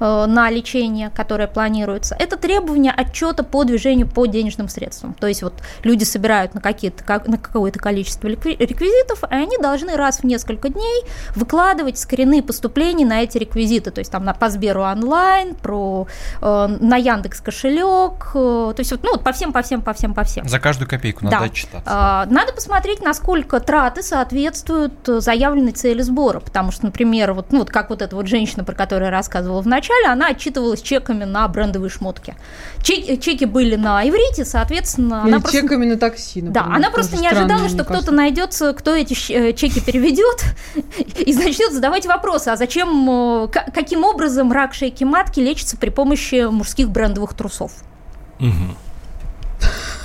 на 0.07 0.51
лечение, 0.51 1.11
которое 1.11 1.47
планируется, 1.47 2.17
это 2.19 2.37
требование 2.37 2.93
отчета 2.93 3.43
по 3.45 3.65
движению 3.65 4.09
по 4.09 4.27
денежным 4.27 4.69
средствам. 4.69 5.15
То 5.15 5.27
есть 5.27 5.43
вот 5.43 5.55
люди 5.85 6.05
собирают 6.05 6.55
на, 6.55 6.61
какие-то, 6.61 7.05
как- 7.05 7.29
на 7.29 7.39
какое-то 7.39 7.79
количество 7.79 8.27
реквизитов, 8.29 9.23
и 9.25 9.35
они 9.35 9.57
должны 9.59 9.97
раз 9.97 10.19
в 10.21 10.25
несколько 10.25 10.69
дней 10.69 11.05
выкладывать 11.37 11.99
скрины 11.99 12.43
поступлений 12.43 13.05
на 13.05 13.23
эти 13.23 13.39
реквизиты. 13.39 13.91
То 13.91 14.01
есть 14.01 14.11
там 14.11 14.25
на, 14.25 14.35
по 14.35 14.49
Сберу 14.49 14.83
онлайн, 14.83 15.55
про, 15.55 16.07
э, 16.41 16.67
на 16.81 16.97
Яндекс 16.97 17.41
кошелек, 17.41 18.31
э, 18.35 18.73
то 18.75 18.75
есть 18.79 18.91
вот, 18.91 19.03
ну, 19.05 19.13
вот 19.13 19.25
по 19.25 19.33
всем, 19.33 19.53
по 19.53 19.63
всем, 19.63 19.83
по 19.83 19.93
всем, 19.93 20.15
по 20.15 20.25
всем. 20.25 20.49
За 20.49 20.59
каждую 20.59 20.89
копейку 20.89 21.25
надо 21.25 21.39
Да. 21.39 21.45
отчитаться. 21.45 21.83
А, 21.87 22.27
Надо 22.27 22.53
посмотреть, 22.53 23.03
насколько 23.03 23.61
траты 23.61 24.03
соответствуют 24.03 25.09
э, 25.09 25.21
заявленной 25.21 25.73
цели 25.73 26.03
сбора, 26.03 26.41
потому 26.41 26.73
что, 26.73 26.87
например, 26.87 27.33
вот, 27.35 27.53
ну, 27.53 27.61
вот 27.61 27.71
как 27.71 27.91
вот 27.91 28.03
эта 28.03 28.17
вот 28.17 28.27
женщина, 28.27 28.65
про 28.65 28.75
которую 28.75 29.07
я 29.07 29.11
рассказывала 29.11 29.61
в 29.63 29.67
начале, 29.67 29.92
она 30.07 30.29
отчитывалась 30.29 30.83
чеками 30.83 31.25
на 31.25 31.47
брендовые 31.49 31.91
шмотки. 31.91 32.35
Чеки, 32.83 33.17
чеки 33.21 33.45
были 33.45 33.77
на 33.77 34.07
иврите, 34.09 34.45
соответственно, 34.45 35.23
Или 35.25 35.33
она 35.33 35.41
просто... 35.41 35.61
чеками 35.61 35.87
на 35.87 35.97
такси, 35.97 36.41
Да, 36.41 36.63
например, 36.63 36.77
она 36.77 36.91
тоже 36.91 36.93
просто 36.95 37.17
не 37.19 37.29
ожидала, 37.29 37.69
что 37.69 37.85
кто-то 37.85 38.11
найдется, 38.13 38.73
кто 38.73 38.95
эти 38.95 39.15
э, 39.33 39.53
чеки 39.53 39.81
переведет 39.81 40.45
и 41.19 41.35
начнет 41.35 41.73
задавать 41.73 42.07
вопросы, 42.07 42.49
а 42.49 42.57
зачем, 42.57 43.45
э, 43.45 43.49
ка- 43.49 43.67
каким 43.73 44.05
образом 44.05 44.51
рак 44.53 44.75
шейки 44.75 45.05
матки 45.05 45.41
лечится 45.41 45.77
при 45.77 45.91
помощи 45.91 46.49
мужских 46.51 46.91
брендовых 46.91 47.35
трусов? 47.35 47.73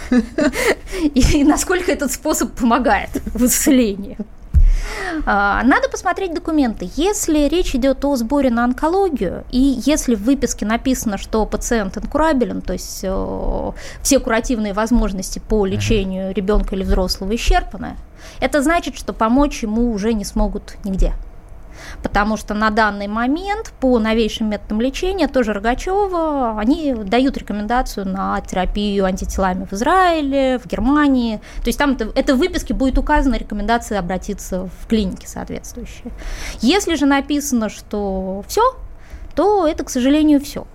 и 1.14 1.44
насколько 1.44 1.92
этот 1.92 2.12
способ 2.12 2.52
помогает 2.54 3.10
в 3.34 3.46
исцелении. 3.46 4.18
А, 5.26 5.64
Надо 5.64 5.90
посмотреть 5.90 6.34
документы. 6.34 6.90
Если 6.96 7.48
речь 7.48 7.76
идет 7.76 8.04
о 8.06 8.16
сборе 8.16 8.50
на 8.50 8.64
онкологию, 8.64 9.44
и 9.52 9.60
если 9.86 10.16
в 10.16 10.24
выписке 10.24 10.66
написано, 10.66 11.18
что 11.18 11.46
пациент 11.46 11.98
инкурабелен, 11.98 12.62
то 12.62 12.74
есть 12.74 13.02
э, 13.04 13.72
все 14.02 14.20
куративные 14.20 14.74
возможности 14.74 15.40
по 15.40 15.66
лечению 15.66 16.34
ребенка 16.34 16.76
или 16.76 16.84
взрослого 16.84 17.36
исчерпаны, 17.36 17.96
это 18.40 18.62
значит, 18.62 18.98
что 18.98 19.14
помочь 19.14 19.64
ему 19.64 19.92
уже 19.92 20.14
не 20.14 20.26
смогут 20.26 20.76
нигде. 20.84 21.14
Потому 22.04 22.38
что 22.38 22.54
на 22.54 22.70
данный 22.70 23.08
момент 23.08 23.74
по 23.80 24.00
новейшим 24.00 24.50
методам 24.50 24.82
лечения, 24.82 25.28
тоже 25.28 25.54
Рогачева, 25.54 26.60
они 26.60 26.94
дают 26.94 27.38
рекомендацию 27.38 28.08
на 28.08 28.40
терапию 28.42 29.06
антителами 29.06 29.66
в 29.66 29.74
Израиле, 29.74 30.60
в 30.60 30.68
Германии. 30.68 31.38
То 31.58 31.68
есть 31.68 31.80
там 31.80 31.94
это, 31.94 32.12
это 32.16 32.36
в 32.36 32.38
выписке 32.38 32.74
будет 32.74 32.98
указана 32.98 33.36
рекомендация 33.36 34.00
обратиться 34.00 34.70
в 34.82 34.88
клиники 34.88 35.26
соответствующие. 35.26 36.12
Если 36.62 36.96
же 36.96 37.06
написано, 37.06 37.70
что 37.70 38.44
все, 38.48 38.62
то 39.36 39.68
это, 39.68 39.84
к 39.84 39.90
сожалению, 39.90 40.40
все. 40.40 40.66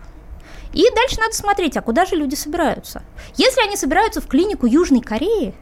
И 0.73 0.85
дальше 0.95 1.21
надо 1.21 1.35
смотреть, 1.35 1.77
а 1.77 1.83
куда 1.83 2.07
же 2.07 2.17
люди 2.17 2.35
собираются. 2.35 3.03
Если 3.37 3.61
они 3.63 3.77
собираются 3.77 4.21
в 4.21 4.27
клинику 4.27 4.67
Южной 4.67 5.01
Кореи, 5.01 5.55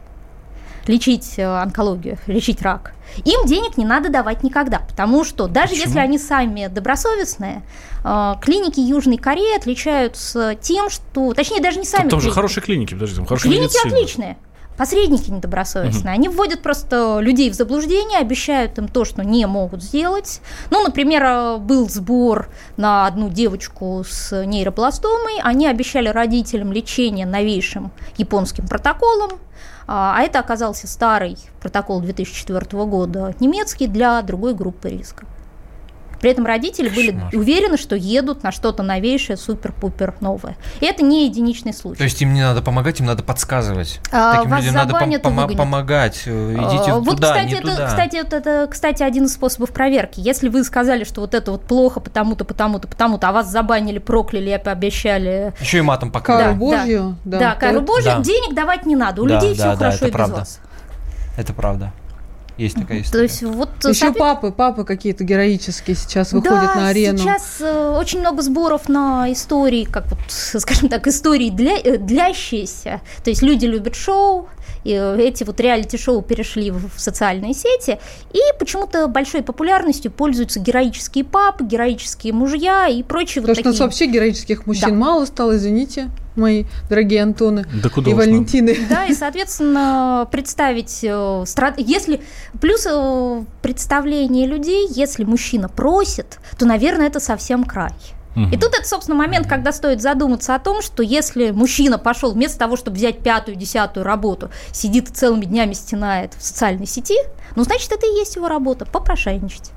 лечить 0.87 1.35
э, 1.37 1.43
онкологию, 1.43 2.17
лечить 2.27 2.61
рак, 2.61 2.93
им 3.25 3.45
денег 3.45 3.77
не 3.77 3.85
надо 3.85 4.09
давать 4.09 4.43
никогда, 4.43 4.79
потому 4.79 5.23
что 5.23 5.47
даже 5.47 5.69
Почему? 5.71 5.87
если 5.87 5.99
они 5.99 6.17
сами 6.17 6.67
добросовестные, 6.67 7.61
э, 8.03 8.33
клиники 8.41 8.79
Южной 8.79 9.17
Кореи 9.17 9.55
отличаются 9.57 10.55
тем, 10.55 10.89
что, 10.89 11.33
точнее 11.33 11.61
даже 11.61 11.79
не 11.79 11.85
сами 11.85 12.01
Там, 12.03 12.09
там 12.11 12.21
же 12.21 12.31
хорошие 12.31 12.63
клиники, 12.63 12.93
подожди, 12.93 13.15
там 13.15 13.25
хорошая 13.25 13.51
Клиники 13.51 13.73
медицина. 13.73 13.93
отличные. 13.93 14.37
Посредники 14.81 15.29
недобросовестные. 15.29 16.15
Они 16.15 16.27
вводят 16.27 16.63
просто 16.63 17.19
людей 17.19 17.51
в 17.51 17.53
заблуждение, 17.53 18.17
обещают 18.17 18.79
им 18.79 18.87
то, 18.87 19.05
что 19.05 19.23
не 19.23 19.45
могут 19.45 19.83
сделать. 19.83 20.41
Ну, 20.71 20.83
например, 20.83 21.23
э, 21.23 21.57
был 21.57 21.87
сбор 21.87 22.49
на 22.77 23.05
одну 23.05 23.29
девочку 23.29 24.03
с 24.03 24.43
нейробластомой. 24.43 25.39
Они 25.43 25.67
обещали 25.67 26.07
родителям 26.07 26.71
лечение 26.71 27.27
новейшим 27.27 27.91
японским 28.17 28.67
протоколом. 28.67 29.33
А 29.85 30.15
а 30.17 30.23
это 30.23 30.39
оказался 30.39 30.87
старый 30.87 31.37
протокол 31.61 32.01
2004 32.01 32.85
года, 32.85 33.35
немецкий, 33.39 33.85
для 33.85 34.19
другой 34.23 34.55
группы 34.55 34.89
риска. 34.89 35.27
При 36.21 36.29
этом 36.31 36.45
родители 36.45 36.87
были 36.89 37.19
уверены, 37.33 37.77
что 37.77 37.95
едут 37.95 38.43
на 38.43 38.51
что-то 38.51 38.83
новейшее, 38.83 39.37
супер-пупер 39.37 40.13
новое. 40.21 40.55
И 40.79 40.85
это 40.85 41.03
не 41.03 41.25
единичный 41.25 41.73
случай. 41.73 41.97
То 41.97 42.03
есть 42.03 42.21
им 42.21 42.33
не 42.33 42.41
надо 42.41 42.61
помогать, 42.61 42.99
им 42.99 43.07
надо 43.07 43.23
подсказывать. 43.23 43.99
А, 44.11 44.35
Таким 44.35 44.51
вас 44.51 44.59
людям 44.61 44.75
надо 44.75 44.93
пом- 44.93 45.05
выгонят. 45.05 45.57
помогать. 45.57 46.21
э, 46.25 46.53
Идите 46.53 46.91
А, 46.91 46.95
вот, 46.99 47.15
туда, 47.15 47.27
кстати, 47.33 47.47
не 47.47 47.53
это, 47.55 47.71
туда. 47.71 47.87
кстати, 47.87 48.15
вот 48.17 48.33
это, 48.33 48.67
кстати, 48.69 49.03
один 49.03 49.25
из 49.25 49.33
способов 49.33 49.71
проверки. 49.71 50.19
Если 50.19 50.47
вы 50.49 50.63
сказали, 50.63 51.03
что 51.03 51.21
вот 51.21 51.33
это 51.33 51.51
вот 51.51 51.63
плохо 51.63 51.99
потому-то, 51.99 52.45
потому-то, 52.45 52.87
потому-то, 52.87 53.27
а 53.29 53.31
вас 53.31 53.49
забанили, 53.49 53.97
прокляли 53.97 54.51
и 54.51 54.57
пообещали 54.63 55.53
Еще 55.59 55.79
и 55.79 55.81
матом 55.81 56.11
пока. 56.11 56.37
Кару 56.37 56.51
Да, 56.53 56.57
Божью, 56.59 57.15
да, 57.25 57.39
да. 57.39 57.55
кару 57.55 57.79
то- 57.79 57.85
Божью, 57.85 58.11
Да. 58.17 58.19
денег 58.21 58.53
давать 58.53 58.85
не 58.85 58.95
надо. 58.95 59.23
У 59.23 59.27
Да, 59.27 59.35
людей 59.35 59.55
да, 59.55 59.55
все 59.55 59.63
да, 59.71 59.75
хорошо 59.77 59.95
это 59.97 60.05
и 60.05 60.07
без 60.09 60.13
правда. 60.13 60.35
вас. 60.35 60.59
Это 61.37 61.53
правда. 61.53 61.93
Есть 62.61 62.75
такая 62.75 62.99
То 62.99 63.03
история. 63.05 63.23
есть 63.23 63.43
вот 63.43 63.69
Еще 63.83 63.93
соответ- 63.93 64.17
папы, 64.17 64.51
папы 64.51 64.83
какие-то 64.85 65.23
героические 65.23 65.95
сейчас 65.95 66.31
выходят 66.33 66.71
да, 66.73 66.75
на 66.75 66.87
арену. 66.89 67.17
сейчас 67.17 67.57
э, 67.59 67.95
очень 67.97 68.19
много 68.19 68.41
сборов 68.41 68.87
на 68.89 69.31
истории, 69.31 69.85
как 69.85 70.05
вот, 70.09 70.19
скажем 70.29 70.89
так, 70.89 71.07
истории 71.07 71.49
для, 71.49 71.77
э, 71.77 71.97
длящиеся. 71.97 73.01
То 73.23 73.29
есть 73.29 73.41
люди 73.41 73.65
любят 73.65 73.95
шоу, 73.95 74.47
и 74.83 74.91
э, 74.93 75.17
эти 75.19 75.43
вот 75.43 75.59
реалити-шоу 75.59 76.21
перешли 76.21 76.71
в, 76.71 76.95
в 76.95 76.99
социальные 76.99 77.53
сети, 77.53 77.99
и 78.33 78.39
почему-то 78.59 79.07
большой 79.07 79.41
популярностью 79.43 80.11
пользуются 80.11 80.59
героические 80.59 81.23
папы, 81.23 81.63
героические 81.65 82.33
мужья 82.33 82.87
и 82.87 83.03
прочие 83.03 83.41
Потому 83.41 83.55
вот 83.55 83.59
что 83.59 83.61
у 83.61 83.71
нас 83.71 83.75
такие. 83.77 83.85
вообще 83.85 84.05
героических 84.07 84.65
мужчин 84.67 84.89
Да. 84.89 84.95
мало 84.95 85.25
стало, 85.25 85.55
извините, 85.57 86.09
мои 86.35 86.65
дорогие 86.89 87.23
Антоны 87.23 87.65
Да 87.81 87.89
куда 87.89 88.11
и. 88.11 88.13
Валентины. 88.13 88.75
Да, 88.89 89.05
и, 89.05 89.13
соответственно, 89.13 90.27
представить, 90.31 91.03
э, 91.03 91.43
если 91.77 92.21
плюс 92.59 92.85
э, 92.89 93.43
представление 93.61 94.47
людей, 94.47 94.87
если 94.89 95.23
мужчина 95.23 95.69
просит, 95.69 96.39
то, 96.57 96.65
наверное, 96.65 97.07
это 97.07 97.19
совсем 97.19 97.63
край. 97.63 97.93
И 98.33 98.55
тут 98.57 98.73
это, 98.79 98.87
собственно, 98.87 99.17
момент, 99.17 99.45
когда 99.45 99.73
стоит 99.73 100.01
задуматься 100.01 100.55
о 100.55 100.59
том, 100.59 100.81
что 100.81 101.03
если 101.03 101.51
мужчина 101.51 101.97
пошел 101.97 102.31
вместо 102.31 102.57
того, 102.59 102.77
чтобы 102.77 102.95
взять 102.95 103.19
пятую, 103.19 103.57
десятую 103.57 104.05
работу, 104.05 104.49
сидит 104.71 105.09
и 105.09 105.13
целыми 105.13 105.43
днями 105.43 105.73
стенает 105.73 106.33
в 106.37 106.41
социальной 106.41 106.87
сети, 106.87 107.17
ну, 107.57 107.63
значит, 107.65 107.91
это 107.91 108.07
и 108.07 108.17
есть 108.19 108.37
его 108.37 108.47
работа, 108.47 108.85
попрошайничать. 108.85 109.71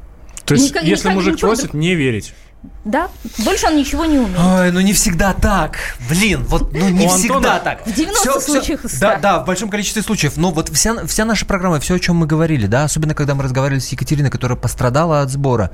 То 0.44 0.54
есть, 0.54 0.70
Никак- 0.70 0.84
если 0.84 1.08
никак- 1.08 1.14
мужик 1.16 1.40
просит, 1.40 1.74
не 1.74 1.96
верить. 1.96 2.32
Да, 2.84 3.08
больше 3.38 3.66
он 3.66 3.76
ничего 3.76 4.04
не 4.04 4.18
умеет. 4.18 4.38
Ой, 4.38 4.70
ну 4.70 4.80
не 4.80 4.92
всегда 4.92 5.32
так. 5.32 5.76
Блин, 6.08 6.44
вот 6.48 6.72
ну 6.72 6.88
не 6.90 7.06
У 7.06 7.08
всегда 7.08 7.36
Антона 7.36 7.60
так. 7.60 7.86
В 7.86 7.92
90 7.94 8.20
Всё- 8.20 8.40
всё- 8.40 8.52
случаях 8.52 8.80
100. 8.86 9.00
Да, 9.00 9.16
да, 9.16 9.38
в 9.40 9.46
большом 9.46 9.70
количестве 9.70 10.02
случаев. 10.02 10.36
Но 10.36 10.50
вот 10.50 10.68
вся, 10.68 11.06
вся 11.06 11.24
наша 11.24 11.46
программа, 11.46 11.80
все, 11.80 11.94
о 11.94 11.98
чем 11.98 12.16
мы 12.16 12.26
говорили, 12.26 12.66
да, 12.66 12.84
особенно 12.84 13.14
когда 13.14 13.34
мы 13.34 13.42
разговаривали 13.44 13.80
с 13.80 13.88
Екатериной, 13.88 14.30
которая 14.30 14.56
пострадала 14.58 15.22
от 15.22 15.30
сбора. 15.30 15.70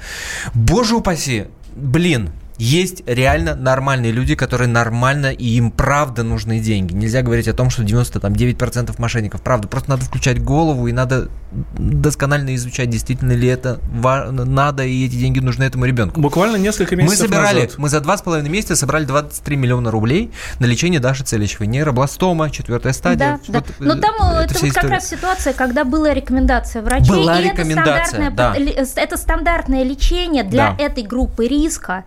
Боже 0.54 0.94
упаси, 0.96 1.46
блин, 1.74 2.30
есть 2.60 3.02
реально 3.06 3.54
нормальные 3.54 4.12
люди, 4.12 4.34
которые 4.34 4.68
нормально, 4.68 5.32
и 5.32 5.46
им 5.46 5.70
правда 5.70 6.22
нужны 6.22 6.60
деньги. 6.60 6.92
Нельзя 6.92 7.22
говорить 7.22 7.48
о 7.48 7.54
том, 7.54 7.70
что 7.70 7.82
99% 7.82 8.94
мошенников. 8.98 9.40
Правда, 9.40 9.66
просто 9.66 9.90
надо 9.90 10.04
включать 10.04 10.42
голову, 10.42 10.86
и 10.86 10.92
надо 10.92 11.30
досконально 11.52 12.54
изучать, 12.54 12.90
действительно 12.90 13.32
ли 13.32 13.48
это 13.48 13.80
надо, 13.92 14.84
и 14.84 15.06
эти 15.06 15.16
деньги 15.16 15.40
нужны 15.40 15.64
этому 15.64 15.84
ребенку. 15.84 16.20
Буквально 16.20 16.56
несколько 16.56 16.94
Мы 16.96 17.02
месяцев 17.02 17.28
собирали, 17.28 17.62
назад. 17.62 17.78
мы 17.78 17.88
за 17.88 18.00
два 18.00 18.18
с 18.18 18.22
половиной 18.22 18.50
месяца 18.50 18.76
собрали 18.76 19.04
23 19.04 19.56
миллиона 19.56 19.90
рублей 19.90 20.30
на 20.58 20.66
лечение 20.66 21.00
Даши 21.00 21.24
Целичевой. 21.24 21.66
Нейробластома, 21.66 22.50
четвертая 22.50 22.92
стадия. 22.92 23.40
Да, 23.48 23.54
Вот, 23.54 23.66
да. 23.66 23.84
Но 23.84 23.94
э, 23.94 24.00
там 24.00 24.14
э, 24.32 24.44
это, 24.44 24.58
вот 24.60 24.72
как 24.72 24.90
раз 24.90 25.08
ситуация, 25.08 25.52
когда 25.54 25.84
была 25.84 26.14
рекомендация 26.14 26.82
врачей. 26.82 27.08
Была 27.08 27.40
и 27.40 27.44
рекомендация, 27.44 28.00
это 28.00 28.08
стандартное, 28.08 28.30
да. 28.30 28.54
э, 28.82 28.86
это 28.96 29.16
стандартное 29.16 29.82
лечение 29.82 30.44
для 30.44 30.76
Да. 30.78 30.84
этой 30.84 31.02
группы 31.02 31.48
риска, 31.48 32.04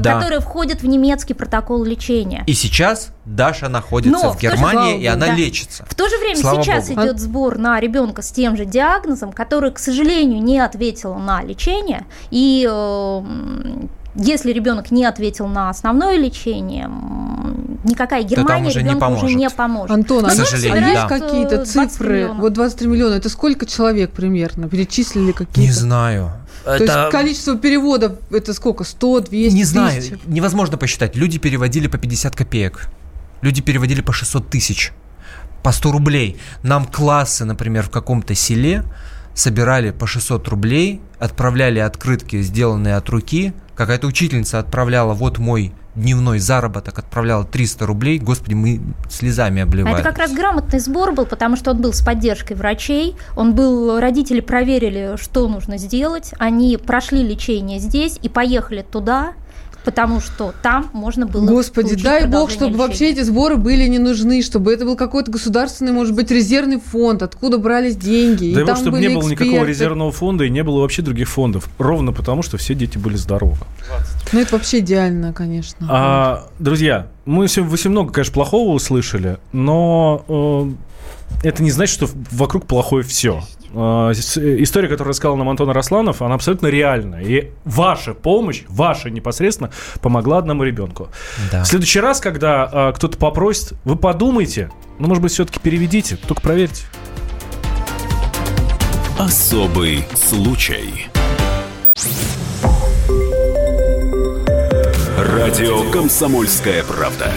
Да. 0.00 0.18
которое 0.18 0.40
входит 0.40 0.82
в 0.82 0.86
немецкий 0.86 1.34
протокол 1.34 1.84
лечения. 1.84 2.44
И 2.46 2.52
сейчас 2.54 3.10
Даша 3.24 3.68
находится 3.68 4.18
Но 4.26 4.30
в 4.32 4.34
же- 4.34 4.48
Германии, 4.48 4.90
Слава 4.92 4.98
и 5.00 5.06
она 5.06 5.26
да. 5.26 5.34
лечится. 5.34 5.84
В 5.88 5.94
то 5.94 6.08
же 6.08 6.18
время 6.18 6.36
Слава 6.36 6.62
сейчас 6.62 6.88
богу. 6.88 7.02
идет 7.02 7.20
сбор 7.20 7.58
на 7.58 7.78
ребенка 7.80 8.22
с 8.22 8.30
тем 8.32 8.56
же 8.56 8.64
диагнозом, 8.64 9.32
который, 9.32 9.70
к 9.70 9.78
сожалению, 9.78 10.42
не 10.42 10.58
ответил 10.58 11.14
на 11.14 11.42
лечение. 11.42 12.04
И 12.30 12.66
э, 12.70 13.22
если 14.14 14.52
ребенок 14.52 14.90
не 14.90 15.04
ответил 15.04 15.46
на 15.46 15.70
основное 15.70 16.16
лечение, 16.18 16.90
никакая 17.84 18.22
Германия 18.22 18.68
уже 18.68 18.82
не 18.82 18.90
ребенку 18.90 19.06
уже 19.06 19.16
поможет. 19.20 19.36
не 19.38 19.50
поможет. 19.50 19.90
Антон, 19.90 20.24
К 20.24 20.28
а 20.28 20.34
есть, 20.34 20.62
да. 20.68 21.08
какие-то 21.08 21.56
20 21.56 21.92
цифры? 21.92 22.14
миллионов. 22.14 22.38
Вот 22.38 22.52
23 22.52 22.88
миллиона, 22.88 23.14
это 23.14 23.28
сколько 23.28 23.66
человек 23.66 24.10
примерно? 24.12 24.68
Перечислили 24.68 25.32
какие-то? 25.32 25.60
Не 25.60 25.70
знаю. 25.70 26.32
То 26.64 26.76
есть 26.76 27.10
количество 27.10 27.56
переводов 27.56 28.12
это 28.30 28.54
сколько? 28.54 28.84
100, 28.84 29.20
200, 29.20 29.54
Не 29.56 29.64
знаю, 29.64 29.98
1000? 29.98 30.18
невозможно 30.26 30.76
посчитать. 30.76 31.16
Люди 31.16 31.38
переводили 31.38 31.88
по 31.88 31.98
50 31.98 32.36
копеек. 32.36 32.88
Люди 33.40 33.60
переводили 33.60 34.00
по 34.00 34.12
600 34.12 34.48
тысяч. 34.48 34.92
По 35.62 35.72
100 35.72 35.92
рублей. 35.92 36.36
Нам 36.62 36.86
классы, 36.86 37.44
например, 37.44 37.84
в 37.84 37.90
каком-то 37.90 38.34
селе 38.34 38.84
собирали 39.34 39.90
по 39.90 40.06
600 40.06 40.46
рублей, 40.48 41.00
отправляли 41.18 41.78
открытки, 41.78 42.40
сделанные 42.42 42.96
от 42.96 43.08
руки. 43.08 43.52
Какая-то 43.74 44.06
учительница 44.06 44.58
отправляла, 44.58 45.14
вот 45.14 45.38
мой 45.38 45.72
дневной 45.94 46.38
заработок, 46.38 46.98
отправляла 46.98 47.44
300 47.44 47.86
рублей. 47.86 48.18
Господи, 48.18 48.54
мы 48.54 48.80
слезами 49.10 49.60
А 49.60 49.64
обливаем. 49.64 49.94
это 49.96 50.04
как 50.08 50.18
раз 50.18 50.32
грамотный 50.32 50.78
сбор 50.78 51.12
был, 51.12 51.26
потому 51.26 51.56
что 51.56 51.70
он 51.72 51.80
был 51.80 51.92
с 51.92 52.00
поддержкой 52.02 52.54
врачей, 52.54 53.16
он 53.36 53.54
был, 53.54 54.00
родители 54.00 54.40
проверили, 54.40 55.16
что 55.20 55.48
нужно 55.48 55.76
сделать, 55.76 56.32
они 56.38 56.76
прошли 56.76 57.22
лечение 57.22 57.78
здесь 57.78 58.18
и 58.22 58.28
поехали 58.28 58.82
туда, 58.82 59.32
потому 59.84 60.20
что 60.20 60.54
там 60.62 60.90
можно 60.92 61.26
было 61.26 61.44
Господи, 61.46 61.94
дай 61.96 62.26
бог, 62.26 62.50
чтобы 62.50 62.72
лечения. 62.72 62.86
вообще 62.86 63.10
эти 63.10 63.20
сборы 63.20 63.56
были 63.56 63.86
не 63.88 63.98
нужны, 63.98 64.42
чтобы 64.42 64.72
это 64.72 64.84
был 64.84 64.96
какой-то 64.96 65.30
государственный, 65.30 65.92
может 65.92 66.14
быть, 66.14 66.30
резервный 66.30 66.80
фонд, 66.80 67.22
откуда 67.22 67.58
брались 67.58 67.96
деньги. 67.96 68.46
и 68.46 68.54
Дай 68.54 68.64
бог, 68.64 68.76
чтобы 68.76 68.98
не 69.00 69.08
было 69.08 69.28
никакого 69.28 69.50
эксперты. 69.50 69.70
резервного 69.70 70.12
фонда 70.12 70.44
и 70.44 70.50
не 70.50 70.62
было 70.62 70.80
вообще 70.80 71.02
других 71.02 71.28
фондов. 71.28 71.68
Ровно 71.78 72.12
потому, 72.12 72.42
что 72.42 72.56
все 72.56 72.74
дети 72.74 72.98
были 72.98 73.16
здоровы. 73.16 73.56
Ну, 74.32 74.40
это 74.40 74.54
вообще 74.54 74.78
идеально, 74.78 75.32
конечно. 75.32 75.86
А, 75.90 76.48
друзья, 76.58 77.08
мы 77.24 77.48
сегодня 77.48 77.90
много, 77.90 78.12
конечно, 78.12 78.34
плохого 78.34 78.72
услышали, 78.72 79.38
но 79.52 80.24
э, 81.42 81.46
это 81.48 81.62
не 81.62 81.70
значит, 81.70 81.94
что 81.94 82.08
вокруг 82.30 82.66
плохое 82.66 83.04
все. 83.04 83.42
История, 83.72 84.88
которую 84.88 85.10
рассказал 85.10 85.36
нам 85.36 85.48
Антон 85.48 85.70
Росланов, 85.70 86.22
она 86.22 86.34
абсолютно 86.34 86.66
реальна. 86.66 87.22
И 87.22 87.50
ваша 87.64 88.14
помощь, 88.14 88.64
ваша 88.68 89.10
непосредственно, 89.10 89.70
помогла 90.00 90.38
одному 90.38 90.62
ребенку. 90.62 91.08
Да. 91.50 91.64
В 91.64 91.66
следующий 91.66 92.00
раз, 92.00 92.20
когда 92.20 92.68
э, 92.70 92.92
кто-то 92.94 93.16
попросит, 93.18 93.74
вы 93.84 93.96
подумайте, 93.96 94.70
ну, 94.98 95.08
может 95.08 95.22
быть, 95.22 95.32
все-таки 95.32 95.58
переведите, 95.60 96.16
только 96.16 96.42
проверьте. 96.42 96.84
Особый 99.18 100.04
случай. 100.14 101.06
Радио 105.16 105.90
«Комсомольская 105.90 106.82
правда». 106.84 107.30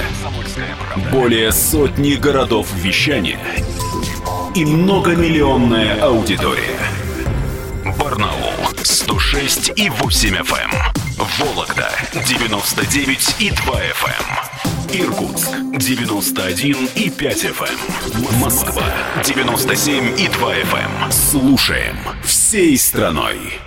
Более 1.11 1.51
сотни 1.51 2.15
городов 2.15 2.67
вещания 2.75 3.39
и 4.55 4.63
многомиллионная 4.63 6.01
аудитория. 6.01 6.79
Барнаул 7.99 8.53
106 8.81 9.73
и 9.75 9.89
8 9.89 10.35
FM. 10.35 10.71
эм. 10.71 10.95
Вологда 11.39 11.91
99 12.25 13.35
и 13.39 13.49
2 13.51 13.73
FM. 13.75 15.01
Иркутск 15.01 15.51
91 15.77 16.89
и 16.95 17.09
5 17.09 17.45
FM. 17.45 18.39
Москва 18.41 18.85
97 19.25 20.19
и 20.19 20.29
2 20.29 20.55
FM. 20.55 21.11
Слушаем 21.11 21.97
всей 22.23 22.77
страной. 22.77 23.59